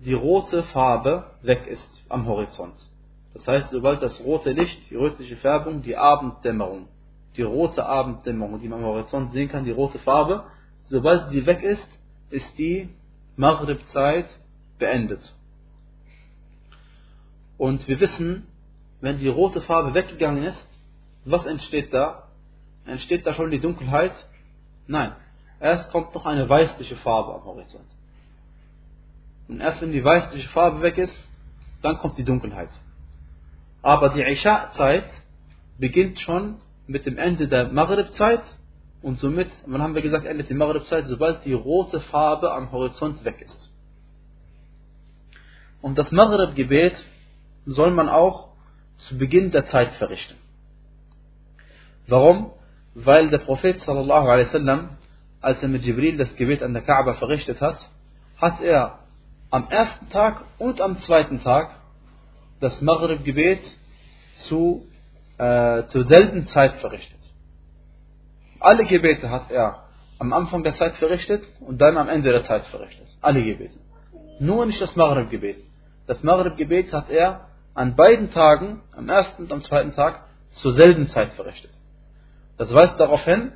die 0.04 0.12
rote 0.12 0.64
Farbe 0.64 1.30
weg 1.42 1.66
ist 1.68 2.02
am 2.08 2.26
Horizont. 2.26 2.74
Das 3.32 3.46
heißt, 3.46 3.70
sobald 3.70 4.02
das 4.02 4.20
rote 4.20 4.50
Licht, 4.50 4.90
die 4.90 4.96
rötliche 4.96 5.36
Färbung, 5.36 5.82
die 5.82 5.96
Abenddämmerung, 5.96 6.88
die 7.36 7.42
rote 7.42 7.86
Abenddämmerung, 7.86 8.60
die 8.60 8.68
man 8.68 8.80
am 8.80 8.86
Horizont 8.86 9.32
sehen 9.32 9.48
kann, 9.48 9.64
die 9.64 9.70
rote 9.70 9.98
Farbe, 10.00 10.44
sobald 10.86 11.30
sie 11.30 11.46
weg 11.46 11.62
ist, 11.62 11.88
ist 12.30 12.58
die 12.58 12.88
Maghrib-Zeit 13.36 14.26
beendet. 14.78 15.32
Und 17.56 17.86
wir 17.86 18.00
wissen, 18.00 18.46
wenn 19.00 19.18
die 19.18 19.28
rote 19.28 19.60
Farbe 19.62 19.94
weggegangen 19.94 20.42
ist, 20.42 20.68
was 21.24 21.46
entsteht 21.46 21.94
da? 21.94 22.28
Entsteht 22.84 23.26
da 23.26 23.34
schon 23.34 23.52
die 23.52 23.60
Dunkelheit? 23.60 24.12
Nein. 24.88 25.12
Erst 25.62 25.92
kommt 25.92 26.12
noch 26.12 26.26
eine 26.26 26.48
weißliche 26.48 26.96
Farbe 26.96 27.34
am 27.34 27.44
Horizont. 27.44 27.86
Und 29.46 29.60
erst 29.60 29.80
wenn 29.80 29.92
die 29.92 30.02
weißliche 30.02 30.48
Farbe 30.48 30.82
weg 30.82 30.98
ist, 30.98 31.16
dann 31.82 31.98
kommt 31.98 32.18
die 32.18 32.24
Dunkelheit. 32.24 32.70
Aber 33.80 34.08
die 34.08 34.22
Isha-Zeit 34.22 35.08
beginnt 35.78 36.18
schon 36.18 36.56
mit 36.88 37.06
dem 37.06 37.16
Ende 37.16 37.46
der 37.46 37.68
Maghrib-Zeit 37.68 38.42
und 39.02 39.20
somit, 39.20 39.50
wann 39.66 39.80
haben 39.80 39.94
wir 39.94 40.02
gesagt, 40.02 40.26
endet 40.26 40.50
die 40.50 40.54
Maghrib-Zeit, 40.54 41.06
sobald 41.06 41.44
die 41.44 41.52
rote 41.52 42.00
Farbe 42.00 42.52
am 42.52 42.72
Horizont 42.72 43.24
weg 43.24 43.40
ist. 43.40 43.70
Und 45.80 45.96
das 45.96 46.10
Maghrib-Gebet 46.10 46.96
soll 47.66 47.92
man 47.92 48.08
auch 48.08 48.48
zu 48.96 49.16
Beginn 49.16 49.52
der 49.52 49.66
Zeit 49.66 49.92
verrichten. 49.92 50.36
Warum? 52.08 52.50
Weil 52.94 53.30
der 53.30 53.38
Prophet 53.38 53.80
sallallahu 53.80 54.28
alaihi 54.28 54.48
wasallam, 54.48 54.96
als 55.42 55.62
er 55.62 55.68
mit 55.68 55.82
Jibril 55.82 56.16
das 56.16 56.34
Gebet 56.36 56.62
an 56.62 56.72
der 56.72 56.82
Kaaba 56.82 57.14
verrichtet 57.14 57.60
hat, 57.60 57.78
hat 58.40 58.60
er 58.60 59.00
am 59.50 59.68
ersten 59.68 60.08
Tag 60.08 60.44
und 60.58 60.80
am 60.80 60.96
zweiten 60.98 61.42
Tag 61.42 61.74
das 62.60 62.80
Maghrib-Gebet 62.80 63.60
zu, 64.48 64.86
äh, 65.36 65.84
zur 65.86 66.04
selben 66.04 66.46
Zeit 66.46 66.74
verrichtet. 66.74 67.18
Alle 68.60 68.86
Gebete 68.86 69.28
hat 69.30 69.50
er 69.50 69.82
am 70.18 70.32
Anfang 70.32 70.62
der 70.62 70.74
Zeit 70.74 70.94
verrichtet 70.94 71.42
und 71.60 71.78
dann 71.78 71.98
am 71.98 72.08
Ende 72.08 72.30
der 72.30 72.44
Zeit 72.44 72.64
verrichtet. 72.66 73.08
Alle 73.20 73.42
Gebete. 73.42 73.78
Nur 74.38 74.64
nicht 74.66 74.80
das 74.80 74.94
Maghrib-Gebet. 74.94 75.56
Das 76.06 76.22
Maghrib-Gebet 76.22 76.92
hat 76.92 77.10
er 77.10 77.48
an 77.74 77.96
beiden 77.96 78.30
Tagen, 78.30 78.80
am 78.96 79.08
ersten 79.08 79.42
und 79.42 79.52
am 79.52 79.62
zweiten 79.62 79.92
Tag, 79.92 80.24
zur 80.52 80.72
selben 80.72 81.08
Zeit 81.08 81.32
verrichtet. 81.32 81.70
Das 82.58 82.72
weist 82.72 83.00
darauf 83.00 83.24
hin, 83.24 83.52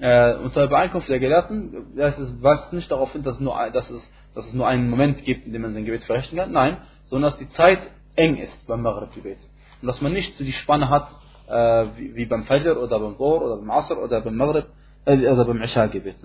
äh, 0.00 0.34
unter 0.36 0.64
Übereinkunft 0.64 1.08
der 1.08 1.18
Gelehrten, 1.18 1.94
das 1.94 2.16
weist 2.42 2.72
nicht 2.72 2.90
darauf 2.90 3.12
hin, 3.12 3.22
dass 3.22 3.34
es, 3.36 3.40
nur, 3.40 3.54
dass, 3.72 3.88
es, 3.90 4.02
dass 4.34 4.46
es 4.46 4.54
nur 4.54 4.66
einen 4.66 4.88
Moment 4.88 5.24
gibt, 5.24 5.46
in 5.46 5.52
dem 5.52 5.62
man 5.62 5.72
sein 5.74 5.84
Gebet 5.84 6.04
verrichten 6.04 6.36
kann. 6.36 6.52
Nein, 6.52 6.78
sondern 7.06 7.30
dass 7.30 7.38
die 7.38 7.48
Zeit 7.50 7.80
eng 8.16 8.36
ist 8.36 8.66
beim 8.66 8.82
Maghrib-Gebet. 8.82 9.38
Und 9.82 9.88
dass 9.88 10.00
man 10.00 10.12
nicht 10.12 10.36
so 10.36 10.44
die 10.44 10.52
Spanne 10.52 10.88
hat, 10.88 11.08
äh, 11.48 11.86
wie, 11.96 12.14
wie, 12.16 12.26
beim 12.26 12.44
Fajr 12.44 12.80
oder 12.80 12.98
beim 12.98 13.16
Dhuhr 13.16 13.42
oder 13.42 13.56
beim 13.56 13.70
Asr 13.70 14.02
oder 14.02 14.20
beim 14.20 14.36
Maghrib 14.36 14.66
äh, 15.04 15.16
oder 15.28 15.44
beim 15.44 15.60
Isha-Gebet. 15.62 16.16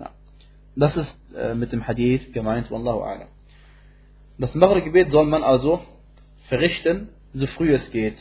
Das 0.76 0.96
ist 0.96 1.18
äh, 1.36 1.54
mit 1.54 1.72
dem 1.72 1.86
Hadith 1.86 2.32
gemeint, 2.34 2.72
Wallahu 2.72 3.02
a'lam. 3.04 3.28
Das 4.38 4.54
Maghrib-Gebet 4.56 5.10
soll 5.10 5.26
man 5.26 5.44
also 5.44 5.82
verrichten, 6.48 7.10
so 7.34 7.46
früh 7.48 7.74
es 7.74 7.90
geht. 7.92 8.18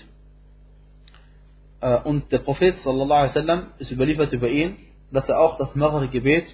Äh, 1.81 2.01
und 2.03 2.33
der 2.33 2.39
Prophet 2.39 2.77
sallallahu 2.83 3.21
alaihi 3.21 3.35
wasallam 3.35 3.67
ist 3.79 3.91
überliefert 3.91 4.33
über 4.33 4.49
ihn, 4.49 4.77
dass 5.15 5.29
er 5.29 5.41
auch 5.41 5.57
das 5.57 5.75
Maghrib-Gebet 5.75 6.45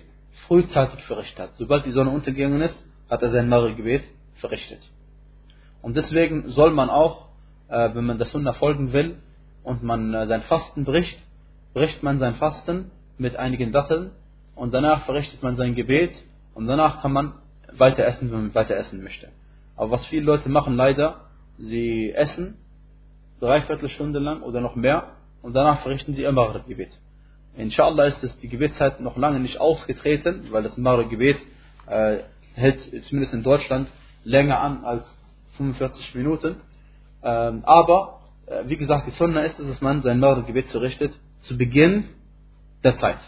frühzeitig 0.46 1.03
verrichtet 1.05 1.38
hat. 1.38 1.55
Sobald 1.55 1.87
die 1.87 1.92
Sonne 1.92 2.11
untergegangen 2.11 2.61
ist, 2.61 2.83
hat 3.09 3.23
er 3.23 3.31
sein 3.31 3.49
Maghrib-Gebet 3.49 4.05
verrichtet. 4.35 4.81
Und 5.83 5.96
deswegen 5.96 6.49
soll 6.51 6.73
man 6.73 6.90
auch, 6.90 7.29
äh, 7.68 7.94
wenn 7.94 8.05
man 8.05 8.18
der 8.18 8.27
Sunna 8.27 8.53
folgen 8.53 8.92
will 8.92 9.16
und 9.62 9.83
man 9.83 10.14
äh, 10.14 10.27
sein 10.27 10.42
Fasten 10.42 10.85
bricht, 10.85 11.18
bricht 11.73 12.03
man 12.03 12.18
sein 12.18 12.35
Fasten 12.35 12.90
mit 13.18 13.37
einigen 13.37 13.73
Datteln 13.73 14.11
und 14.55 14.75
danach 14.75 15.05
verrichtet 15.05 15.42
man 15.42 15.57
sein 15.57 15.75
Gebet 15.75 16.12
und 16.55 16.66
danach 16.66 17.01
kann 17.01 17.12
man 17.12 17.35
weiter 17.73 18.05
essen, 18.05 18.31
wenn 18.31 18.40
man 18.40 18.55
weiter 18.55 18.77
essen 18.77 19.03
möchte. 19.03 19.29
Aber 19.77 19.92
was 19.92 20.07
viele 20.07 20.23
Leute 20.23 20.49
machen 20.49 20.75
leider, 20.75 21.20
sie 21.59 22.12
essen 22.12 22.57
dreiviertel 23.40 23.88
Stunde 23.88 24.18
lang 24.18 24.42
oder 24.42 24.61
noch 24.61 24.77
mehr 24.77 25.12
und 25.42 25.55
danach 25.55 25.81
verrichten 25.81 26.14
sie 26.14 26.23
ihr 26.23 26.33
Maghrib-Gebet. 26.33 26.90
Inshallah 27.61 28.05
ist 28.05 28.23
es 28.25 28.37
die 28.38 28.49
Gebetszeit 28.49 29.01
noch 29.01 29.16
lange 29.16 29.40
nicht 29.40 29.61
ausgetreten, 29.61 30.46
weil 30.51 30.62
das 30.62 30.77
Maghrib-Gebet 30.77 31.38
äh, 31.87 32.18
hält 32.55 32.81
zumindest 33.05 33.35
in 33.35 33.42
Deutschland 33.42 33.88
länger 34.25 34.61
an 34.61 34.85
als 34.85 35.07
45 35.57 36.14
Minuten. 36.14 36.57
Ähm, 37.23 37.62
aber, 37.64 38.20
äh, 38.46 38.64
wie 38.66 38.77
gesagt, 38.77 39.07
die 39.07 39.12
Sunna 39.12 39.42
ist 39.42 39.59
es, 39.59 39.68
dass 39.68 39.81
man 39.81 40.03
sein 40.03 40.20
Maghrib-Gebet 40.20 40.70
zurichtet 40.70 41.12
zu 41.40 41.57
Beginn 41.57 42.05
der 42.83 42.96
Zeit 42.96 43.18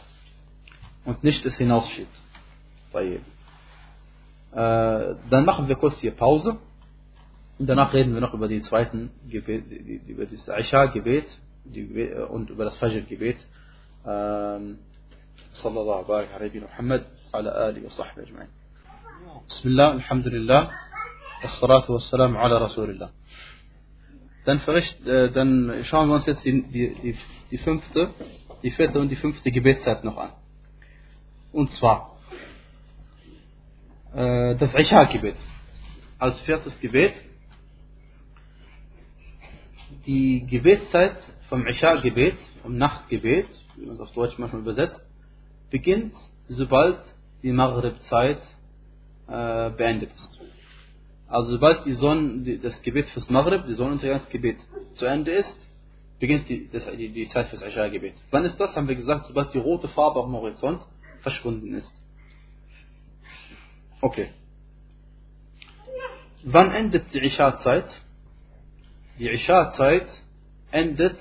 und 1.05 1.23
nicht 1.25 1.45
es 1.45 1.57
hinausschiebt. 1.57 2.14
Bei. 2.92 3.21
Äh, 4.53 5.14
dann 5.31 5.45
machen 5.45 5.68
wir 5.68 5.77
kurz 5.77 5.99
hier 5.99 6.12
Pause. 6.12 6.59
Und 7.59 7.66
danach 7.66 7.92
reden 7.92 8.14
wir 8.14 8.21
noch 8.21 8.35
über 8.35 8.49
die 8.49 8.62
zweiten 8.62 9.11
Gebet, 9.29 9.64
über 10.09 10.27
das 10.27 10.49
Aisha-Gebet 10.49 11.27
und 12.29 12.51
über 12.51 12.64
das 12.64 12.77
Fajr-Gebet. 12.79 13.37
صلى 15.54 15.82
الله 15.82 15.95
وبارك 15.95 16.30
على 16.34 16.45
نبينا 16.45 16.65
محمد 16.65 17.06
وعلى 17.34 17.69
آله 17.69 17.86
وصحبه 17.86 18.23
أجمعين 18.23 18.47
بسم 19.50 19.69
الله 19.69 19.93
الحمد 19.93 20.28
لله 20.28 20.71
والصلاة 21.43 21.91
والسلام 21.91 22.38
على 22.38 22.58
رسول 22.58 22.89
الله 22.89 23.10
dann, 24.47 24.62
verricht, 24.62 25.06
äh, 25.06 25.30
dann 25.32 25.84
schauen 25.84 26.08
wir 26.08 26.15
uns 26.15 26.26
jetzt 26.26 26.45
die, 26.45 26.63
die, 26.63 27.17
die, 27.52 27.58
fünfte, 27.58 28.13
die 28.63 28.71
vierte 28.71 28.97
und 28.97 29.10
die 29.10 29.17
fünfte 29.17 29.52
Gebetszeit 29.52 30.06
noch 30.06 30.15
an. 30.15 30.32
Und 31.52 31.69
zwar 31.73 32.17
äh, 34.15 34.56
das 34.56 34.73
Isha-Gebet. 34.73 35.36
Als 36.17 36.39
viertes 36.41 36.80
Gebet. 36.80 37.13
Die 40.06 40.45
Gebetszeit 40.47 41.17
vom 41.50 41.67
Isha-Gebet, 41.67 42.38
vom 42.62 42.78
Nachtgebet, 42.78 43.47
wie 43.76 43.87
man 43.87 43.94
es 43.94 44.00
auf 44.00 44.12
Deutsch 44.12 44.38
manchmal 44.38 44.62
übersetzt, 44.62 45.00
beginnt, 45.70 46.14
sobald 46.48 46.98
die 47.42 47.52
Maghrib-Zeit 47.52 48.40
äh, 49.28 49.70
beendet 49.70 50.12
ist. 50.12 50.40
Also 51.26 51.52
sobald 51.52 51.87
die 51.87 51.94
Sonne, 51.94 52.58
das 52.58 52.82
Gebet 52.82 53.08
fürs 53.08 53.30
Maghrib, 53.30 53.66
die 53.66 53.74
Sonnenuntergangsgebet 53.74 54.58
zu 54.94 55.06
Ende 55.06 55.32
ist, 55.32 55.56
beginnt 56.20 56.48
die, 56.48 56.68
das, 56.68 56.85
die, 56.96 57.08
die 57.08 57.28
Zeit 57.30 57.48
fürs 57.48 57.62
Isha-Gebet. 57.62 58.14
Wann 58.30 58.44
ist 58.44 58.61
das? 58.61 58.76
Haben 58.76 58.87
wir 58.87 58.94
gesagt, 58.94 59.26
sobald 59.28 59.52
die 59.54 59.58
rote 59.58 59.88
Farbe 59.88 60.22
am 60.22 60.32
Horizont 60.35 60.82
verschwunden 61.20 61.74
ist. 61.74 61.90
Okay. 64.00 64.28
Wann 66.44 66.70
endet 66.72 67.12
die 67.14 67.20
Isha-Zeit? 67.20 67.87
Die 69.18 69.28
Isha-Zeit 69.28 70.06
endet 70.70 71.18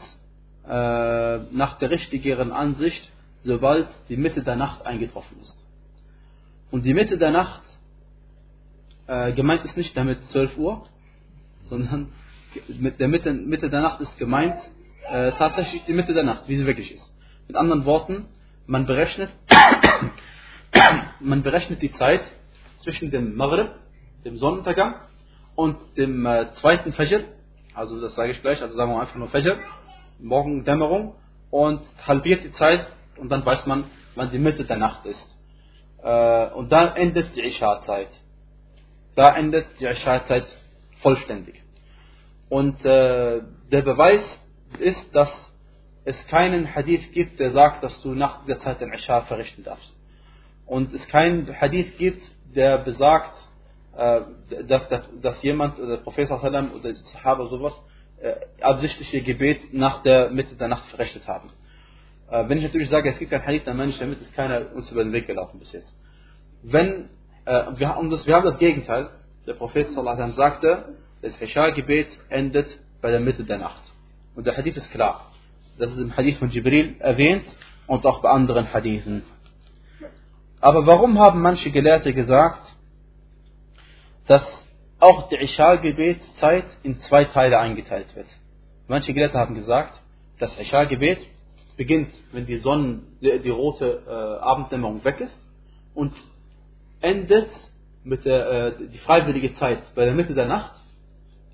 äh, 0.68 1.38
nach 1.52 1.78
der 1.80 1.90
richtigeren 1.90 2.52
Ansicht, 2.52 3.12
sobald 3.44 3.88
die 4.10 4.18
Mitte 4.18 4.44
der 4.44 4.56
Nacht 4.56 4.86
eingetroffen 4.86 5.40
ist. 5.42 5.56
Und 6.70 6.84
die 6.84 6.94
Mitte 6.94 7.18
der 7.18 7.32
Nacht, 7.32 7.62
äh, 9.08 9.34
gemeint 9.34 9.66
ist 9.66 9.76
nicht 9.76 9.96
damit 9.98 10.24
12 10.30 10.58
Uhr, 10.58 10.84
sondern 11.62 12.12
mit 12.68 13.00
der 13.00 13.08
Mitte, 13.08 13.34
Mitte 13.34 13.70
der 13.70 13.82
Nacht 13.82 14.02
ist 14.02 14.18
gemeint 14.18 14.60
äh, 15.10 15.32
tatsächlich 15.34 15.84
die 15.86 15.94
Mitte 15.94 16.14
der 16.14 16.24
Nacht, 16.24 16.48
wie 16.48 16.58
sie 16.58 16.66
wirklich 16.66 16.94
ist. 16.94 17.12
Mit 17.48 17.58
anderen 17.58 17.86
Worten, 17.86 18.26
man 18.68 18.86
berechnet, 18.86 19.30
man 21.20 21.44
berechnet 21.44 21.82
die 21.82 21.92
Zeit 21.94 22.22
zwischen 22.84 23.12
dem 23.12 23.36
Maghrib, 23.36 23.72
dem 24.24 24.38
Sonnenuntergang, 24.38 24.96
und 25.56 25.78
dem 25.98 26.26
äh, 26.26 26.54
zweiten 26.56 26.94
Fajr, 26.94 27.24
also 27.74 28.00
das 28.00 28.16
sage 28.16 28.32
ich 28.32 28.42
gleich, 28.42 28.62
also 28.62 28.76
sagen 28.76 28.92
wir 28.92 29.02
einfach 29.02 29.16
nur 29.16 29.28
Fajr, 29.28 29.60
Morgendämmerung, 30.22 31.16
und 31.52 31.82
halbiert 32.08 32.44
die 32.44 32.54
Zeit, 32.54 32.88
und 33.18 33.30
dann 33.30 33.46
weiß 33.46 33.66
man, 33.66 33.84
wann 34.16 34.32
die 34.32 34.40
Mitte 34.40 34.64
der 34.64 34.78
Nacht 34.78 35.06
ist. 35.06 35.24
Äh, 36.02 36.48
und 36.52 36.72
dann 36.72 36.96
endet 36.96 37.36
die 37.36 37.42
Isha-Zeit. 37.42 38.10
Da 39.16 39.36
endet 39.36 39.68
die 39.80 39.86
Isha-Zeit 39.86 40.46
vollständig. 41.02 41.62
Und 42.50 42.84
äh, 42.86 43.42
der 43.72 43.82
Beweis 43.82 44.24
ist, 44.80 45.14
dass 45.14 45.30
es 46.04 46.28
keinen 46.28 46.74
Hadith 46.74 47.12
gibt, 47.12 47.40
der 47.40 47.52
sagt, 47.52 47.84
dass 47.84 48.02
du 48.02 48.14
nach 48.14 48.46
der 48.46 48.60
Zeit 48.60 48.82
den 48.82 48.92
Isha 48.94 49.22
verrichten 49.22 49.64
darfst. 49.64 49.98
Und 50.66 50.94
es 50.94 51.08
keinen 51.10 51.54
Hadith 51.60 51.98
gibt, 51.98 52.24
der 52.56 52.80
besagt, 52.80 53.36
äh, 53.96 54.22
dass, 54.64 54.88
dass 55.22 55.42
jemand, 55.44 55.78
der 55.78 55.98
Prophet 55.98 56.32
oder 56.32 56.62
die 56.62 56.96
Sahaba 57.14 57.48
sowas, 57.48 57.74
äh, 58.22 58.36
absichtlich 58.62 59.14
ihr 59.14 59.22
Gebet 59.22 59.74
nach 59.74 60.02
der 60.04 60.30
Mitte 60.30 60.56
der 60.56 60.68
Nacht 60.68 60.86
verrichtet 60.86 61.28
haben. 61.28 61.50
Äh, 62.30 62.48
wenn 62.48 62.58
ich 62.58 62.64
natürlich 62.64 62.90
sage, 62.90 63.10
es 63.10 63.20
gibt 63.20 63.32
kein 63.32 63.46
Hadith, 63.46 63.66
meine 63.66 63.88
ich 63.88 64.00
damit, 64.00 64.22
ist 64.22 64.34
keiner 64.34 64.74
uns 64.74 64.90
über 64.92 65.04
den 65.04 65.14
Weg 65.14 65.28
gelaufen 65.28 65.60
bis 65.60 65.72
jetzt. 65.72 65.94
Wenn, 66.64 67.10
wir, 67.44 67.98
und 67.98 68.12
das, 68.12 68.28
wir 68.28 68.36
haben 68.36 68.46
das 68.46 68.60
Gegenteil, 68.60 69.10
der 69.48 69.54
Prophet 69.56 69.88
sagte, 70.36 70.96
das 71.22 71.42
Isha-Gebet 71.42 72.08
endet 72.30 72.68
bei 73.02 73.12
der 73.12 73.20
Mitte 73.20 73.44
der 73.44 73.58
Nacht. 73.58 73.82
Und 74.36 74.46
der 74.46 74.56
Hadith 74.56 74.78
ist 74.78 74.92
klar. 74.92 75.32
Das 75.78 75.92
ist 75.92 75.98
im 75.98 76.16
Hadith 76.16 76.38
von 76.38 76.50
Jibril 76.50 76.96
erwähnt 77.00 77.46
und 77.88 78.06
auch 78.06 78.22
bei 78.22 78.30
anderen 78.30 78.72
Hadithen. 78.74 79.24
Aber 80.60 80.86
warum 80.86 81.20
haben 81.20 81.42
manche 81.42 81.72
Gelehrte 81.72 82.14
gesagt, 82.14 82.62
dass 84.28 84.46
auch 85.02 85.30
die 85.30 85.36
Isha-Gebetszeit 85.36 86.66
in 86.84 87.00
zwei 87.02 87.26
Teile 87.26 87.60
eingeteilt 87.60 88.16
wird? 88.16 88.28
Manche 88.88 89.14
Gelehrte 89.14 89.38
haben 89.38 89.56
gesagt, 89.56 90.00
das 90.40 90.58
Isha-Gebet 90.60 91.20
beginnt, 91.78 92.14
wenn 92.32 92.46
die 92.46 92.58
Sonne, 92.58 93.02
die, 93.22 93.50
rote 93.50 94.04
äh, 94.08 94.44
Abenddämmerung 94.44 95.04
weg 95.04 95.20
ist 95.22 95.38
und 95.96 96.14
endet 97.00 97.50
mit 98.04 98.26
der 98.26 98.52
äh, 98.52 98.88
die 98.88 98.98
freiwillige 99.00 99.56
Zeit 99.56 99.80
bei 99.96 100.06
der 100.06 100.14
Mitte 100.14 100.34
der 100.34 100.48
Nacht, 100.48 100.74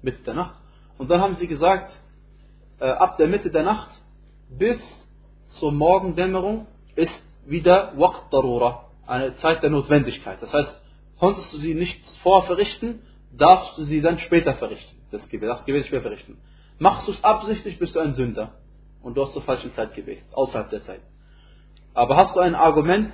Mitte 0.01 0.23
der 0.23 0.33
Nacht. 0.33 0.55
Und 0.97 1.09
dann 1.09 1.21
haben 1.21 1.35
sie 1.35 1.47
gesagt, 1.47 1.91
äh, 2.79 2.85
ab 2.85 3.17
der 3.17 3.27
Mitte 3.27 3.49
der 3.49 3.63
Nacht 3.63 3.89
bis 4.49 4.79
zur 5.59 5.71
Morgendämmerung 5.71 6.67
ist 6.95 7.17
wieder 7.45 7.93
Waqt 7.97 8.33
Darura, 8.33 8.85
eine 9.05 9.35
Zeit 9.37 9.63
der 9.63 9.69
Notwendigkeit. 9.69 10.41
Das 10.41 10.53
heißt, 10.53 10.81
konntest 11.19 11.53
du 11.53 11.57
sie 11.57 11.73
nicht 11.73 12.05
vorverrichten, 12.23 13.01
darfst 13.31 13.77
du 13.77 13.83
sie 13.83 14.01
dann 14.01 14.19
später 14.19 14.55
verrichten. 14.55 14.97
Das 15.11 15.27
Gebet, 15.29 15.49
das 15.49 15.65
Gebet 15.65 15.85
später 15.85 16.03
verrichten. 16.03 16.37
Machst 16.79 17.07
du 17.07 17.11
es 17.11 17.23
absichtlich, 17.23 17.79
bist 17.79 17.95
du 17.95 17.99
ein 17.99 18.13
Sünder. 18.13 18.53
Und 19.01 19.15
du 19.15 19.23
hast 19.23 19.33
zur 19.33 19.41
falschen 19.43 19.73
Zeit 19.73 19.93
gebetet, 19.93 20.25
außerhalb 20.33 20.69
der 20.69 20.83
Zeit. 20.83 21.01
Aber 21.93 22.17
hast 22.17 22.35
du 22.35 22.39
ein 22.39 22.55
Argument, 22.55 23.13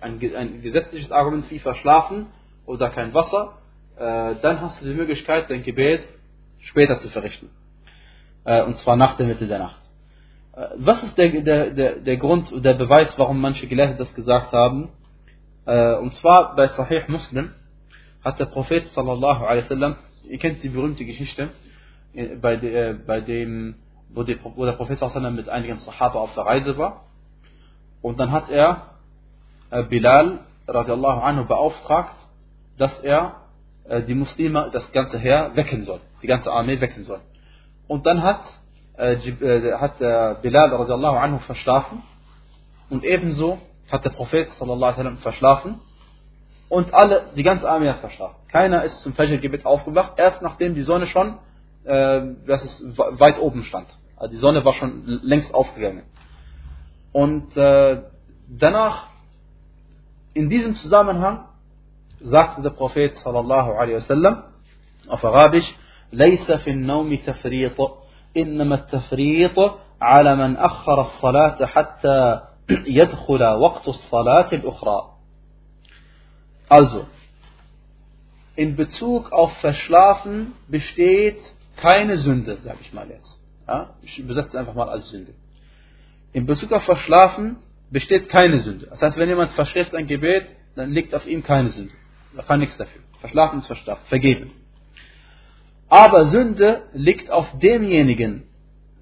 ein, 0.00 0.20
ein 0.34 0.62
gesetzliches 0.62 1.12
Argument 1.12 1.50
wie 1.50 1.58
verschlafen 1.58 2.26
oder 2.66 2.90
kein 2.90 3.14
Wasser, 3.14 3.58
äh, 3.96 4.34
dann 4.42 4.60
hast 4.60 4.80
du 4.80 4.86
die 4.86 4.94
Möglichkeit, 4.94 5.50
dein 5.50 5.62
Gebet 5.62 6.02
später 6.60 6.98
zu 6.98 7.08
verrichten. 7.10 7.50
Äh, 8.44 8.62
und 8.64 8.76
zwar 8.78 8.96
nach 8.96 9.16
der 9.16 9.26
Mitte 9.26 9.46
der 9.46 9.58
Nacht. 9.58 9.80
Äh, 10.54 10.68
was 10.76 11.02
ist 11.02 11.16
der, 11.16 11.28
der, 11.42 11.70
der, 11.70 12.00
der 12.00 12.16
Grund, 12.16 12.52
der 12.64 12.74
Beweis, 12.74 13.18
warum 13.18 13.40
manche 13.40 13.66
Gelehrte 13.66 13.96
das 13.96 14.14
gesagt 14.14 14.52
haben? 14.52 14.90
Äh, 15.66 15.96
und 15.96 16.14
zwar 16.14 16.56
bei 16.56 16.68
Sahih 16.68 17.04
Muslim 17.08 17.52
hat 18.24 18.38
der 18.38 18.46
Prophet 18.46 18.86
sallallahu 18.92 19.44
alaihi 19.44 19.64
wasallam, 19.64 19.96
ihr 20.24 20.38
kennt 20.38 20.62
die 20.62 20.68
berühmte 20.68 21.04
Geschichte, 21.04 21.50
äh, 22.14 22.36
bei, 22.36 22.56
de, 22.56 22.94
bei 23.06 23.20
dem, 23.20 23.76
wo, 24.10 24.22
die, 24.22 24.38
wo 24.42 24.64
der 24.64 24.72
Prophet 24.72 24.98
sallallahu 24.98 25.18
alaihi 25.18 25.36
mit 25.36 25.48
einigen 25.48 25.76
Sahaba 25.78 26.20
auf 26.20 26.34
der 26.34 26.44
Reise 26.44 26.76
war. 26.76 27.04
Und 28.02 28.18
dann 28.18 28.32
hat 28.32 28.48
er 28.50 28.86
Bilal 29.88 30.40
radiallahu 30.66 31.20
anhu 31.20 31.44
beauftragt, 31.44 32.14
dass 32.78 32.98
er 33.00 33.36
die 34.08 34.14
Muslime, 34.14 34.70
das 34.72 34.90
ganze 34.92 35.18
Heer 35.18 35.50
wecken 35.54 35.84
soll, 35.84 36.00
die 36.22 36.26
ganze 36.26 36.50
Armee 36.50 36.80
wecken 36.80 37.04
soll. 37.04 37.20
Und 37.86 38.06
dann 38.06 38.22
hat, 38.22 38.40
hat 38.96 39.98
Bilal 40.42 40.74
radiallahu 40.74 41.16
anhu 41.16 41.38
verschlafen 41.40 42.02
und 42.88 43.04
ebenso 43.04 43.58
hat 43.90 44.04
der 44.04 44.10
Prophet 44.10 44.48
sallam, 44.58 45.18
verschlafen 45.18 45.80
und 46.69 46.93
alle, 46.93 47.27
die 47.35 47.43
ganze 47.43 47.69
Armee 47.69 47.89
hat 47.89 47.99
verschlafen. 47.99 48.35
Keiner 48.51 48.83
ist 48.83 49.01
zum 49.01 49.13
Fajr-Gebet 49.13 49.65
aufgewacht, 49.65 50.13
erst 50.17 50.41
nachdem 50.41 50.73
die 50.73 50.81
Sonne 50.81 51.07
schon 51.07 51.37
äh, 51.85 52.35
dass 52.47 52.63
es 52.63 52.97
weit 52.97 53.39
oben 53.39 53.63
stand. 53.63 53.87
Also 54.17 54.31
die 54.31 54.39
Sonne 54.39 54.65
war 54.65 54.73
schon 54.73 55.03
längst 55.05 55.53
aufgegangen. 55.53 56.03
Und 57.11 57.55
äh, 57.55 58.01
danach, 58.47 59.07
in 60.33 60.49
diesem 60.49 60.75
Zusammenhang, 60.75 61.45
sagte 62.19 62.61
der 62.61 62.71
Prophet 62.71 63.15
sallallahu 63.17 63.73
alaihi 63.73 63.97
wasallam 63.97 64.43
auf 65.07 65.23
Arabisch, 65.23 65.75
ليس 66.11 66.51
في 66.51 66.69
النوم 66.69 67.15
تفريط 67.15 67.77
إنما 68.37 68.75
التفريط 68.75 69.59
على 70.01 70.35
من 70.35 70.57
أخر 70.57 71.01
الصلاة 71.01 71.65
حتى 71.65 72.41
يدخل 72.69 73.43
وقت 73.43 73.87
الصلاة 73.87 74.47
الأخرى. 74.53 75.08
also, 76.70 77.08
in 78.54 78.76
Bezug 78.76 79.32
auf 79.32 79.52
Verschlafen 79.58 80.52
besteht 80.68 81.36
keine 81.76 82.16
Sünde, 82.18 82.58
sage 82.58 82.78
ich 82.80 82.92
mal 82.92 83.10
jetzt. 83.10 83.40
Ja, 83.66 83.94
ich 84.02 84.18
übersetze 84.20 84.50
es 84.50 84.54
einfach 84.54 84.74
mal 84.74 84.88
als 84.88 85.08
Sünde. 85.08 85.34
In 86.32 86.46
Bezug 86.46 86.70
auf 86.72 86.84
Verschlafen 86.84 87.56
besteht 87.90 88.28
keine 88.28 88.60
Sünde. 88.60 88.86
Das 88.86 89.02
heißt, 89.02 89.18
wenn 89.18 89.28
jemand 89.28 89.50
verschläft 89.52 89.96
ein 89.96 90.06
Gebet, 90.06 90.46
dann 90.76 90.92
liegt 90.92 91.12
auf 91.12 91.26
ihm 91.26 91.42
keine 91.42 91.70
Sünde. 91.70 91.92
Er 92.36 92.44
kann 92.44 92.60
nichts 92.60 92.76
dafür. 92.76 93.02
Verschlafen 93.18 93.58
ist 93.58 93.66
verschlafen, 93.66 94.06
vergeben. 94.06 94.52
Aber 95.88 96.26
Sünde 96.26 96.84
liegt 96.92 97.32
auf 97.32 97.48
demjenigen, 97.58 98.44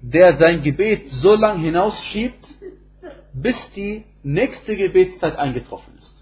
der 0.01 0.37
sein 0.37 0.63
Gebet 0.63 1.11
so 1.11 1.35
lange 1.35 1.59
hinausschiebt, 1.59 2.47
bis 3.33 3.55
die 3.75 4.05
nächste 4.23 4.75
Gebetszeit 4.75 5.35
eingetroffen 5.35 5.93
ist. 5.99 6.18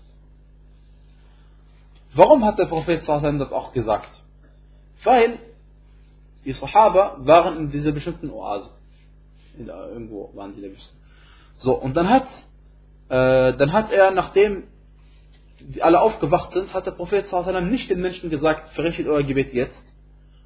Warum 2.17 2.43
hat 2.43 2.57
der 2.57 2.65
Prophet 2.65 3.07
das 3.07 3.51
auch 3.51 3.73
gesagt? 3.73 4.09
Weil 5.03 5.39
die 6.45 6.53
Sahaba 6.53 7.17
waren 7.19 7.57
in 7.57 7.69
dieser 7.69 7.91
bestimmten 7.91 8.31
Oase. 8.31 8.69
Irgendwo 9.57 10.31
waren 10.33 10.53
sie 10.53 10.61
da 10.61 10.67
So, 11.59 11.73
und 11.73 11.95
dann 11.95 12.09
hat, 12.09 12.27
äh, 13.09 13.55
dann 13.57 13.71
hat 13.71 13.91
er, 13.91 14.11
nachdem 14.11 14.63
die 15.59 15.83
alle 15.83 16.01
aufgewacht 16.01 16.53
sind, 16.53 16.73
hat 16.73 16.85
der 16.87 16.91
Prophet 16.91 17.31
nicht 17.63 17.89
den 17.89 18.01
Menschen 18.01 18.29
gesagt, 18.29 18.69
verrichtet 18.69 19.07
euer 19.07 19.23
Gebet 19.23 19.53
jetzt 19.53 19.83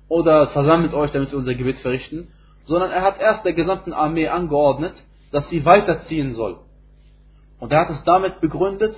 oder 0.10 0.47
versammelt 0.47 0.93
euch, 0.93 1.12
damit 1.12 1.31
wir 1.31 1.38
unser 1.38 1.53
Gebet 1.53 1.79
verrichten, 1.79 2.27
sondern 2.65 2.91
er 2.91 3.01
hat 3.01 3.19
erst 3.19 3.45
der 3.45 3.53
gesamten 3.53 3.93
Armee 3.93 4.27
angeordnet, 4.27 4.93
dass 5.31 5.47
sie 5.49 5.65
weiterziehen 5.65 6.34
soll. 6.34 6.60
Und 7.60 7.71
er 7.71 7.81
hat 7.81 7.89
es 7.91 8.03
damit 8.03 8.41
begründet, 8.41 8.95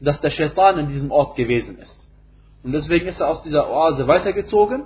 dass 0.00 0.20
der 0.20 0.30
Shaitan 0.30 0.78
in 0.78 0.88
diesem 0.88 1.10
Ort 1.10 1.36
gewesen 1.36 1.78
ist. 1.78 2.08
Und 2.62 2.72
deswegen 2.72 3.06
ist 3.06 3.20
er 3.20 3.28
aus 3.28 3.42
dieser 3.42 3.70
Oase 3.70 4.06
weitergezogen. 4.06 4.84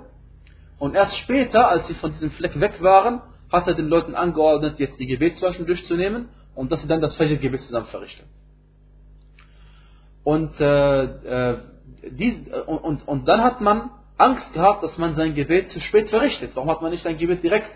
Und 0.77 0.95
erst 0.95 1.17
später, 1.17 1.69
als 1.69 1.87
sie 1.87 1.93
von 1.95 2.11
diesem 2.11 2.31
Fleck 2.31 2.59
weg 2.59 2.81
waren, 2.81 3.21
hat 3.51 3.67
er 3.67 3.73
den 3.73 3.87
Leuten 3.87 4.15
angeordnet, 4.15 4.79
jetzt 4.79 4.99
die 4.99 5.05
Gebetswaschen 5.05 5.65
durchzunehmen 5.65 6.29
und 6.53 6.71
dass 6.71 6.81
sie 6.81 6.87
dann 6.87 7.01
das 7.01 7.15
Fajr-Gebet 7.15 7.61
zusammen 7.61 7.87
verrichten. 7.87 8.25
Und, 10.23 10.59
äh, 10.59 11.03
äh, 11.03 11.57
dies, 12.11 12.35
und, 12.65 12.77
und, 12.79 13.07
und 13.07 13.27
dann 13.27 13.43
hat 13.43 13.61
man 13.61 13.91
Angst 14.17 14.51
gehabt, 14.53 14.83
dass 14.83 14.97
man 14.97 15.15
sein 15.15 15.35
Gebet 15.35 15.69
zu 15.69 15.79
spät 15.79 16.09
verrichtet. 16.09 16.51
Warum 16.55 16.69
hat 16.69 16.81
man 16.81 16.91
nicht 16.91 17.03
sein 17.03 17.17
Gebet 17.17 17.43
direkt 17.43 17.71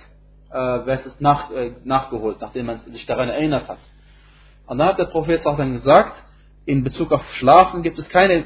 äh, 0.51 0.91
es 0.91 1.19
nach, 1.19 1.51
äh, 1.51 1.73
nachgeholt, 1.83 2.37
nachdem 2.41 2.65
man 2.65 2.79
sich 2.79 3.05
daran 3.05 3.29
erinnert 3.29 3.67
hat? 3.67 3.77
Und 4.65 4.77
dann 4.77 4.87
hat 4.87 4.99
der 4.99 5.05
Prophet 5.05 5.45
auch 5.45 5.57
dann 5.57 5.73
gesagt, 5.73 6.13
in 6.65 6.83
Bezug 6.83 7.11
auf 7.11 7.23
Schlafen 7.35 7.81
gibt 7.83 7.99
es 7.99 8.07
keine, 8.09 8.45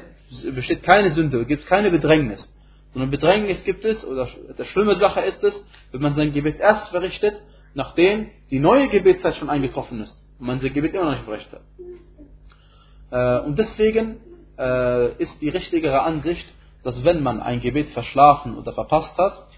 besteht 0.54 0.82
keine 0.82 1.10
Sünde, 1.10 1.44
gibt 1.44 1.62
es 1.62 1.68
keine 1.68 1.90
Bedrängnis. 1.90 2.50
Sondern 2.92 3.10
Bedrängnis 3.10 3.62
gibt 3.64 3.84
es, 3.84 4.04
oder 4.04 4.28
die 4.58 4.64
schlimme 4.66 4.94
Sache 4.94 5.20
ist 5.20 5.42
es, 5.42 5.54
wenn 5.92 6.00
man 6.00 6.14
sein 6.14 6.32
Gebet 6.32 6.60
erst 6.60 6.88
verrichtet, 6.88 7.42
nachdem 7.74 8.30
die 8.50 8.60
neue 8.60 8.88
Gebetszeit 8.88 9.36
schon 9.36 9.50
eingetroffen 9.50 10.00
ist 10.00 10.16
und 10.38 10.46
man 10.46 10.60
sein 10.60 10.72
Gebet 10.72 10.94
immer 10.94 11.04
noch 11.04 11.12
nicht 11.12 11.24
verrichtet. 11.24 11.60
Äh, 13.10 13.40
und 13.40 13.58
deswegen 13.58 14.20
äh, 14.58 15.12
ist 15.22 15.40
die 15.40 15.48
richtigere 15.48 16.02
Ansicht, 16.02 16.46
dass 16.84 17.02
wenn 17.02 17.22
man 17.22 17.40
ein 17.40 17.60
Gebet 17.60 17.88
verschlafen 17.90 18.56
oder 18.56 18.72
verpasst 18.72 19.16
hat, 19.18 19.48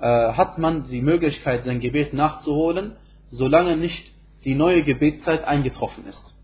äh, 0.00 0.32
hat 0.32 0.58
man 0.58 0.84
die 0.84 1.02
Möglichkeit, 1.02 1.64
sein 1.64 1.80
Gebet 1.80 2.12
nachzuholen, 2.12 2.96
solange 3.30 3.76
nicht 3.76 4.12
die 4.44 4.54
neue 4.54 4.82
Gebetszeit 4.82 5.44
eingetroffen 5.44 6.06
ist. 6.06 6.34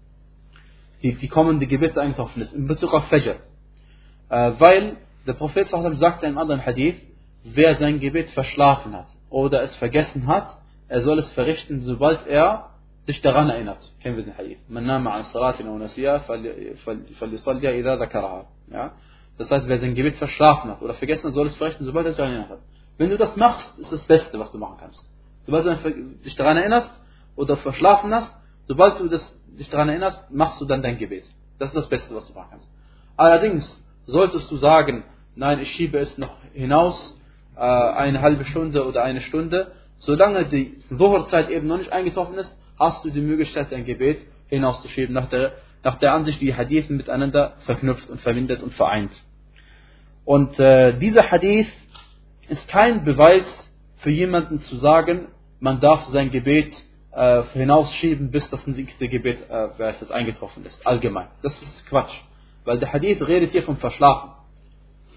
Die, 1.03 1.15
die 1.15 1.29
kommende 1.29 1.67
ist, 1.67 2.53
in 2.53 2.67
Bezug 2.67 2.93
auf 2.93 3.09
Fajr. 3.09 3.37
Äh, 4.29 4.53
weil 4.59 4.97
der 5.27 5.35
Prophet 5.35 5.69
sagt 5.69 6.23
in 6.23 6.29
einem 6.29 6.39
anderen 6.39 6.65
Hadith, 6.65 6.97
wer 7.45 7.77
sein 7.77 8.01
Gebet 8.01 8.31
verschlafen 8.31 8.95
hat 8.97 9.09
oder 9.29 9.63
es 9.63 9.75
vergessen 9.77 10.27
hat, 10.27 10.57
er 10.89 11.03
soll 11.03 11.19
es 11.19 11.31
verrichten, 11.31 11.81
sobald 11.83 12.27
er 12.27 12.71
sich 13.07 13.21
daran 13.23 13.49
erinnert. 13.49 13.81
Kennen 14.03 14.17
wir 14.17 14.25
den 14.25 14.37
Hadith. 14.37 14.59
Man 14.69 14.87
nama 14.87 15.11
an 15.13 15.23
salatin 15.25 15.67
aw 15.69 15.79
nasiya 15.79 16.21
falisalliya 17.19 17.73
idha 17.73 17.97
dhakaraha. 17.97 18.47
Ja? 18.71 18.93
Das 19.39 19.51
heißt, 19.51 19.69
wer 19.69 19.79
sein 19.79 19.95
Gebet 19.95 20.17
verschlafen 20.17 20.71
hat 20.71 20.83
oder 20.83 20.95
vergessen 20.95 21.29
hat, 21.29 21.35
soll 21.35 21.47
es 21.47 21.57
verrichten, 21.57 21.85
sobald 21.85 22.07
er 22.07 22.13
sich 22.13 22.19
daran 22.19 22.33
erinnert 22.33 22.51
hat. 22.51 22.61
Wenn 22.99 23.11
du 23.11 23.17
das 23.17 23.35
machst, 23.37 23.79
ist 23.79 23.91
das 23.91 24.05
Beste, 24.05 24.39
was 24.39 24.53
du 24.53 24.59
machen 24.59 24.77
kannst. 24.79 25.03
Sobald 25.47 25.65
du 25.65 25.93
dich 26.25 26.37
daran 26.37 26.57
erinnerst 26.59 26.91
oder 27.37 27.57
verschlafen 27.57 28.13
hast, 28.15 28.31
sobald 28.71 29.01
du 29.01 29.09
das, 29.09 29.37
dich 29.59 29.69
daran 29.69 29.89
erinnerst, 29.89 30.31
machst 30.31 30.61
du 30.61 30.65
dann 30.65 30.81
dein 30.81 30.97
Gebet. 30.97 31.25
Das 31.59 31.71
ist 31.71 31.75
das 31.75 31.89
Beste, 31.89 32.15
was 32.15 32.29
du 32.29 32.35
machen 32.35 32.51
kannst. 32.53 32.69
Allerdings 33.17 33.69
solltest 34.07 34.49
du 34.49 34.55
sagen, 34.59 35.03
nein, 35.35 35.59
ich 35.59 35.73
schiebe 35.73 35.99
es 35.99 36.17
noch 36.19 36.37
hinaus, 36.55 37.19
äh, 37.57 37.61
eine 37.63 38.21
halbe 38.21 38.45
Stunde 38.45 38.87
oder 38.87 39.03
eine 39.03 39.23
Stunde, 39.23 39.73
solange 39.99 40.45
die 40.45 40.77
Wochenzeit 40.89 41.51
eben 41.51 41.67
noch 41.67 41.79
nicht 41.79 41.93
eingetroffen 41.93 42.37
ist, 42.37 42.57
hast 42.79 43.05
du 43.05 43.11
die 43.11 43.21
Möglichkeit, 43.21 43.73
dein 43.73 43.85
Gebet 43.85 44.21
hinauszuschieben, 44.47 45.13
nach 45.13 45.29
der, 45.31 45.55
nach 45.83 45.99
der 45.99 46.15
Ansicht, 46.15 46.41
die 46.41 46.55
Hadithen 46.55 46.97
miteinander 46.97 47.55
verknüpft 47.67 48.09
und 48.09 48.21
verbindet 48.21 48.63
und 48.63 48.73
vereint. 48.75 49.11
Und 50.25 50.61
äh, 50.61 50.97
dieser 50.97 51.29
Hadith 51.29 51.73
ist 52.49 52.69
kein 52.69 53.03
Beweis 53.03 53.49
für 53.97 54.11
jemanden 54.11 54.61
zu 54.61 54.77
sagen, 54.77 55.27
man 55.59 55.81
darf 55.81 56.05
sein 56.05 56.31
Gebet 56.31 56.73
äh, 57.13 57.43
hinausschieben, 57.53 58.31
bis 58.31 58.49
das 58.51 58.67
nächste 58.67 59.09
Gebet 59.09 59.49
äh, 59.49 59.69
das 59.79 60.11
eingetroffen 60.11 60.65
ist, 60.65 60.87
allgemein. 60.87 61.29
Das 61.43 61.61
ist 61.61 61.87
Quatsch. 61.87 62.15
Weil 62.65 62.79
der 62.79 62.93
Hadith 62.93 63.21
redet 63.27 63.53
hier 63.53 63.63
vom 63.63 63.77
Verschlafen. 63.79 64.31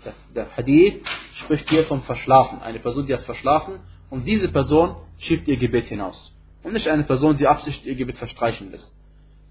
Der, 0.06 0.14
der 0.36 0.58
Hadith 0.58 1.02
spricht 1.44 1.70
hier 1.70 1.86
vom 1.86 2.02
Verschlafen. 2.04 2.62
Eine 2.62 2.80
Person, 2.80 3.06
die 3.06 3.14
hat 3.14 3.24
verschlafen 3.24 3.80
und 4.10 4.26
diese 4.26 4.50
Person 4.50 4.96
schiebt 5.20 5.48
ihr 5.48 5.58
Gebet 5.58 5.86
hinaus. 5.86 6.34
Und 6.64 6.74
nicht 6.74 6.88
eine 6.88 7.04
Person, 7.04 7.38
die 7.38 7.48
absichtlich 7.48 7.88
ihr 7.88 7.96
Gebet 7.96 8.18
verstreichen 8.18 8.72
lässt. 8.72 8.94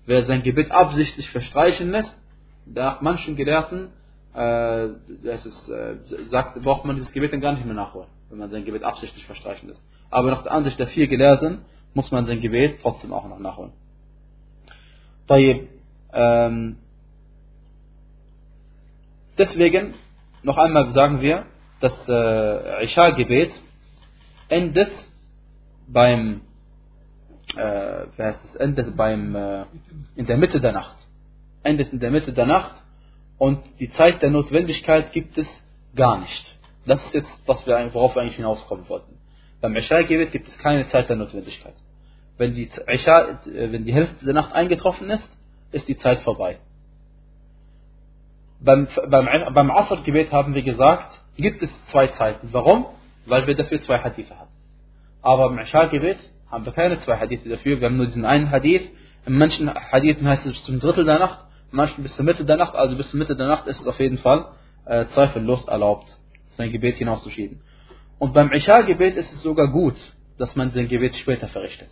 Wer 0.06 0.24
sein 0.24 0.42
Gebet 0.42 0.70
absichtlich 0.70 1.30
verstreichen 1.30 1.90
lässt, 1.90 2.18
nach 2.66 3.00
manchen 3.02 3.36
Gelehrten 3.36 3.90
äh, 4.34 4.88
das 5.24 5.44
ist, 5.44 5.68
äh, 5.68 5.96
sagt, 6.28 6.60
braucht 6.62 6.84
man 6.84 6.96
dieses 6.96 7.12
Gebet 7.12 7.32
dann 7.32 7.40
gar 7.40 7.52
nicht 7.52 7.66
mehr 7.66 7.74
nachholen, 7.74 8.08
wenn 8.30 8.38
man 8.38 8.50
sein 8.50 8.64
Gebet 8.64 8.82
absichtlich 8.82 9.26
verstreichen 9.26 9.68
lässt. 9.68 9.84
Aber 10.10 10.30
nach 10.30 10.42
der 10.42 10.52
Ansicht 10.52 10.78
der 10.78 10.86
vier 10.86 11.06
Gelehrten 11.06 11.64
muss 11.94 12.10
man 12.10 12.26
sein 12.26 12.40
Gebet 12.40 12.80
trotzdem 12.80 13.12
auch 13.12 13.28
noch 13.28 13.38
nachholen. 13.38 13.72
Ähm, 16.12 16.76
deswegen, 19.38 19.94
noch 20.42 20.58
einmal 20.58 20.92
sagen 20.92 21.20
wir, 21.20 21.46
das 21.80 21.94
äh, 22.08 22.84
Isha-Gebet 22.84 23.52
endet 24.48 24.92
beim, 25.88 26.42
äh, 27.56 28.06
wie 28.16 28.22
heißt 28.22 28.44
es, 28.44 28.56
endet 28.56 28.96
beim, 28.96 29.34
äh, 29.34 29.64
in 30.16 30.26
der 30.26 30.36
Mitte 30.36 30.60
der 30.60 30.72
Nacht. 30.72 30.96
Endet 31.62 31.92
in 31.92 32.00
der 32.00 32.10
Mitte 32.10 32.32
der 32.32 32.46
Nacht 32.46 32.82
und 33.38 33.60
die 33.80 33.90
Zeit 33.92 34.20
der 34.22 34.30
Notwendigkeit 34.30 35.12
gibt 35.12 35.38
es 35.38 35.48
gar 35.94 36.18
nicht. 36.18 36.58
Das 36.86 37.02
ist 37.04 37.14
jetzt, 37.14 37.42
was 37.46 37.66
wir, 37.66 37.94
worauf 37.94 38.14
wir 38.14 38.22
eigentlich 38.22 38.36
hinauskommen 38.36 38.88
wollten. 38.88 39.18
Beim 39.60 39.74
Isha-Gebet 39.76 40.32
gibt 40.32 40.48
es 40.48 40.58
keine 40.58 40.88
Zeit 40.88 41.08
der 41.08 41.16
Notwendigkeit. 41.16 41.74
Wenn 42.38 42.54
die, 42.54 42.70
Isha, 42.86 43.40
äh, 43.46 43.72
wenn 43.72 43.84
die 43.84 43.92
Hälfte 43.92 44.24
der 44.24 44.34
Nacht 44.34 44.52
eingetroffen 44.52 45.10
ist, 45.10 45.28
ist 45.70 45.88
die 45.88 45.96
Zeit 45.96 46.22
vorbei. 46.22 46.58
Beim, 48.60 48.88
beim, 49.08 49.54
beim 49.54 49.70
Asr-Gebet 49.70 50.32
haben 50.32 50.54
wir 50.54 50.62
gesagt, 50.62 51.20
gibt 51.36 51.62
es 51.62 51.70
zwei 51.86 52.08
Zeiten. 52.08 52.48
Warum? 52.52 52.86
Weil 53.26 53.46
wir 53.46 53.54
dafür 53.54 53.80
zwei 53.82 53.98
Hadithe 53.98 54.38
haben. 54.38 54.50
Aber 55.20 55.48
beim 55.48 55.58
Isha-Gebet 55.58 56.18
haben 56.50 56.64
wir 56.64 56.72
keine 56.72 57.00
zwei 57.00 57.16
Hadithe 57.16 57.48
dafür. 57.48 57.80
Wir 57.80 57.88
haben 57.88 57.96
nur 57.96 58.06
diesen 58.06 58.24
einen 58.24 58.50
Hadith. 58.50 58.88
In 59.26 59.38
manchen 59.38 59.72
Hadithen 59.72 60.28
heißt 60.28 60.46
es 60.46 60.52
bis 60.52 60.62
zum 60.64 60.80
Drittel 60.80 61.04
der 61.04 61.18
Nacht 61.18 61.44
manchmal 61.72 62.04
bis 62.04 62.14
zur 62.14 62.24
Mitte 62.24 62.44
der 62.44 62.56
Nacht, 62.56 62.74
also 62.74 62.96
bis 62.96 63.10
zur 63.10 63.18
Mitte 63.18 63.34
der 63.34 63.48
Nacht 63.48 63.66
ist 63.66 63.80
es 63.80 63.86
auf 63.86 63.98
jeden 63.98 64.18
Fall 64.18 64.46
äh, 64.84 65.06
zweifellos 65.06 65.64
erlaubt, 65.66 66.06
sein 66.56 66.70
Gebet 66.70 66.96
hinauszuschieben. 66.96 67.60
Und 68.18 68.34
beim 68.34 68.52
Isha-Gebet 68.52 69.16
ist 69.16 69.32
es 69.32 69.42
sogar 69.42 69.68
gut, 69.68 69.96
dass 70.38 70.54
man 70.54 70.70
sein 70.70 70.88
Gebet 70.88 71.16
später 71.16 71.48
verrichtet. 71.48 71.90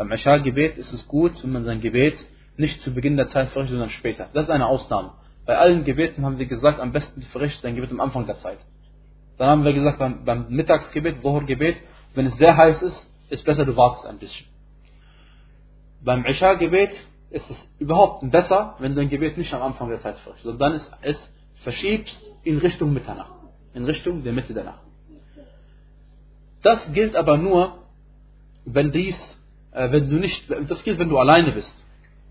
Beim 0.00 0.12
Isha-Gebet 0.12 0.78
ist 0.78 0.94
es 0.94 1.06
gut, 1.08 1.32
wenn 1.44 1.52
man 1.52 1.64
sein 1.64 1.82
Gebet 1.82 2.16
nicht 2.56 2.80
zu 2.80 2.90
Beginn 2.94 3.18
der 3.18 3.28
Zeit 3.28 3.50
verrichtet, 3.50 3.72
sondern 3.72 3.90
später. 3.90 4.30
Das 4.32 4.44
ist 4.44 4.48
eine 4.48 4.64
Ausnahme. 4.64 5.12
Bei 5.44 5.58
allen 5.58 5.84
Gebeten 5.84 6.24
haben 6.24 6.38
wir 6.38 6.46
gesagt, 6.46 6.80
am 6.80 6.90
besten 6.90 7.20
verrichtet 7.20 7.60
sein 7.60 7.74
Gebet 7.74 7.90
am 7.90 8.00
Anfang 8.00 8.24
der 8.24 8.38
Zeit. 8.38 8.56
Dann 9.36 9.50
haben 9.50 9.62
wir 9.62 9.74
gesagt, 9.74 9.98
beim, 9.98 10.24
beim 10.24 10.48
Mittagsgebet, 10.48 11.22
Wochergebet, 11.22 11.76
wenn 12.14 12.24
es 12.24 12.38
sehr 12.38 12.56
heiß 12.56 12.80
ist, 12.80 13.10
ist 13.28 13.44
besser, 13.44 13.66
du 13.66 13.76
wartest 13.76 14.06
ein 14.06 14.16
bisschen. 14.16 14.46
Beim 16.02 16.24
Isha-Gebet 16.24 16.92
ist 17.28 17.50
es 17.50 17.68
überhaupt 17.78 18.22
besser, 18.30 18.76
wenn 18.78 18.94
du 18.94 19.02
ein 19.02 19.10
Gebet 19.10 19.36
nicht 19.36 19.52
am 19.52 19.60
Anfang 19.60 19.90
der 19.90 20.00
Zeit 20.00 20.16
verrichtest, 20.16 20.44
sondern 20.44 20.76
ist 20.76 20.90
es 21.02 21.30
verschiebst 21.56 22.26
in 22.42 22.56
Richtung 22.56 22.94
Mitternacht, 22.94 23.34
in 23.74 23.84
Richtung 23.84 24.24
der 24.24 24.32
Mitte 24.32 24.54
der 24.54 24.64
Nacht. 24.64 24.80
Das 26.62 26.90
gilt 26.94 27.14
aber 27.16 27.36
nur, 27.36 27.82
wenn 28.64 28.92
dies, 28.92 29.18
äh, 29.72 29.90
wenn 29.90 30.10
du 30.10 30.16
nicht, 30.16 30.50
das 30.68 30.82
gilt, 30.84 30.98
wenn 30.98 31.08
du 31.08 31.18
alleine 31.18 31.52
bist. 31.52 31.72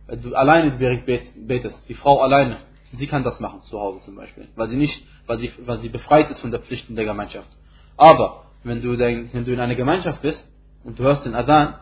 Wenn 0.07 0.21
du 0.21 0.35
alleine 0.35 0.71
betest, 0.71 1.87
die 1.87 1.93
Frau 1.93 2.21
alleine, 2.21 2.57
sie 2.93 3.07
kann 3.07 3.23
das 3.23 3.39
machen 3.39 3.61
zu 3.61 3.79
Hause 3.79 3.99
zum 4.05 4.15
Beispiel, 4.15 4.47
weil 4.55 4.69
sie 4.69 4.75
nicht, 4.75 5.03
weil 5.27 5.37
sie, 5.37 5.51
weil 5.65 5.77
sie 5.77 5.89
befreit 5.89 6.29
ist 6.31 6.39
von 6.39 6.51
der 6.51 6.59
Pflichten 6.61 6.95
der 6.95 7.05
Gemeinschaft. 7.05 7.49
Aber 7.95 8.45
wenn 8.63 8.81
du, 8.81 8.95
dein, 8.95 9.29
wenn 9.33 9.45
du 9.45 9.53
in 9.53 9.59
einer 9.59 9.75
Gemeinschaft 9.75 10.21
bist 10.21 10.43
und 10.83 10.97
du 10.97 11.03
hörst 11.03 11.25
den 11.25 11.35
Adhan, 11.35 11.75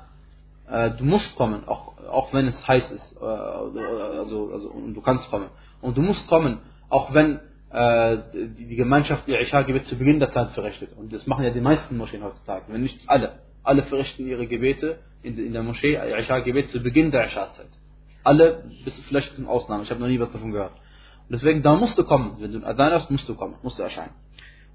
äh, 0.69 0.91
du 0.91 1.05
musst 1.05 1.35
kommen, 1.35 1.67
auch, 1.67 1.93
auch 2.09 2.33
wenn 2.33 2.47
es 2.47 2.67
heiß 2.67 2.91
ist, 2.91 3.15
äh, 3.21 3.25
also, 3.25 4.51
also, 4.51 4.69
und 4.69 4.93
du 4.93 5.01
kannst 5.01 5.29
kommen. 5.29 5.47
Und 5.81 5.97
du 5.97 6.01
musst 6.01 6.27
kommen, 6.27 6.59
auch 6.89 7.13
wenn 7.13 7.39
äh, 7.71 8.17
die 8.33 8.75
Gemeinschaft 8.75 9.27
ihr 9.27 9.39
Isha-Gebet 9.39 9.85
zu 9.85 9.97
Beginn 9.97 10.19
der 10.19 10.31
Zeit 10.31 10.51
verrichtet. 10.51 10.93
Und 10.97 11.13
das 11.13 11.25
machen 11.27 11.43
ja 11.43 11.51
die 11.51 11.61
meisten 11.61 11.97
Moscheen 11.97 12.23
heutzutage, 12.23 12.65
wenn 12.67 12.81
nicht 12.81 13.07
alle. 13.07 13.39
Alle 13.63 13.83
verrichten 13.83 14.27
ihre 14.27 14.47
Gebete 14.47 14.99
in, 15.27 15.37
in 15.47 15.53
der 15.53 15.63
Moschee 15.63 15.95
Isha-Gebet 16.19 16.69
zu 16.69 16.79
Beginn 16.81 17.11
der 17.11 17.25
Isha-Zeit. 17.27 17.69
Alle, 18.23 18.63
bis 18.83 18.97
vielleicht 19.07 19.35
zum 19.35 19.47
Ausnahme, 19.47 19.83
ich 19.83 19.89
habe 19.91 20.01
noch 20.01 20.07
nie 20.07 20.19
was 20.19 20.31
davon 20.31 20.51
gehört. 20.51 20.73
Und 21.27 21.33
deswegen, 21.35 21.61
da 21.61 21.75
musst 21.75 21.97
du 21.97 22.03
kommen, 22.03 22.37
wenn 22.39 22.51
du 22.51 22.65
Adhan 22.65 22.91
hast, 22.93 23.11
musst 23.11 23.27
du 23.27 23.35
kommen, 23.35 23.55
musst 23.61 23.77
du 23.79 23.83
erscheinen. 23.83 24.13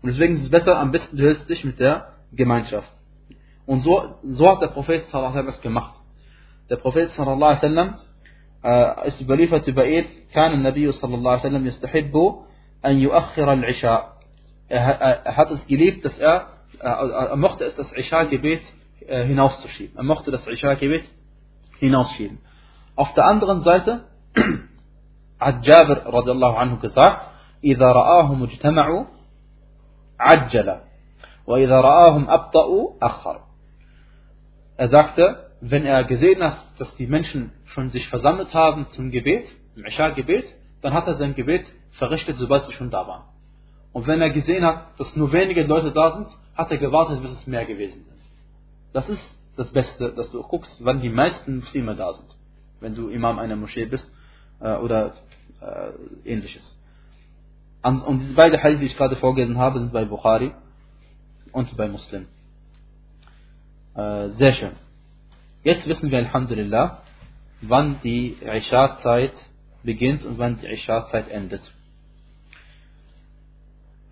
Und 0.02 0.08
deswegen 0.10 0.36
ist 0.36 0.42
es 0.42 0.50
besser, 0.50 0.76
am 0.78 0.90
besten 0.90 1.16
du 1.16 1.24
hältst 1.24 1.48
dich 1.48 1.64
mit 1.64 1.78
der 1.78 2.14
Gemeinschaft. 2.32 2.92
Und 3.66 3.82
so, 3.82 4.16
so 4.22 4.50
hat 4.50 4.60
der 4.60 4.68
Prophet 4.68 5.04
sallallahu 5.06 5.38
alaihi 5.38 5.60
gemacht. 5.62 5.94
Der 6.68 6.76
Prophet 6.76 7.10
sallallahu 7.10 7.42
alaihi 7.42 7.62
wasallam 7.62 7.94
äh, 8.64 9.08
ist 9.08 9.20
überliefert 9.20 9.66
über 9.66 9.86
ihn, 9.86 10.04
kann 10.32 10.52
der 10.52 10.72
Nabi 10.72 10.90
sallallahu 10.92 11.46
alaihi 11.46 11.72
wasallam 11.72 12.44
an 12.82 13.58
al-Isha. 13.64 14.16
Er, 14.68 14.80
er 14.80 15.36
hat 15.36 15.50
es 15.50 15.66
geliebt, 15.66 16.04
dass 16.04 16.18
er, 16.18 16.48
äh, 16.80 16.84
er, 16.86 17.28
er 17.30 17.36
mochte 17.36 17.64
es 17.64 17.76
das 17.76 17.92
Isha-Gebet 17.92 18.62
äh, 19.05 19.25
hinauszuschieben. 19.25 19.97
Er 19.97 20.03
mochte 20.03 20.31
das 20.31 20.47
Isha-Gebet 20.47 21.03
hinausschieben. 21.79 22.39
Auf 22.95 23.13
der 23.13 23.25
anderen 23.25 23.61
Seite 23.61 24.05
hat 25.39 25.65
Jabir 25.65 26.03
radiallahu 26.05 26.55
anhu 26.57 26.77
gesagt, 26.79 27.21
إذا 27.63 27.91
رآهم 27.91 28.43
اجتمعوا 28.43 29.05
عجل 30.19 30.79
وإذا 31.47 31.81
رآهم 31.81 32.29
أبطأوا 32.29 32.89
أخر 33.01 33.41
Er 34.79 34.89
sagte, 34.89 35.49
wenn 35.59 35.85
er 35.85 36.03
gesehen 36.03 36.43
hat, 36.43 36.57
dass 36.77 36.95
die 36.97 37.07
Menschen 37.07 37.51
schon 37.65 37.89
sich 37.89 38.07
versammelt 38.09 38.53
haben 38.53 38.85
zum 38.91 39.09
Gebet, 39.09 39.47
im 39.75 39.85
Isha-Gebet, 39.85 40.45
dann 40.83 40.93
hat 40.93 41.07
er 41.07 41.15
sein 41.15 41.33
Gebet 41.33 41.65
verrichtet, 41.93 42.37
sobald 42.37 42.67
sie 42.67 42.73
schon 42.73 42.91
da 42.91 43.07
waren. 43.07 43.23
Und 43.91 44.05
wenn 44.05 44.21
er 44.21 44.29
gesehen 44.29 44.63
hat, 44.63 44.99
dass 44.99 45.15
nur 45.15 45.33
wenige 45.33 45.63
Leute 45.63 45.91
da 45.91 46.11
sind, 46.11 46.27
hat 46.55 46.69
er 46.69 46.77
gewartet, 46.77 47.23
bis 47.23 47.31
es 47.31 47.47
mehr 47.47 47.65
gewesen 47.65 48.05
sind. 48.05 48.10
Das 48.92 49.08
ist 49.08 49.22
das 49.56 49.70
Beste, 49.70 50.12
dass 50.12 50.30
du 50.30 50.42
guckst, 50.42 50.84
wann 50.84 51.00
die 51.00 51.08
meisten 51.08 51.58
Muslime 51.58 51.94
da 51.94 52.12
sind. 52.12 52.28
Wenn 52.80 52.94
du 52.94 53.08
Imam 53.08 53.38
einer 53.38 53.56
Moschee 53.56 53.86
bist 53.86 54.10
äh, 54.60 54.76
oder 54.76 55.14
äh, 55.60 56.30
ähnliches. 56.30 56.78
Und 57.82 58.20
diese 58.20 58.34
beiden 58.34 58.62
Hadith, 58.62 58.80
die 58.80 58.86
ich 58.86 58.96
gerade 58.96 59.16
vorgelesen 59.16 59.58
habe, 59.58 59.80
sind 59.80 59.92
bei 59.92 60.04
Bukhari 60.04 60.52
und 61.52 61.76
bei 61.76 61.88
Muslim. 61.88 62.26
Äh, 63.94 64.28
sehr 64.30 64.52
schön. 64.52 64.72
Jetzt 65.64 65.86
wissen 65.86 66.10
wir, 66.10 66.18
Alhamdulillah, 66.18 67.02
wann 67.60 68.00
die 68.02 68.36
Isha-Zeit 68.40 69.32
beginnt 69.82 70.24
und 70.24 70.38
wann 70.38 70.60
die 70.60 70.66
Isha-Zeit 70.66 71.28
endet. 71.28 71.62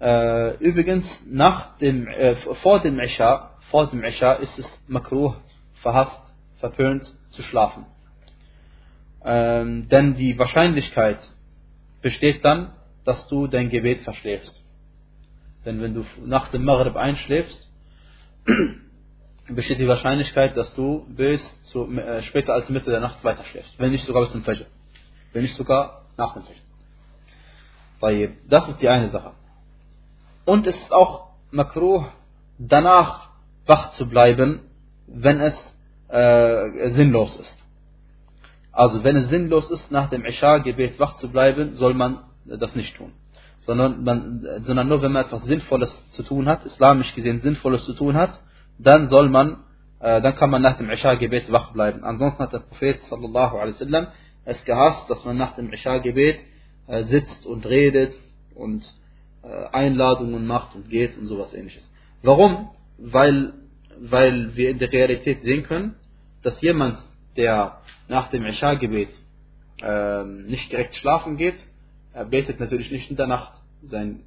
Äh, 0.01 0.57
übrigens, 0.59 1.07
nach 1.27 1.77
dem, 1.79 2.09
äh, 2.09 2.37
vor 2.63 2.81
dem 2.81 2.99
Isha, 2.99 3.51
vor 3.71 3.87
dem 3.89 4.03
Isha 4.03 4.35
ist 4.35 4.59
es 4.59 4.67
makruh, 4.89 5.35
verhasst, 5.75 6.21
verpönt 6.59 7.13
zu 7.31 7.43
schlafen. 7.43 7.87
Ähm, 9.25 9.89
denn 9.89 10.15
die 10.15 10.39
Wahrscheinlichkeit 10.39 11.19
besteht 12.03 12.45
dann, 12.45 12.73
dass 13.05 13.29
du 13.29 13.47
dein 13.47 13.69
Gebet 13.69 14.03
verschläfst. 14.03 14.63
Denn 15.65 15.81
wenn 15.83 15.95
du 15.95 16.05
nach 16.25 16.49
dem 16.49 16.65
Maghrib 16.65 16.97
einschläfst, 16.97 17.69
besteht 19.49 19.79
die 19.79 19.89
Wahrscheinlichkeit, 19.89 20.57
dass 20.57 20.75
du 20.75 21.07
bis 21.09 21.41
zu, 21.65 21.91
äh, 21.93 22.23
später 22.23 22.55
als 22.55 22.69
Mitte 22.69 22.91
der 22.91 23.01
Nacht 23.01 23.23
weiter 23.25 23.45
schläfst. 23.45 23.79
Wenn 23.79 23.93
nicht 23.93 24.05
sogar 24.05 24.23
bis 24.23 24.33
zum 24.33 24.43
Fajr. 24.43 24.67
Wenn 25.33 25.43
nicht 25.43 25.57
sogar 25.57 26.07
nach 26.17 26.35
dem 26.35 26.43
Fajr. 28.01 28.31
Das 28.49 28.69
ist 28.69 28.81
die 28.81 28.89
eine 28.89 29.11
Sache. 29.11 29.33
Und 30.45 30.67
es 30.67 30.77
ist 30.77 30.93
auch 30.93 31.31
makruh, 31.51 32.07
danach 32.59 33.30
wach 33.71 33.93
zu 33.93 34.05
bleiben, 34.15 34.51
wenn 35.07 35.39
es 35.41 35.57
äh, 36.09 36.91
sinnlos 36.91 37.33
ist. 37.37 37.57
Also 38.73 39.03
wenn 39.05 39.17
es 39.17 39.29
sinnlos 39.29 39.71
ist, 39.71 39.91
nach 39.91 40.11
dem 40.11 40.25
Isha-Gebet 40.25 40.99
wach 40.99 41.15
zu 41.17 41.29
bleiben, 41.29 41.75
soll 41.75 41.95
man 41.95 42.13
das 42.45 42.75
nicht 42.75 42.97
tun. 42.97 43.13
Sondern, 43.61 44.05
man, 44.05 44.43
sondern 44.63 44.89
nur 44.89 45.03
wenn 45.03 45.13
man 45.13 45.25
etwas 45.27 45.43
Sinnvolles 45.45 45.93
zu 46.13 46.23
tun 46.23 46.49
hat, 46.49 46.65
islamisch 46.65 47.15
gesehen 47.15 47.41
Sinnvolles 47.41 47.85
zu 47.85 47.95
tun 47.95 48.15
hat, 48.15 48.41
dann 48.79 49.09
soll 49.09 49.29
man, 49.29 49.59
äh, 50.01 50.21
dann 50.23 50.35
kann 50.35 50.51
man 50.51 50.63
nach 50.63 50.79
dem 50.79 50.91
Isha-Gebet 50.91 51.53
wach 51.53 51.73
bleiben. 51.73 52.05
Ansonsten 52.05 52.43
hat 52.43 52.53
der 52.53 52.61
Prophet 52.61 53.01
sallallahu 53.11 53.57
alaihi 53.59 53.75
wasallam 53.75 54.07
es 54.45 54.65
gehasst, 54.65 55.09
dass 55.11 55.25
man 55.25 55.37
nach 55.37 55.55
dem 55.55 55.73
Isha-Gebet 55.73 56.39
äh, 56.87 57.05
sitzt 57.05 57.47
und 57.47 57.67
redet 57.67 58.15
und 58.55 58.83
äh, 59.43 59.67
Einladungen 59.73 60.47
macht 60.47 60.75
und 60.75 60.89
geht 60.89 61.17
und 61.19 61.27
sowas 61.27 61.53
ähnliches. 61.55 61.89
Warum? 62.23 62.71
Weil, 62.99 63.53
weil 64.01 64.57
wir 64.57 64.71
in 64.71 64.79
der 64.79 64.91
Realität 64.91 65.43
sehen 65.43 65.63
können, 65.65 65.95
dass 66.43 66.61
jemand, 66.61 66.99
der 67.37 67.81
nach 68.09 68.31
dem 68.31 68.45
Isha-Gebet 68.47 69.11
äh, 69.83 70.25
nicht 70.25 70.73
direkt 70.73 70.97
schlafen 70.97 71.37
geht, 71.37 71.57
er 72.13 72.25
betet 72.25 72.59
natürlich 72.59 72.91
nicht 72.91 73.11
in 73.11 73.17
der 73.17 73.27
Nacht 73.27 73.53
sein 73.83 74.21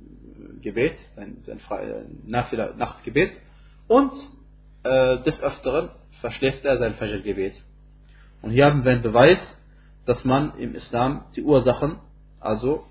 Gebet, 0.61 0.95
sein, 1.15 1.37
sein 1.45 1.59
äh, 1.69 2.77
Nachtgebet 2.77 3.31
und 3.87 4.13
äh, 4.83 5.21
des 5.23 5.41
Öfteren 5.41 5.89
verschläft 6.21 6.63
er 6.63 6.77
sein 6.77 6.93
Fajr-Gebet. 6.93 7.61
Und 8.41 8.51
hier 8.51 8.65
haben 8.65 8.83
wir 8.83 8.91
einen 8.91 9.01
Beweis, 9.01 9.39
dass 10.05 10.23
man 10.23 10.57
im 10.57 10.75
Islam 10.75 11.25
die 11.35 11.43
Ursachen, 11.43 11.97
also 12.39 12.85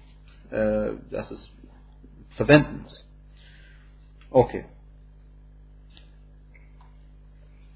äh, 0.50 0.92
dass 1.10 1.30
es 1.30 1.50
verwenden 2.36 2.82
muss. 2.82 3.08
Okay. 4.30 4.64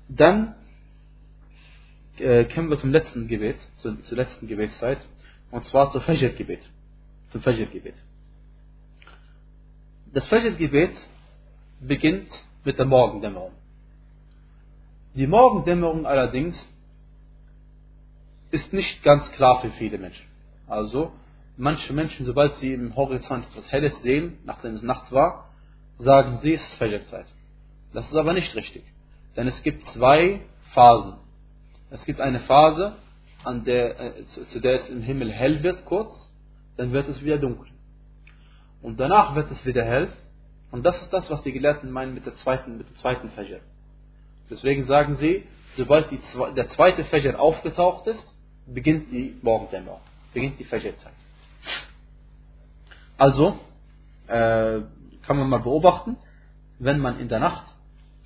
Dann 0.09 0.55
äh, 2.19 2.45
kommen 2.45 2.71
wir 2.71 2.79
zum 2.79 2.93
letzten 2.93 3.29
Gebet, 3.29 3.59
zur, 3.77 4.03
zur 4.03 4.17
letzten 4.17 4.47
Gebetszeit, 4.47 4.99
und 5.51 5.65
zwar 5.67 5.91
zum 5.93 6.01
Fajr-Gebet. 6.01 6.61
Zum 7.31 7.43
Fajr-Gebet. 7.43 7.95
Das 10.13 10.27
Fajr-Gebet 10.29 10.97
beginnt 11.81 12.29
mit 12.65 12.79
der 12.79 12.87
Morgendämmerung. 12.87 13.53
Die 15.15 15.27
Morgendämmerung 15.27 16.07
allerdings 16.07 16.57
ist 18.51 18.73
nicht 18.73 19.03
ganz 19.03 19.31
klar 19.33 19.61
für 19.61 19.71
viele 19.73 19.99
Menschen. 19.99 20.27
Also, 20.67 21.13
manche 21.57 21.93
Menschen, 21.93 22.27
sobald 22.27 22.57
sie 22.57 22.73
im 22.73 22.95
Horizont 22.97 23.47
etwas 23.47 23.71
Helles 23.71 23.95
sehen, 24.03 24.39
nachdem 24.45 24.75
es 24.75 24.83
Nacht 24.83 25.11
war, 25.13 25.51
sagen 25.99 26.39
sie, 26.43 26.55
es 26.55 26.63
ist 26.63 26.75
Fajr-Zeit. 26.75 27.27
Das 27.93 28.07
ist 28.07 28.15
aber 28.15 28.33
nicht 28.33 28.55
richtig. 28.55 28.85
Denn 29.37 29.49
es 29.49 29.63
gibt 29.63 29.85
zwei 29.93 30.41
Phasen. 30.73 31.15
Es 31.91 32.05
gibt 32.05 32.21
eine 32.21 32.41
Phase, 32.41 32.95
an 33.45 33.65
der, 33.65 34.01
äh, 34.01 34.27
zu, 34.27 34.45
zu 34.47 34.61
der 34.61 34.83
es 34.83 34.89
im 34.89 35.03
Himmel 35.03 35.31
hell 35.31 35.63
wird, 35.63 35.85
kurz, 35.85 36.11
dann 36.77 36.93
wird 36.93 37.09
es 37.09 37.23
wieder 37.23 37.39
dunkel. 37.39 37.69
Und 38.83 38.99
danach 38.99 39.35
wird 39.35 39.51
es 39.51 39.65
wieder 39.65 39.85
hell. 39.85 40.13
Und 40.73 40.85
das 40.85 41.01
ist 41.01 41.13
das, 41.13 41.31
was 41.31 41.43
die 41.43 41.53
Gelehrten 41.53 41.91
meinen 41.91 42.15
mit 42.15 42.27
der 42.27 42.35
zweiten, 42.39 42.77
mit 42.77 42.89
dem 42.89 42.97
zweiten 42.97 43.31
Fajr. 43.31 43.61
Deswegen 44.51 44.87
sagen 44.87 45.17
sie, 45.17 45.45
sobald 45.77 46.11
die, 46.11 46.21
der 46.57 46.69
zweite 46.71 47.05
Fajr 47.05 47.39
aufgetaucht 47.39 48.07
ist, 48.07 48.35
beginnt 48.67 49.13
die 49.13 49.37
Morgendämmerung, 49.43 50.01
beginnt 50.35 50.59
die 50.59 50.65
Fajr-Zeit. 50.65 51.13
Also, 53.17 53.59
äh, 54.27 54.81
kann 55.23 55.37
man 55.37 55.49
mal 55.49 55.61
beobachten, 55.61 56.17
wenn 56.79 56.99
man 56.99 57.19
in 57.21 57.29
der 57.29 57.39
Nacht 57.39 57.65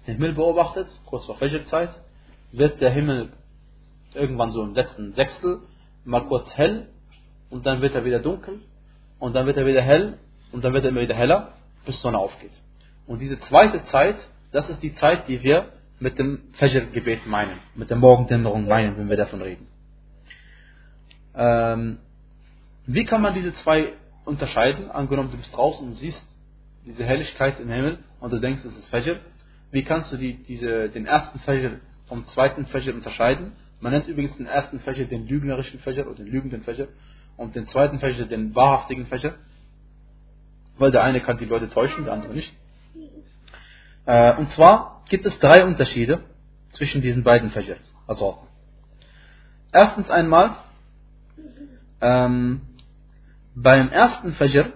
den 0.07 0.15
Himmel 0.15 0.35
beobachtet, 0.35 0.89
kurz 1.07 1.25
vor 1.27 1.37
Fajr-Zeit, 1.37 1.91
wird 2.53 2.81
der 2.81 2.91
Himmel 2.91 3.33
irgendwann 4.15 4.51
so 4.51 4.63
im 4.63 4.75
letzten 4.75 5.13
Sechstel 5.13 5.61
mal 6.05 6.25
kurz 6.27 6.49
hell 6.57 6.89
und 7.51 7.67
dann 7.67 7.81
wird 7.81 7.95
er 7.95 8.05
wieder 8.05 8.19
dunkel 8.19 8.61
und 9.19 9.35
dann 9.35 9.47
wird 9.47 9.57
er 9.57 9.67
wieder 9.67 9.83
hell 9.83 10.19
und 10.53 10.65
dann 10.65 10.73
wird 10.73 10.85
er 10.85 10.91
immer 10.91 11.03
wieder 11.03 11.15
heller, 11.15 11.53
bis 11.85 11.97
die 11.97 12.03
Sonne 12.03 12.19
aufgeht. 12.19 12.53
Und 13.07 13.21
diese 13.21 13.39
zweite 13.41 13.85
Zeit, 13.87 14.17
das 14.53 14.69
ist 14.69 14.83
die 14.83 14.95
Zeit, 14.95 15.29
die 15.29 15.43
wir 15.43 15.73
mit 15.99 16.19
dem 16.19 16.41
Fajr-Gebet 16.55 17.27
meinen, 17.27 17.59
mit 17.75 17.91
der 17.91 17.97
Morgendämmerung 17.97 18.67
meinen, 18.67 18.97
wenn 18.97 19.11
wir 19.11 19.17
davon 19.17 19.43
reden. 19.43 19.67
Ähm, 21.35 21.99
wie 22.87 23.05
kann 23.05 23.23
man 23.23 23.35
diese 23.35 23.53
zwei 23.55 23.93
unterscheiden? 24.25 24.91
Angenommen, 24.91 25.31
du 25.31 25.37
bist 25.37 25.55
draußen 25.55 25.87
und 25.87 25.95
siehst 25.95 26.23
diese 26.87 27.05
Helligkeit 27.05 27.61
im 27.61 27.69
Himmel 27.69 27.99
und 28.21 28.33
du 28.33 28.39
denkst, 28.39 28.65
es 28.65 28.77
ist 28.77 28.89
Fajr. 28.89 29.21
Wie 29.71 29.85
kannst 29.85 30.13
du 30.13 30.17
die, 30.17 30.35
diese, 30.35 30.89
den 30.89 31.07
ersten 31.07 31.39
Fajr 31.41 31.81
vom 32.07 32.25
zweiten 32.27 32.67
Fajr 32.67 32.95
unterscheiden? 32.95 33.53
Man 33.81 33.93
nennt 33.93 34.09
übrigens 34.09 34.37
den 34.37 34.47
ersten 34.47 34.81
Fajr 34.81 35.07
den 35.07 35.27
lügnerischen 35.27 35.81
Fajr 35.81 36.07
oder 36.07 36.17
den 36.17 36.27
lügenden 36.27 36.63
Fajr 36.63 36.89
und 37.37 37.55
den 37.55 37.67
zweiten 37.67 38.01
Fajr 38.01 38.27
den 38.27 38.55
wahrhaftigen 38.55 39.07
Fajr. 39.07 39.35
Weil 40.77 40.91
der 40.91 41.03
eine 41.03 41.21
kann 41.21 41.39
die 41.39 41.45
Leute 41.45 41.71
täuschen, 41.71 42.05
der 42.05 42.15
andere 42.15 42.35
nicht. 42.35 42.53
Äh, 44.07 44.37
und 44.37 44.51
zwar 44.51 45.05
gibt 45.09 45.25
es 45.25 45.39
drei 45.39 45.65
Unterschiede 45.65 46.25
zwischen 46.71 47.01
diesen 47.01 47.23
beiden 47.23 47.51
Fajr. 47.51 47.77
Also 48.07 48.39
erstens 49.73 50.11
einmal, 50.11 50.57
ähm, 52.01 52.63
beim 53.55 53.89
ersten 53.91 54.33
Fajr 54.33 54.73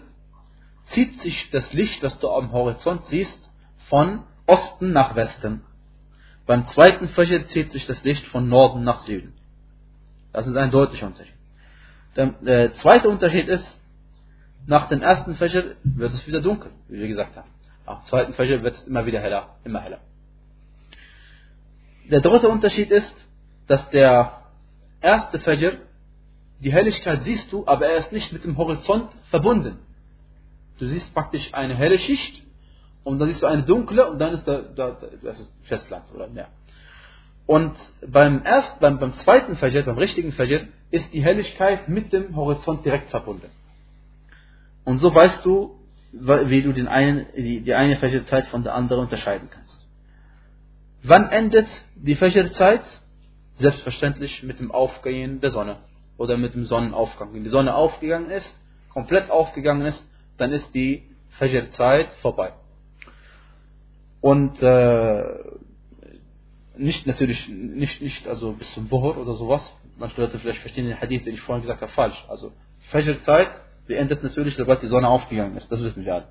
zieht 0.86 1.20
sich 1.22 1.50
das 1.50 1.72
Licht, 1.72 2.02
das 2.02 2.18
du 2.20 2.30
am 2.30 2.52
Horizont 2.52 3.06
siehst, 3.06 3.50
von 3.88 4.22
Osten 4.46 4.92
nach 4.92 5.14
Westen. 5.14 5.62
Beim 6.46 6.66
zweiten 6.68 7.08
Fajr 7.08 7.46
zieht 7.48 7.72
sich 7.72 7.86
das 7.86 8.02
Licht 8.04 8.26
von 8.26 8.48
Norden 8.48 8.84
nach 8.84 9.00
Süden. 9.00 9.32
Das 10.32 10.46
ist 10.46 10.56
ein 10.56 10.70
deutlicher 10.70 11.06
Unterschied. 11.06 11.34
Der, 12.16 12.26
der 12.42 12.74
zweite 12.74 13.08
Unterschied 13.08 13.48
ist, 13.48 13.80
nach 14.66 14.88
dem 14.88 15.02
ersten 15.02 15.34
Fajr 15.34 15.76
wird 15.82 16.12
es 16.12 16.26
wieder 16.26 16.40
dunkel, 16.40 16.70
wie 16.88 17.00
wir 17.00 17.08
gesagt 17.08 17.36
haben. 17.36 17.48
Nach 17.86 18.00
dem 18.00 18.06
zweiten 18.06 18.34
Fajr 18.34 18.62
wird 18.62 18.76
es 18.76 18.84
immer 18.84 19.06
wieder 19.06 19.20
heller, 19.20 19.56
immer 19.64 19.80
heller. 19.80 20.00
Der 22.10 22.20
dritte 22.20 22.48
Unterschied 22.48 22.90
ist, 22.90 23.14
dass 23.66 23.88
der 23.90 24.42
erste 25.00 25.40
Fajr, 25.40 25.78
die 26.60 26.72
Helligkeit 26.72 27.22
siehst 27.24 27.50
du, 27.52 27.66
aber 27.66 27.86
er 27.86 27.98
ist 27.98 28.12
nicht 28.12 28.32
mit 28.32 28.44
dem 28.44 28.56
Horizont 28.56 29.10
verbunden. 29.30 29.78
Du 30.78 30.86
siehst 30.86 31.12
praktisch 31.14 31.52
eine 31.54 31.74
helle 31.74 31.98
Schicht 31.98 32.43
und 33.04 33.18
dann 33.18 33.28
siehst 33.28 33.42
du 33.42 33.46
eine 33.46 33.62
dunkle 33.62 34.10
und 34.10 34.18
dann 34.18 34.34
ist 34.34 34.48
da, 34.48 34.62
da, 34.62 34.96
das 35.22 35.38
ist 35.38 35.52
Festland 35.64 36.10
oder 36.14 36.28
Meer. 36.28 36.48
Und 37.46 37.74
beim 38.06 38.42
ersten, 38.42 38.80
beim, 38.80 38.98
beim 38.98 39.14
zweiten 39.14 39.56
Fajr, 39.56 39.82
beim 39.82 39.98
richtigen 39.98 40.32
Fajr, 40.32 40.68
ist 40.90 41.12
die 41.12 41.22
Helligkeit 41.22 41.88
mit 41.88 42.12
dem 42.12 42.34
Horizont 42.34 42.84
direkt 42.84 43.10
verbunden. 43.10 43.50
Und 44.84 44.98
so 44.98 45.14
weißt 45.14 45.44
du, 45.44 45.78
wie 46.12 46.62
du 46.62 46.72
den 46.72 46.88
einen, 46.88 47.26
die, 47.36 47.60
die 47.60 47.74
eine 47.74 47.96
Fajr-Zeit 47.96 48.46
von 48.46 48.62
der 48.62 48.74
anderen 48.74 49.02
unterscheiden 49.02 49.48
kannst. 49.50 49.86
Wann 51.02 51.28
endet 51.28 51.66
die 51.96 52.14
Fajr-Zeit? 52.14 52.82
Selbstverständlich 53.56 54.42
mit 54.42 54.58
dem 54.58 54.72
Aufgehen 54.72 55.40
der 55.40 55.50
Sonne 55.50 55.76
oder 56.16 56.36
mit 56.36 56.54
dem 56.54 56.64
Sonnenaufgang. 56.64 57.34
Wenn 57.34 57.44
die 57.44 57.50
Sonne 57.50 57.74
aufgegangen 57.74 58.30
ist, 58.30 58.52
komplett 58.88 59.30
aufgegangen 59.30 59.86
ist, 59.86 60.04
dann 60.38 60.50
ist 60.52 60.74
die 60.74 61.04
Fajr-Zeit 61.38 62.08
vorbei. 62.22 62.52
Und 64.24 64.62
äh, 64.62 65.22
nicht 66.78 67.06
natürlich, 67.06 67.46
nicht, 67.46 68.00
nicht 68.00 68.26
also 68.26 68.52
bis 68.52 68.72
zum 68.72 68.90
Wohr 68.90 69.18
oder 69.18 69.34
sowas. 69.34 69.70
Manche 69.98 70.18
Leute 70.18 70.38
vielleicht 70.38 70.60
verstehen 70.60 70.86
den 70.86 70.98
Hadith, 70.98 71.24
den 71.24 71.34
ich 71.34 71.42
vorhin 71.42 71.60
gesagt 71.60 71.82
habe, 71.82 71.92
falsch. 71.92 72.24
Also 72.30 72.50
Fajr-Zeit 72.88 73.50
beendet 73.86 74.22
natürlich, 74.22 74.56
sobald 74.56 74.80
die 74.80 74.86
Sonne 74.86 75.08
aufgegangen 75.08 75.58
ist. 75.58 75.70
Das 75.70 75.82
wissen 75.82 76.06
wir 76.06 76.26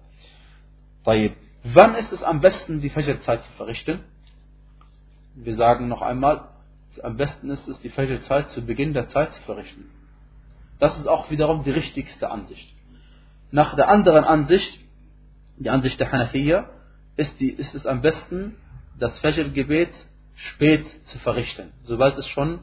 alle. 1.05 1.35
Wann 1.65 1.93
ist 1.93 2.11
es 2.11 2.23
am 2.23 2.41
besten, 2.41 2.81
die 2.81 2.89
Fajr-Zeit 2.89 3.43
zu 3.43 3.51
verrichten? 3.57 3.99
Wir 5.35 5.55
sagen 5.55 5.87
noch 5.87 6.01
einmal, 6.01 6.49
am 7.03 7.15
besten 7.15 7.51
ist 7.51 7.67
es, 7.67 7.79
die 7.81 7.89
Fajr-Zeit 7.89 8.49
zu 8.49 8.65
Beginn 8.65 8.95
der 8.95 9.09
Zeit 9.09 9.33
zu 9.33 9.41
verrichten. 9.43 9.91
Das 10.79 10.97
ist 10.97 11.07
auch 11.07 11.29
wiederum 11.29 11.63
die 11.63 11.69
richtigste 11.69 12.31
Ansicht. 12.31 12.73
Nach 13.51 13.75
der 13.75 13.87
anderen 13.87 14.23
Ansicht, 14.23 14.79
die 15.57 15.69
Ansicht 15.69 15.99
der 15.99 16.11
Hanafiya, 16.11 16.71
ist, 17.16 17.38
die, 17.40 17.50
ist 17.50 17.74
es 17.74 17.86
am 17.86 18.00
besten, 18.00 18.56
das 18.98 19.18
Fajr-Gebet 19.20 19.90
spät 20.34 20.86
zu 21.04 21.18
verrichten, 21.18 21.72
sobald 21.82 22.16
es 22.16 22.26
schon 22.28 22.60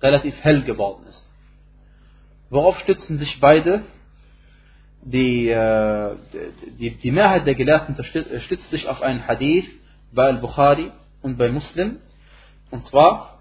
relativ 0.00 0.34
hell 0.42 0.62
geworden 0.62 1.04
ist. 1.08 1.28
Worauf 2.50 2.78
stützen 2.80 3.18
sich 3.18 3.40
beide? 3.40 3.82
Die, 5.02 5.48
äh, 5.48 6.16
die, 6.78 6.90
die 6.90 7.10
Mehrheit 7.10 7.46
der 7.46 7.54
Gelehrten 7.54 7.96
stützt 8.04 8.70
sich 8.70 8.88
auf 8.88 9.02
einen 9.02 9.26
Hadith 9.26 9.68
bei 10.12 10.24
Al-Bukhari 10.26 10.92
und 11.22 11.36
bei 11.36 11.48
Muslim. 11.48 11.98
Und 12.70 12.86
zwar, 12.86 13.40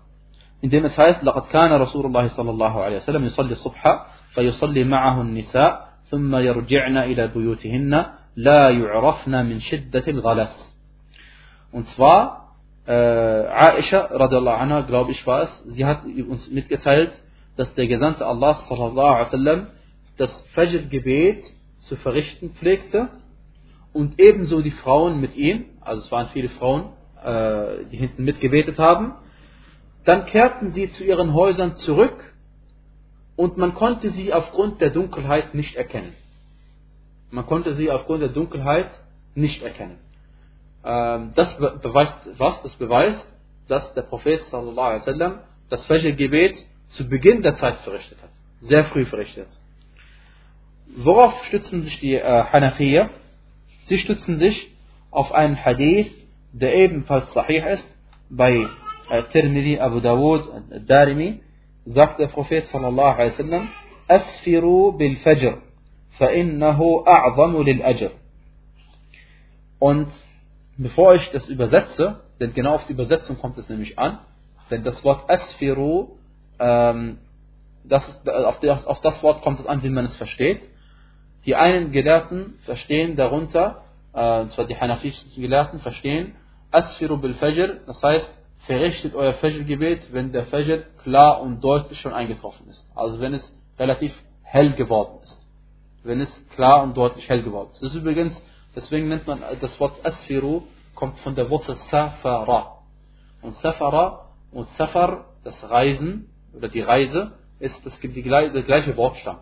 indem 0.62 0.86
es 0.86 0.98
heißt, 0.98 1.24
لقد 1.24 1.48
كان 1.52 1.72
رسول 1.82 2.06
الله 2.06 2.28
صلى 2.28 2.50
الله 2.50 2.84
عليه 2.84 2.98
وسلم 2.98 3.26
يصلي 3.26 3.52
الصبح 3.52 4.06
فيصلي 4.34 4.84
معه 4.84 5.22
النساء 5.22 5.89
ثم 6.10 6.36
يرجعن 6.36 6.98
إلى 6.98 7.28
بيوتهن 7.28 8.06
la 8.47 8.62
yu'rafna 8.80 9.38
min 9.51 9.61
shiddatil 9.61 10.20
ghalas. 10.26 10.55
Und 11.72 11.86
zwar, 11.95 12.55
äh, 12.86 12.93
Aisha 12.93 14.01
radiallahu 14.22 14.61
anha, 14.64 14.80
glaube 14.82 15.11
ich 15.12 15.26
war 15.26 15.43
es, 15.43 15.64
sie 15.74 15.84
hat 15.84 16.05
uns 16.05 16.51
mitgeteilt, 16.51 17.12
dass 17.57 17.74
der 17.74 17.86
Gesandte 17.86 18.26
Allah 18.26 18.55
sallallahu 18.68 19.14
alaihi 19.14 19.26
wasallam 19.26 19.66
das 20.16 20.32
Fajr-Gebet 20.55 21.43
zu 21.86 21.97
verrichten 21.97 22.51
pflegte 22.51 23.09
und 23.93 24.20
ebenso 24.20 24.61
die 24.61 24.70
Frauen 24.70 25.20
mit 25.20 25.36
ihm, 25.36 25.64
also 25.80 26.03
es 26.03 26.12
waren 26.12 26.28
viele 26.28 26.49
Frauen, 26.51 26.82
äh, 27.24 27.84
die 27.91 27.97
hinten 27.97 28.24
mitgebetet 28.24 28.78
haben, 28.78 29.14
dann 30.05 30.26
kehrten 30.26 30.72
sie 30.72 30.91
zu 30.91 31.05
ihren 31.05 31.34
Häusern 31.34 31.76
zurück 31.76 32.34
und 33.36 33.57
man 33.57 33.74
konnte 33.74 34.11
sie 34.11 34.32
aufgrund 34.32 34.80
der 34.80 34.91
Dunkelheit 34.91 35.55
nicht 35.55 35.74
erkennen. 35.74 36.14
Man 37.31 37.47
konnte 37.47 37.74
sie 37.74 37.91
aufgrund 37.91 38.22
der 38.22 38.31
Dunkelheit 38.31 38.91
nicht 39.35 39.62
erkennen. 39.62 39.99
Ähm, 40.85 41.33
das 41.35 41.57
beweist 41.57 42.16
was? 42.39 42.62
Das 42.62 42.74
beweist, 42.76 43.26
dass 43.68 43.95
der 43.95 44.03
Prophet 44.03 44.43
sallallahu 44.45 44.95
wasallam 44.97 45.41
das 45.68 45.85
Fajr-Gebet 45.87 46.57
zu 46.89 47.09
Beginn 47.09 47.43
der 47.43 47.57
Zeit 47.57 47.76
verrichtet 47.78 48.18
hat. 48.22 48.31
Sehr 48.61 48.85
früh 48.87 49.05
verrichtet. 49.05 49.49
Worauf 50.97 51.45
stützen 51.45 51.83
sich 51.83 52.01
die 52.01 52.14
äh, 52.14 52.45
Hanafiya? 52.53 53.11
Sie 53.87 53.99
stützen 53.99 54.39
sich 54.39 54.70
auf 55.11 55.33
einen 55.33 55.57
Hadith, 55.64 56.12
der 56.53 56.74
ebenfalls 56.74 57.33
sahih 57.33 57.62
ist, 57.72 57.97
bei 58.28 58.66
äh, 59.11 59.22
Tirmidhi, 59.33 59.78
Abu 59.78 60.01
Dawud, 60.01 60.49
Darimi, 60.87 61.41
sagt 61.85 62.18
der 62.18 62.28
Prophet 62.28 62.66
sallallahu 62.68 63.18
alaihi 63.18 63.33
wasallam, 63.33 63.68
Asfiru 64.09 64.93
bil 64.93 65.16
Fajr, 65.16 65.59
فإنه 66.20 67.04
أعظم 67.08 67.64
للأجر. 67.64 68.12
Und 69.80 70.08
bevor 70.78 71.16
ich 71.16 71.30
das 71.32 71.48
übersetze, 71.48 72.22
denn 72.39 72.54
genau 72.54 72.76
auf 72.76 72.86
die 72.86 72.93
Übersetzung 72.93 73.38
kommt 73.38 73.58
es 73.58 73.70
nämlich 73.70 74.00
an, 74.00 74.20
denn 74.72 74.84
das 74.84 75.04
Wort 75.04 75.30
Asfiru, 75.30 76.18
ähm, 76.60 77.20
das, 77.84 78.26
auf, 78.26 78.60
das, 78.60 78.86
auf 78.86 79.00
das 79.02 79.22
Wort 79.22 79.41
kommt 79.41 79.60
es 79.60 79.68
an, 79.68 79.84
wie 79.84 79.89
man 79.89 80.06
es 80.06 80.18
versteht. 80.18 80.62
Die 81.46 81.56
einen 81.56 81.91
Gelehrten 81.91 82.56
verstehen 82.64 83.16
darunter, 83.16 83.84
äh, 84.14 84.41
und 84.41 84.52
zwar 84.54 84.66
die 84.66 84.76
hanafischen 84.76 85.30
Gelehrten 85.36 85.80
verstehen, 85.80 86.36
Asfiru 86.72 87.18
bil 87.18 87.36
Fajr, 87.36 87.82
das 87.86 88.02
heißt, 88.02 88.30
verrichtet 88.66 89.14
euer 89.14 89.34
Fajr-Gebet, 89.34 90.12
wenn 90.12 90.32
der 90.32 90.46
Fajr 90.46 90.84
klar 91.04 91.41
und 91.41 91.64
deutlich 91.64 92.00
schon 92.00 92.14
eingetroffen 92.14 92.68
ist. 92.70 92.89
Also 92.96 93.20
wenn 93.20 93.34
es 93.34 93.54
relativ 93.78 94.14
hell 94.41 94.72
geworden 94.74 95.20
ist. 95.24 95.39
Wenn 96.03 96.21
es 96.21 96.31
klar 96.55 96.83
und 96.83 96.97
deutlich 96.97 97.29
hell 97.29 97.43
geworden 97.43 97.71
ist. 97.73 97.83
Das 97.83 97.95
ist 97.95 98.01
übrigens, 98.01 98.41
deswegen 98.75 99.09
nennt 99.09 99.27
man 99.27 99.41
das 99.61 99.79
Wort 99.81 100.05
Asfiru, 100.05 100.63
kommt 100.95 101.19
von 101.21 101.35
der 101.35 101.49
Wurzel 101.51 101.77
Safara. 101.91 102.79
Und 103.43 103.57
Safara 103.57 104.29
und 104.53 104.67
Safar, 104.77 105.27
das 105.45 105.63
Reisen 105.69 106.31
oder 106.55 106.69
die 106.69 106.81
Reise, 106.81 107.33
ist 107.59 107.85
das, 107.85 107.99
die, 108.01 108.23
der 108.23 108.63
gleiche 108.63 108.97
Wortstamm. 108.97 109.39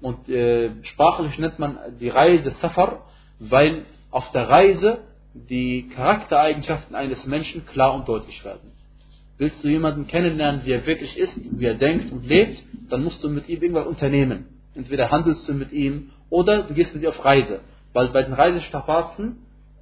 Und 0.00 0.28
äh, 0.28 0.70
sprachlich 0.84 1.38
nennt 1.38 1.58
man 1.58 1.78
die 2.00 2.08
Reise 2.08 2.50
Safar, 2.60 3.06
weil 3.38 3.86
auf 4.10 4.30
der 4.32 4.48
Reise 4.48 4.98
die 5.34 5.88
Charaktereigenschaften 5.88 6.94
eines 6.94 7.24
Menschen 7.26 7.66
klar 7.66 7.94
und 7.94 8.08
deutlich 8.08 8.44
werden. 8.44 8.72
Willst 9.38 9.62
du 9.62 9.68
jemanden 9.68 10.06
kennenlernen, 10.06 10.62
wie 10.64 10.72
er 10.72 10.86
wirklich 10.86 11.18
ist, 11.18 11.38
wie 11.58 11.64
er 11.66 11.74
denkt 11.74 12.10
und 12.10 12.26
lebt, 12.26 12.62
dann 12.88 13.04
musst 13.04 13.22
du 13.22 13.28
mit 13.28 13.48
ihm 13.48 13.62
irgendwas 13.62 13.86
unternehmen. 13.86 14.55
Entweder 14.76 15.10
handelst 15.10 15.48
du 15.48 15.54
mit 15.54 15.72
ihm 15.72 16.10
oder 16.30 16.62
du 16.62 16.74
gehst 16.74 16.94
mit 16.94 17.02
ihm 17.02 17.08
auf 17.08 17.24
Reise. 17.24 17.60
Weil 17.92 18.08
bei 18.08 18.22
den 18.22 18.34
Reisestrapazen, 18.34 19.38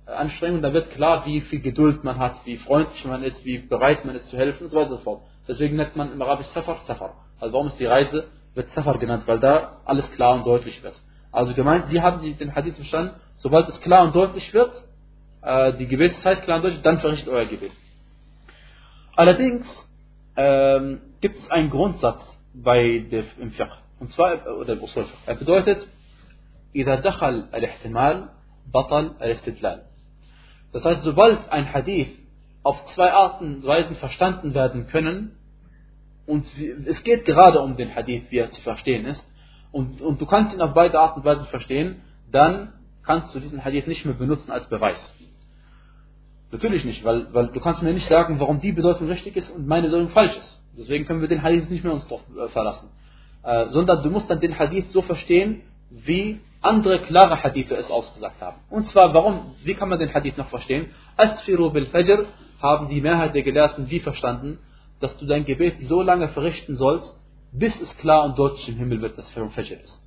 äh, 0.07 0.11
Anstrengungen, 0.11 0.63
da 0.63 0.73
wird 0.73 0.91
klar, 0.91 1.27
wie 1.27 1.41
viel 1.41 1.61
Geduld 1.61 2.05
man 2.05 2.19
hat, 2.19 2.37
wie 2.45 2.57
freundlich 2.59 3.05
man 3.05 3.23
ist, 3.23 3.45
wie 3.45 3.59
bereit 3.59 4.05
man 4.05 4.15
ist 4.15 4.29
zu 4.29 4.37
helfen 4.37 4.65
und 4.65 4.71
so 4.71 4.77
weiter 4.77 4.91
und 4.91 4.99
so 4.99 5.03
fort. 5.03 5.23
Deswegen 5.49 5.77
nennt 5.77 5.97
man 5.97 6.13
im 6.13 6.23
Arabisch 6.23 6.47
Safar 6.49 6.79
Safar. 6.87 7.15
Also 7.41 7.53
warum 7.53 7.67
ist 7.67 7.79
die 7.79 7.87
Reise, 7.87 8.27
wird 8.55 8.71
Safar 8.71 8.99
genannt, 8.99 9.25
weil 9.27 9.41
da 9.41 9.81
alles 9.85 10.11
klar 10.13 10.35
und 10.35 10.47
deutlich 10.47 10.83
wird. 10.83 10.95
Also 11.33 11.53
gemeint, 11.55 11.89
sie 11.89 12.01
haben 12.01 12.23
den 12.39 12.55
Hadith 12.55 12.77
verstanden, 12.77 13.17
sobald 13.37 13.69
es 13.69 13.81
klar 13.81 14.05
und 14.05 14.15
deutlich 14.15 14.55
wird, 14.55 14.73
äh, 15.43 15.73
die 15.75 15.87
Gebetszeit 15.87 16.43
klar 16.43 16.61
durch, 16.61 16.81
dann 16.83 17.01
verrichtet 17.01 17.29
euer 17.29 17.45
Gebet. 17.45 17.73
Allerdings 19.17 19.67
ähm, 20.37 21.01
gibt 21.21 21.37
es 21.37 21.51
einen 21.51 21.71
Grundsatz 21.71 22.23
bei 22.55 23.05
der, 23.11 23.25
im 23.41 23.51
Fiqh. 23.53 23.84
Und 24.04 24.12
zwar, 24.14 24.46
oder 24.58 24.82
Usul 24.82 25.06
Er 25.26 25.36
bedeutet, 25.36 25.88
إذا 26.76 26.96
دخل 26.96 27.46
الاحتمال 27.54 28.30
بطل 28.74 29.16
الاستدلال. 29.22 29.82
Das 30.72 30.86
heißt, 30.86 31.04
sobald 31.04 31.52
ein 31.52 31.74
Hadith 31.74 32.10
auf 32.64 32.84
zwei 32.94 33.12
Arten 33.12 33.56
und 33.56 33.66
Weisen 33.66 33.96
verstanden 33.96 34.54
werden 34.54 34.88
können, 34.88 35.36
und 36.28 36.46
es 36.86 37.04
geht 37.04 37.26
gerade 37.26 37.60
um 37.60 37.76
den 37.76 37.96
Hadith, 37.96 38.26
wie 38.30 38.38
er 38.38 38.52
zu 38.52 38.62
verstehen 38.62 39.06
ist, 39.06 39.26
und, 39.72 40.02
und 40.02 40.22
du 40.22 40.26
kannst 40.26 40.54
ihn 40.54 40.62
auf 40.62 40.74
beide 40.74 41.00
Arten 41.00 41.20
und 41.20 41.26
Weisen 41.26 41.46
verstehen, 41.48 42.02
dann 42.32 42.74
kannst 43.04 43.34
du 43.34 43.40
diesen 43.40 43.64
Hadith 43.66 43.88
nicht 43.88 44.06
mehr 44.06 44.14
benutzen 44.14 44.52
als 44.52 44.68
Beweis. 44.68 45.14
Natürlich 46.52 46.86
nicht, 46.86 47.04
weil, 47.04 47.34
weil 47.34 47.48
du 47.48 47.60
kannst 47.60 47.82
mir 47.82 47.94
nicht 47.94 48.08
sagen, 48.08 48.40
warum 48.40 48.60
die 48.60 48.72
Bedeutung 48.72 49.08
richtig 49.08 49.36
ist 49.36 49.50
und 49.50 49.68
meine 49.68 49.88
Bedeutung 49.88 50.10
falsch 50.10 50.36
ist. 50.36 50.62
Deswegen 50.78 51.06
können 51.06 51.22
wir 51.22 51.28
den 51.28 51.42
Hadith 51.42 51.70
nicht 51.70 51.84
mehr 51.84 51.94
uns 51.94 52.08
drauf 52.08 52.22
äh, 52.38 52.48
verlassen. 52.50 52.90
Äh, 53.45 53.67
sondern 53.69 54.03
du 54.03 54.11
musst 54.11 54.31
dann 54.31 54.41
den 54.41 54.59
Hadith 54.59 54.91
so 54.91 55.03
verstehen, 55.03 55.63
wie 55.91 56.41
andere 56.63 57.01
klare 57.01 57.43
Hadithe 57.43 57.75
es 57.75 57.91
ausgesagt 57.91 58.41
haben. 58.41 58.57
Und 58.71 58.89
zwar, 58.89 59.13
warum, 59.13 59.55
wie 59.63 59.75
kann 59.75 59.91
man 59.91 59.99
den 59.99 60.15
Hadith 60.15 60.39
noch 60.39 60.49
verstehen? 60.49 60.87
Asfiru 61.17 61.71
bil 61.71 61.87
Fajr 61.87 62.25
haben 62.63 62.89
die 62.89 63.03
Mehrheit 63.03 63.35
der 63.35 63.43
Gelehrten 63.43 63.91
wie 63.91 64.01
verstanden, 64.01 64.59
dass 65.01 65.17
du 65.19 65.27
dein 65.27 65.45
Gebet 65.45 65.79
so 65.81 66.01
lange 66.01 66.29
verrichten 66.29 66.77
sollst, 66.77 67.15
bis 67.53 67.79
es 67.81 67.95
klar 67.99 68.25
und 68.25 68.39
deutlich 68.39 68.67
im 68.69 68.77
Himmel 68.77 69.03
wird, 69.03 69.19
dass 69.19 69.27
es 69.27 69.33
Fajr 69.33 69.83
ist. 69.85 70.01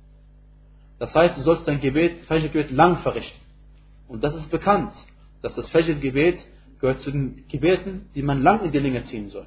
Das 0.98 1.14
heißt, 1.14 1.38
du 1.38 1.42
sollst 1.42 1.66
dein 1.68 1.80
Gebet, 1.80 2.24
Fajr-Gebet 2.24 2.72
lang 2.72 2.98
verrichten. 2.98 3.40
Und 4.08 4.24
das 4.24 4.34
ist 4.34 4.50
bekannt, 4.50 4.92
dass 5.42 5.54
das 5.54 5.68
Fajr-Gebet 5.70 6.38
gehört 6.80 7.00
zu 7.00 7.12
den 7.12 7.46
Gebeten, 7.48 8.08
die 8.16 8.22
man 8.22 8.42
lang 8.42 8.64
in 8.64 8.72
die 8.72 8.78
Länge 8.80 9.04
ziehen 9.04 9.28
soll. 9.28 9.46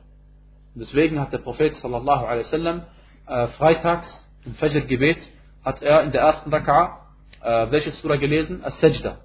Und 0.74 0.80
deswegen 0.80 1.20
hat 1.20 1.34
der 1.34 1.40
Prophet 1.40 1.76
sallallahu 1.76 2.26
alaihi 2.26 2.46
wasallam 2.46 2.84
äh, 3.28 3.48
freitags 3.48 4.08
im 4.46 4.56
Fajr-Gebet 4.56 5.20
hat 5.64 5.82
er 5.82 6.04
in 6.04 6.12
der 6.12 6.22
ersten 6.22 6.54
Raka'a 6.54 7.02
äh, 7.42 7.72
welche 7.72 7.92
Surah 7.92 8.18
gelesen? 8.18 8.64
As-Sajda. 8.64 9.20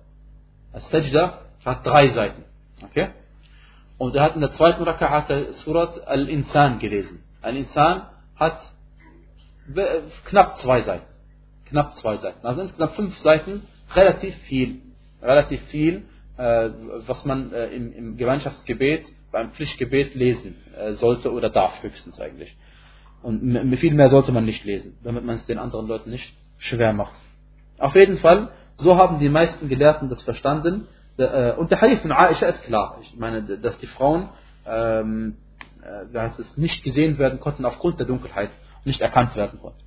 As-Sajda 0.73 1.41
hat 1.65 1.87
drei 1.87 2.09
Seiten. 2.09 2.45
Okay? 2.83 3.09
Und 3.99 4.15
er 4.15 4.23
hat 4.23 4.35
in 4.35 4.41
der 4.41 4.53
zweiten 4.53 4.83
Raka'a 4.85 5.11
hat 5.11 5.31
er 5.31 5.53
Surat 5.55 6.07
Al-Insan 6.07 6.79
gelesen. 6.79 7.23
Al-Insan 7.43 8.03
hat 8.37 8.59
knapp 10.25 10.61
zwei 10.61 10.83
Seiten. 10.83 11.07
Knapp 11.67 11.97
zwei 11.97 12.17
Seiten. 12.19 12.47
Also 12.47 12.63
insgesamt 12.63 12.93
fünf 12.93 13.19
Seiten, 13.19 13.63
relativ 13.95 14.35
viel. 14.49 14.83
Relativ 15.23 15.63
viel, 15.69 16.05
äh, 16.37 16.71
was 17.07 17.25
man 17.25 17.53
äh, 17.53 17.69
im, 17.69 17.93
im, 17.93 18.17
Gemeinschaftsgebet, 18.17 19.07
beim 19.33 19.51
Pflichtgebet 19.53 20.15
lesen 20.15 20.57
äh, 20.77 20.93
sollte 20.93 21.33
oder 21.33 21.51
darf 21.51 21.83
höchstens 21.83 22.21
eigentlich. 22.21 22.55
Und 23.27 23.77
viel 23.79 23.93
mehr 23.93 24.09
sollte 24.09 24.31
man 24.31 24.45
nicht 24.45 24.65
lesen, 24.65 24.99
damit 25.03 25.25
man 25.25 25.35
es 25.35 25.47
den 25.47 25.59
anderen 25.59 25.89
Leuten 25.89 26.11
nicht 26.11 26.33
schwer 26.59 26.93
macht. 26.93 27.17
Auf 27.77 27.97
jeden 27.97 28.19
Fall, 28.19 28.51
so 28.77 28.97
haben 28.97 29.19
die 29.19 29.29
meisten 29.29 29.69
Gelehrten 29.69 30.09
das 30.09 30.23
verstanden. 30.23 30.87
Äh, 31.19 31.55
und 31.55 31.73
der 31.73 31.81
Hadith 31.81 32.03
von 32.03 32.13
Aisha 32.13 32.47
ist 32.47 32.63
klar. 32.63 32.99
Ich 33.03 33.17
meine, 33.17 33.43
dass 33.43 33.77
die 33.81 33.89
Frauen 33.89 34.29
ähm, 34.65 35.39
äh, 35.83 36.29
es 36.39 36.57
nicht 36.57 36.85
gesehen 36.85 37.19
werden 37.19 37.41
konnten 37.41 37.65
aufgrund 37.65 37.99
der 37.99 38.07
Dunkelheit, 38.07 38.51
nicht 38.85 39.01
erkannt 39.01 39.35
werden 39.35 39.59
konnten. 39.61 39.83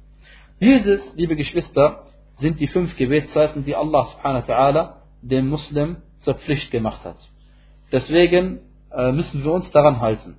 Dieses, 0.60 1.00
liebe 1.16 1.38
Geschwister, 1.38 2.08
sind 2.40 2.60
die 2.60 2.68
fünf 2.68 2.98
Gebetszeiten, 2.98 3.64
die 3.64 3.74
Allah 3.74 4.04
subhanahu 4.04 4.46
wa 4.50 4.54
ta'ala 4.54 4.94
dem 5.22 5.48
Muslim 5.48 5.96
zur 6.20 6.34
Pflicht 6.34 6.72
gemacht 6.72 7.06
hat. 7.06 7.20
Deswegen 7.94 8.60
äh, 8.92 9.14
müssen 9.14 9.46
wir 9.46 9.54
uns 9.54 9.72
daran 9.72 10.02
halten. 10.02 10.36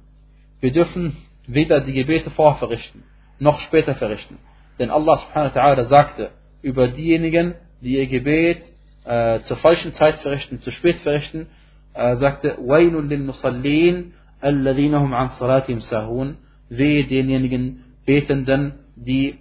Wir 0.61 0.72
dürfen 0.72 1.16
weder 1.49 1.82
die 1.82 1.93
Gebete 1.93 2.30
vorverrichten, 2.32 3.03
noch 3.39 3.59
später 3.59 3.95
verrichten. 3.95 4.38
Denn 4.80 4.89
Allah 4.89 5.18
subhanahu 5.18 5.55
wa 5.55 5.61
ta'ala 5.61 5.86
sagte 5.86 6.32
über 6.61 6.88
diejenigen, 6.88 7.55
die 7.82 7.97
ihr 7.97 8.07
Gebet 8.07 8.61
äh, 9.05 9.39
zur 9.41 9.57
falschen 9.57 9.93
Zeit 9.93 10.18
verrichten, 10.18 10.61
zu 10.61 10.72
spät 10.72 10.99
verrichten, 10.99 11.47
äh, 11.93 12.16
sagte, 12.16 12.57
وَيْلٌ 12.59 12.93
لِلْمُصَلِّينَ 13.07 14.11
الَّذِينَ 14.43 14.93
هُمْ 14.93 15.13
عَنْ 15.13 15.30
صَلَاتِهِمْ 15.30 15.82
سَهُونَ 15.82 16.36
Wehe 16.70 17.05
denjenigen 17.05 17.84
Betenden, 18.05 18.74
die 18.95 19.38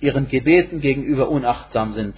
ihren 0.00 0.28
Gebeten 0.28 0.80
gegenüber 0.80 1.28
unachtsam 1.28 1.92
sind. 1.92 2.14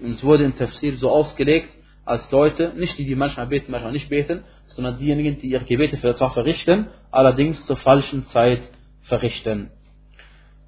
Und 0.00 0.12
es 0.12 0.24
wurde 0.24 0.44
im 0.44 0.56
Tafsir 0.56 0.96
so 0.96 1.10
ausgelegt, 1.10 1.68
als 2.06 2.30
Leute, 2.30 2.72
nicht 2.76 2.98
die, 2.98 3.04
die 3.04 3.14
manchmal 3.14 3.46
beten, 3.46 3.70
manchmal 3.70 3.92
nicht 3.92 4.08
beten, 4.08 4.44
sondern 4.64 4.98
diejenigen, 4.98 5.38
die 5.38 5.48
ihre 5.48 5.64
Gebete 5.64 5.96
zwar 5.98 6.30
verrichten, 6.32 6.88
allerdings 7.10 7.64
zur 7.66 7.76
falschen 7.76 8.26
Zeit 8.26 8.62
verrichten. 9.02 9.70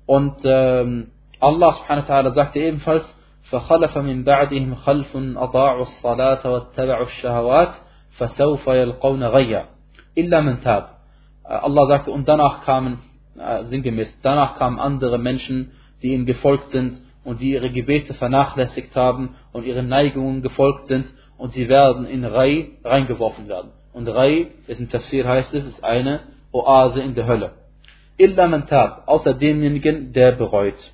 Und 0.07 0.37
ähm, 0.45 1.11
Allah 1.41 1.73
subhanahu 1.73 2.09
wa 2.09 2.15
ta'ala 2.15 2.31
sagte 2.33 2.61
ebenfalls, 2.61 3.05
فخلف 3.45 3.99
من 3.99 4.25
بعدهم 4.25 4.75
خلف 4.75 5.17
أضاعوا 5.17 5.83
الصلاة 5.83 6.51
واتبعوا 6.51 7.07
الشهوات 7.07 7.75
فسوف 8.17 8.67
يلقون 8.67 9.25
غيا 9.25 9.69
إلا 10.19 10.41
من 10.41 10.61
تاب 10.61 10.95
Allah 11.47 11.87
sagte, 11.87 12.11
und 12.11 12.27
danach 12.27 12.65
kamen, 12.65 13.01
äh, 13.39 13.65
sinngemäß, 13.65 14.19
danach 14.23 14.57
kamen 14.57 14.79
andere 14.79 15.19
Menschen, 15.19 15.73
die 16.01 16.15
ihnen 16.15 16.25
gefolgt 16.25 16.71
sind 16.71 17.03
und 17.23 17.43
die 17.43 17.51
ihre 17.51 17.71
Gebete 17.71 18.15
vernachlässigt 18.15 18.97
haben 18.97 19.37
und 19.53 19.67
ihren 19.67 19.89
Neigungen 19.89 20.41
gefolgt 20.41 20.87
sind 20.87 21.05
und 21.40 21.54
sie 21.54 21.70
werden 21.70 22.06
in 22.06 22.26
Rai 22.26 22.72
reingeworfen 22.84 23.48
werden. 23.48 23.72
Und 23.94 24.08
Rai, 24.10 24.48
ist 24.68 24.80
im 24.80 24.90
Tafsir 24.90 25.26
heißt 25.26 25.54
es, 25.54 25.66
ist 25.66 25.84
eine 25.84 26.20
Oase 26.52 27.02
in 27.02 27.16
der 27.16 27.26
Hölle. 27.28 27.54
Illa 28.18 28.48
man 28.48 28.68
tab, 28.68 29.08
außer 29.08 29.34
demjenigen, 29.34 30.12
der 30.12 30.34
bereut. 30.34 30.94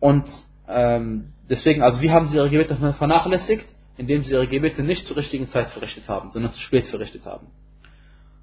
Und 0.00 0.26
ähm, 0.68 1.32
deswegen, 1.48 1.82
also 1.82 2.02
wie 2.02 2.10
haben 2.10 2.28
sie 2.28 2.36
ihre 2.36 2.50
Gebete 2.50 2.76
vernachlässigt? 2.76 3.64
Indem 3.96 4.22
sie 4.22 4.34
ihre 4.34 4.46
Gebete 4.46 4.82
nicht 4.82 5.06
zur 5.06 5.16
richtigen 5.16 5.48
Zeit 5.48 5.70
verrichtet 5.70 6.08
haben, 6.08 6.30
sondern 6.30 6.52
zu 6.52 6.60
spät 6.60 6.86
verrichtet 6.88 7.24
haben. 7.24 7.46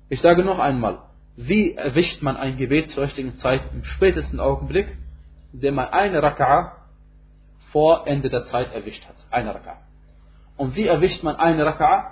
Ich 0.09 0.21
sage 0.21 0.43
noch 0.43 0.59
einmal, 0.59 1.03
wie 1.37 1.75
erwischt 1.75 2.23
man 2.23 2.35
ein 2.35 2.57
Gebet 2.57 2.89
zur 2.89 3.03
richtigen 3.03 3.37
Zeit 3.37 3.61
im 3.73 3.83
spätesten 3.83 4.39
Augenblick? 4.39 4.97
Indem 5.53 5.75
man 5.75 5.89
eine 5.89 6.19
Raka'a 6.19 6.71
vor 7.71 8.07
Ende 8.07 8.29
der 8.29 8.45
Zeit 8.45 8.73
erwischt 8.73 9.05
hat. 9.07 9.15
Eine 9.29 9.51
Raka'a. 9.51 9.84
Und 10.57 10.75
wie 10.75 10.87
erwischt 10.87 11.23
man 11.23 11.35
eine 11.35 11.65
Raka'a? 11.65 12.11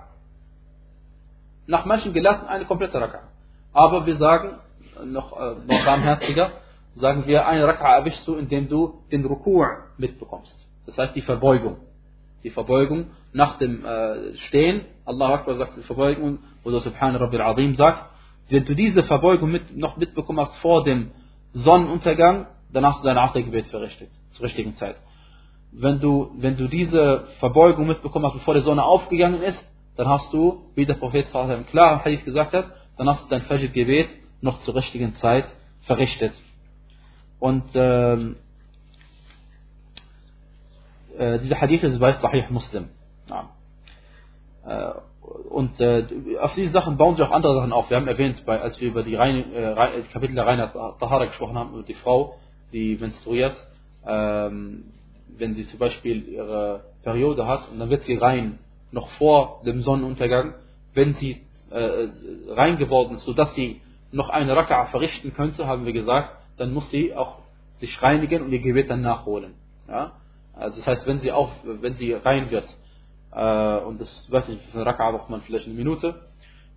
Nach 1.68 1.86
manchen 1.86 2.14
Gelehrten 2.14 2.48
eine 2.48 2.66
komplette 2.66 2.98
Raka'a. 2.98 3.24
Aber 3.72 4.06
wir 4.06 4.18
sagen, 4.18 4.60
noch, 5.06 5.34
äh, 5.40 5.56
noch 5.66 5.86
barmherziger, 5.86 6.52
sagen 6.96 7.26
wir, 7.26 7.48
eine 7.48 7.66
Raka'a 7.66 7.98
erwischst 8.00 8.28
du, 8.28 8.36
indem 8.36 8.68
du 8.68 9.02
den 9.12 9.26
Ruku' 9.26 9.66
mitbekommst. 9.98 10.68
Das 10.86 10.98
heißt 10.98 11.16
die 11.16 11.22
Verbeugung. 11.22 11.78
Die 12.44 12.50
Verbeugung 12.50 13.12
nach 13.32 13.58
dem 13.58 13.86
äh, 13.86 14.36
Stehen, 14.48 14.82
Allah 15.06 15.36
Akbar 15.36 15.56
sagt 15.56 15.78
die 15.78 15.84
Verbeugung, 15.84 16.40
du 16.64 16.80
Subhan 16.80 17.16
Rabbil 17.16 17.42
Azim 17.42 17.76
sagst, 17.76 18.04
wenn 18.50 18.66
du 18.66 18.76
diese 18.76 19.04
Verbeugung 19.04 19.50
mit, 19.50 19.76
noch 19.76 19.96
mitbekommen 19.96 20.42
hast 20.42 20.56
vor 20.58 20.84
dem 20.84 21.12
Sonnenuntergang, 21.54 22.48
dann 22.72 22.86
hast 22.86 23.02
du 23.02 23.06
dein 23.06 23.18
Achtergebet 23.18 23.68
verrichtet, 23.68 24.10
zur 24.34 24.46
richtigen 24.46 24.76
Zeit. 24.76 24.98
Wenn 25.76 26.00
du, 26.00 26.32
wenn 26.38 26.56
du 26.56 26.68
diese 26.68 27.26
Verbeugung 27.40 27.88
mitbekommen 27.88 28.26
hast, 28.26 28.34
bevor 28.34 28.54
die 28.54 28.62
Sonne 28.62 28.84
aufgegangen 28.84 29.42
ist, 29.42 29.64
dann 29.96 30.08
hast 30.08 30.32
du, 30.34 30.72
wie 30.76 30.86
der 30.86 30.96
Prophet 30.96 31.26
im 31.34 31.66
Hadith 31.74 32.26
gesagt 32.26 32.54
hat, 32.54 32.72
dann 32.98 33.10
hast 33.10 33.26
du 33.26 33.30
dein 33.30 33.42
Fajr-Gebet 33.42 34.10
noch 34.42 34.62
zur 34.62 34.76
richtigen 34.76 35.16
Zeit 35.16 35.46
verrichtet. 35.82 36.34
Und 37.40 37.64
ähm, 37.74 38.36
äh, 41.18 41.40
dieser 41.40 41.60
Hadith 41.60 41.84
ist 41.84 42.00
bei 42.00 42.14
Sahih 42.14 42.46
Muslim. 42.50 42.90
Ja. 43.30 43.50
Äh, 44.66 44.94
und 45.50 45.80
äh, 45.80 46.06
auf 46.40 46.54
diese 46.54 46.72
Sachen 46.72 46.98
bauen 46.98 47.16
sich 47.16 47.26
auch 47.26 47.32
andere 47.32 47.56
Sachen 47.56 47.72
auf. 47.72 47.90
Wir 47.90 47.98
haben 47.98 48.08
erwähnt, 48.08 48.44
bei, 48.46 48.60
als 48.60 48.80
wir 48.82 48.90
über 48.90 49.04
die 49.04 49.16
reine, 49.16 49.46
äh, 49.54 50.02
Kapitel 50.12 50.36
der 50.36 50.46
Reiner 50.46 50.72
Tahara 51.00 51.26
gesprochen 51.26 51.58
haben, 51.58 51.74
über 51.74 51.84
die 51.84 51.94
Frau, 51.94 52.36
die 52.74 52.98
menstruiert, 52.98 53.56
ähm, 54.06 54.86
wenn 55.38 55.56
sie 55.56 55.66
zum 55.68 55.80
Beispiel 55.80 56.28
ihre 56.28 56.86
Periode 57.04 57.48
hat 57.48 57.70
und 57.72 57.80
dann 57.80 57.90
wird 57.90 58.04
sie 58.04 58.16
rein, 58.16 58.60
noch 58.92 59.10
vor 59.12 59.62
dem 59.66 59.82
Sonnenuntergang, 59.82 60.54
wenn 60.94 61.14
sie 61.16 61.42
äh, 61.72 62.08
rein 62.50 62.78
geworden 62.78 63.16
ist, 63.16 63.26
sodass 63.26 63.54
sie 63.56 63.82
noch 64.12 64.30
eine 64.30 64.54
Raka'a 64.54 64.88
verrichten 64.88 65.34
könnte, 65.34 65.66
haben 65.66 65.86
wir 65.86 65.94
gesagt, 65.94 66.36
dann 66.58 66.72
muss 66.74 66.90
sie 66.92 67.16
auch 67.16 67.40
sich 67.80 68.02
reinigen 68.02 68.44
und 68.44 68.52
ihr 68.52 68.60
Gebet 68.60 68.90
dann 68.90 69.02
nachholen. 69.02 69.56
Ja? 69.88 70.14
Also 70.54 70.78
das 70.78 70.88
heißt, 70.88 71.08
wenn 71.08 71.20
sie 71.20 71.32
auf, 71.32 71.50
wenn 71.64 71.96
sie 71.96 72.14
rein 72.14 72.52
wird, 72.52 72.68
äh, 73.32 73.78
und 73.84 74.00
das 74.00 74.32
weiß 74.32 74.50
ich, 74.50 74.62
für 74.68 74.80
eine 74.80 74.90
Raka'a 74.90 75.12
braucht 75.12 75.30
man 75.30 75.42
vielleicht 75.42 75.66
eine 75.66 75.76
Minute, 75.76 76.16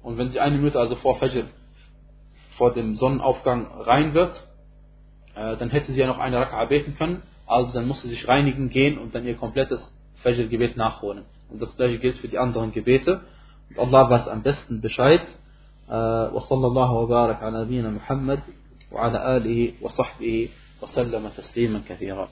und 0.03 0.19
wenn 0.19 0.31
sie 0.31 0.41
eine 0.41 0.57
Minute 0.57 0.79
also 0.79 0.97
vor 0.97 1.19
Fajr, 1.19 1.45
vor 2.57 2.73
dem 2.73 2.97
Sonnenaufgang 2.97 3.67
rein 3.83 4.15
wird, 4.15 4.35
äh, 5.35 5.57
dann 5.57 5.69
hätte 5.69 5.93
sie 5.93 6.01
ja 6.01 6.07
noch 6.07 6.19
eine 6.19 6.39
Raka'a 6.39 6.67
beten 6.67 6.97
können, 6.97 7.23
also 7.47 7.73
dann 7.73 7.87
muss 7.87 8.03
sie 8.03 8.09
sich 8.09 8.27
reinigen 8.27 8.69
gehen 8.69 8.99
und 8.99 9.15
dann 9.15 9.27
ihr 9.27 9.37
komplettes 9.37 9.81
Fajr-Gebet 10.23 10.77
nachholen. 10.77 11.25
Und 11.51 11.63
das 11.63 11.77
gleiche 11.77 11.99
gilt 11.99 12.17
für 12.19 12.29
die 12.29 12.39
anderen 12.39 12.73
Gebete. 12.73 13.21
Und 13.71 13.79
Allah 13.79 14.11
weiß 14.11 14.29
am 14.29 14.43
besten 14.43 14.81
Bescheid. 14.81 15.23
وصلى 15.89 16.67
الله 16.67 16.93
وبارك 16.93 17.43
على 17.43 17.65
وعلى 18.93 19.37
آله 19.37 19.73
وصحبه 19.83 20.49
وسلم 20.83 21.29
تسليما 21.29 21.83
كثيرا 21.89 22.29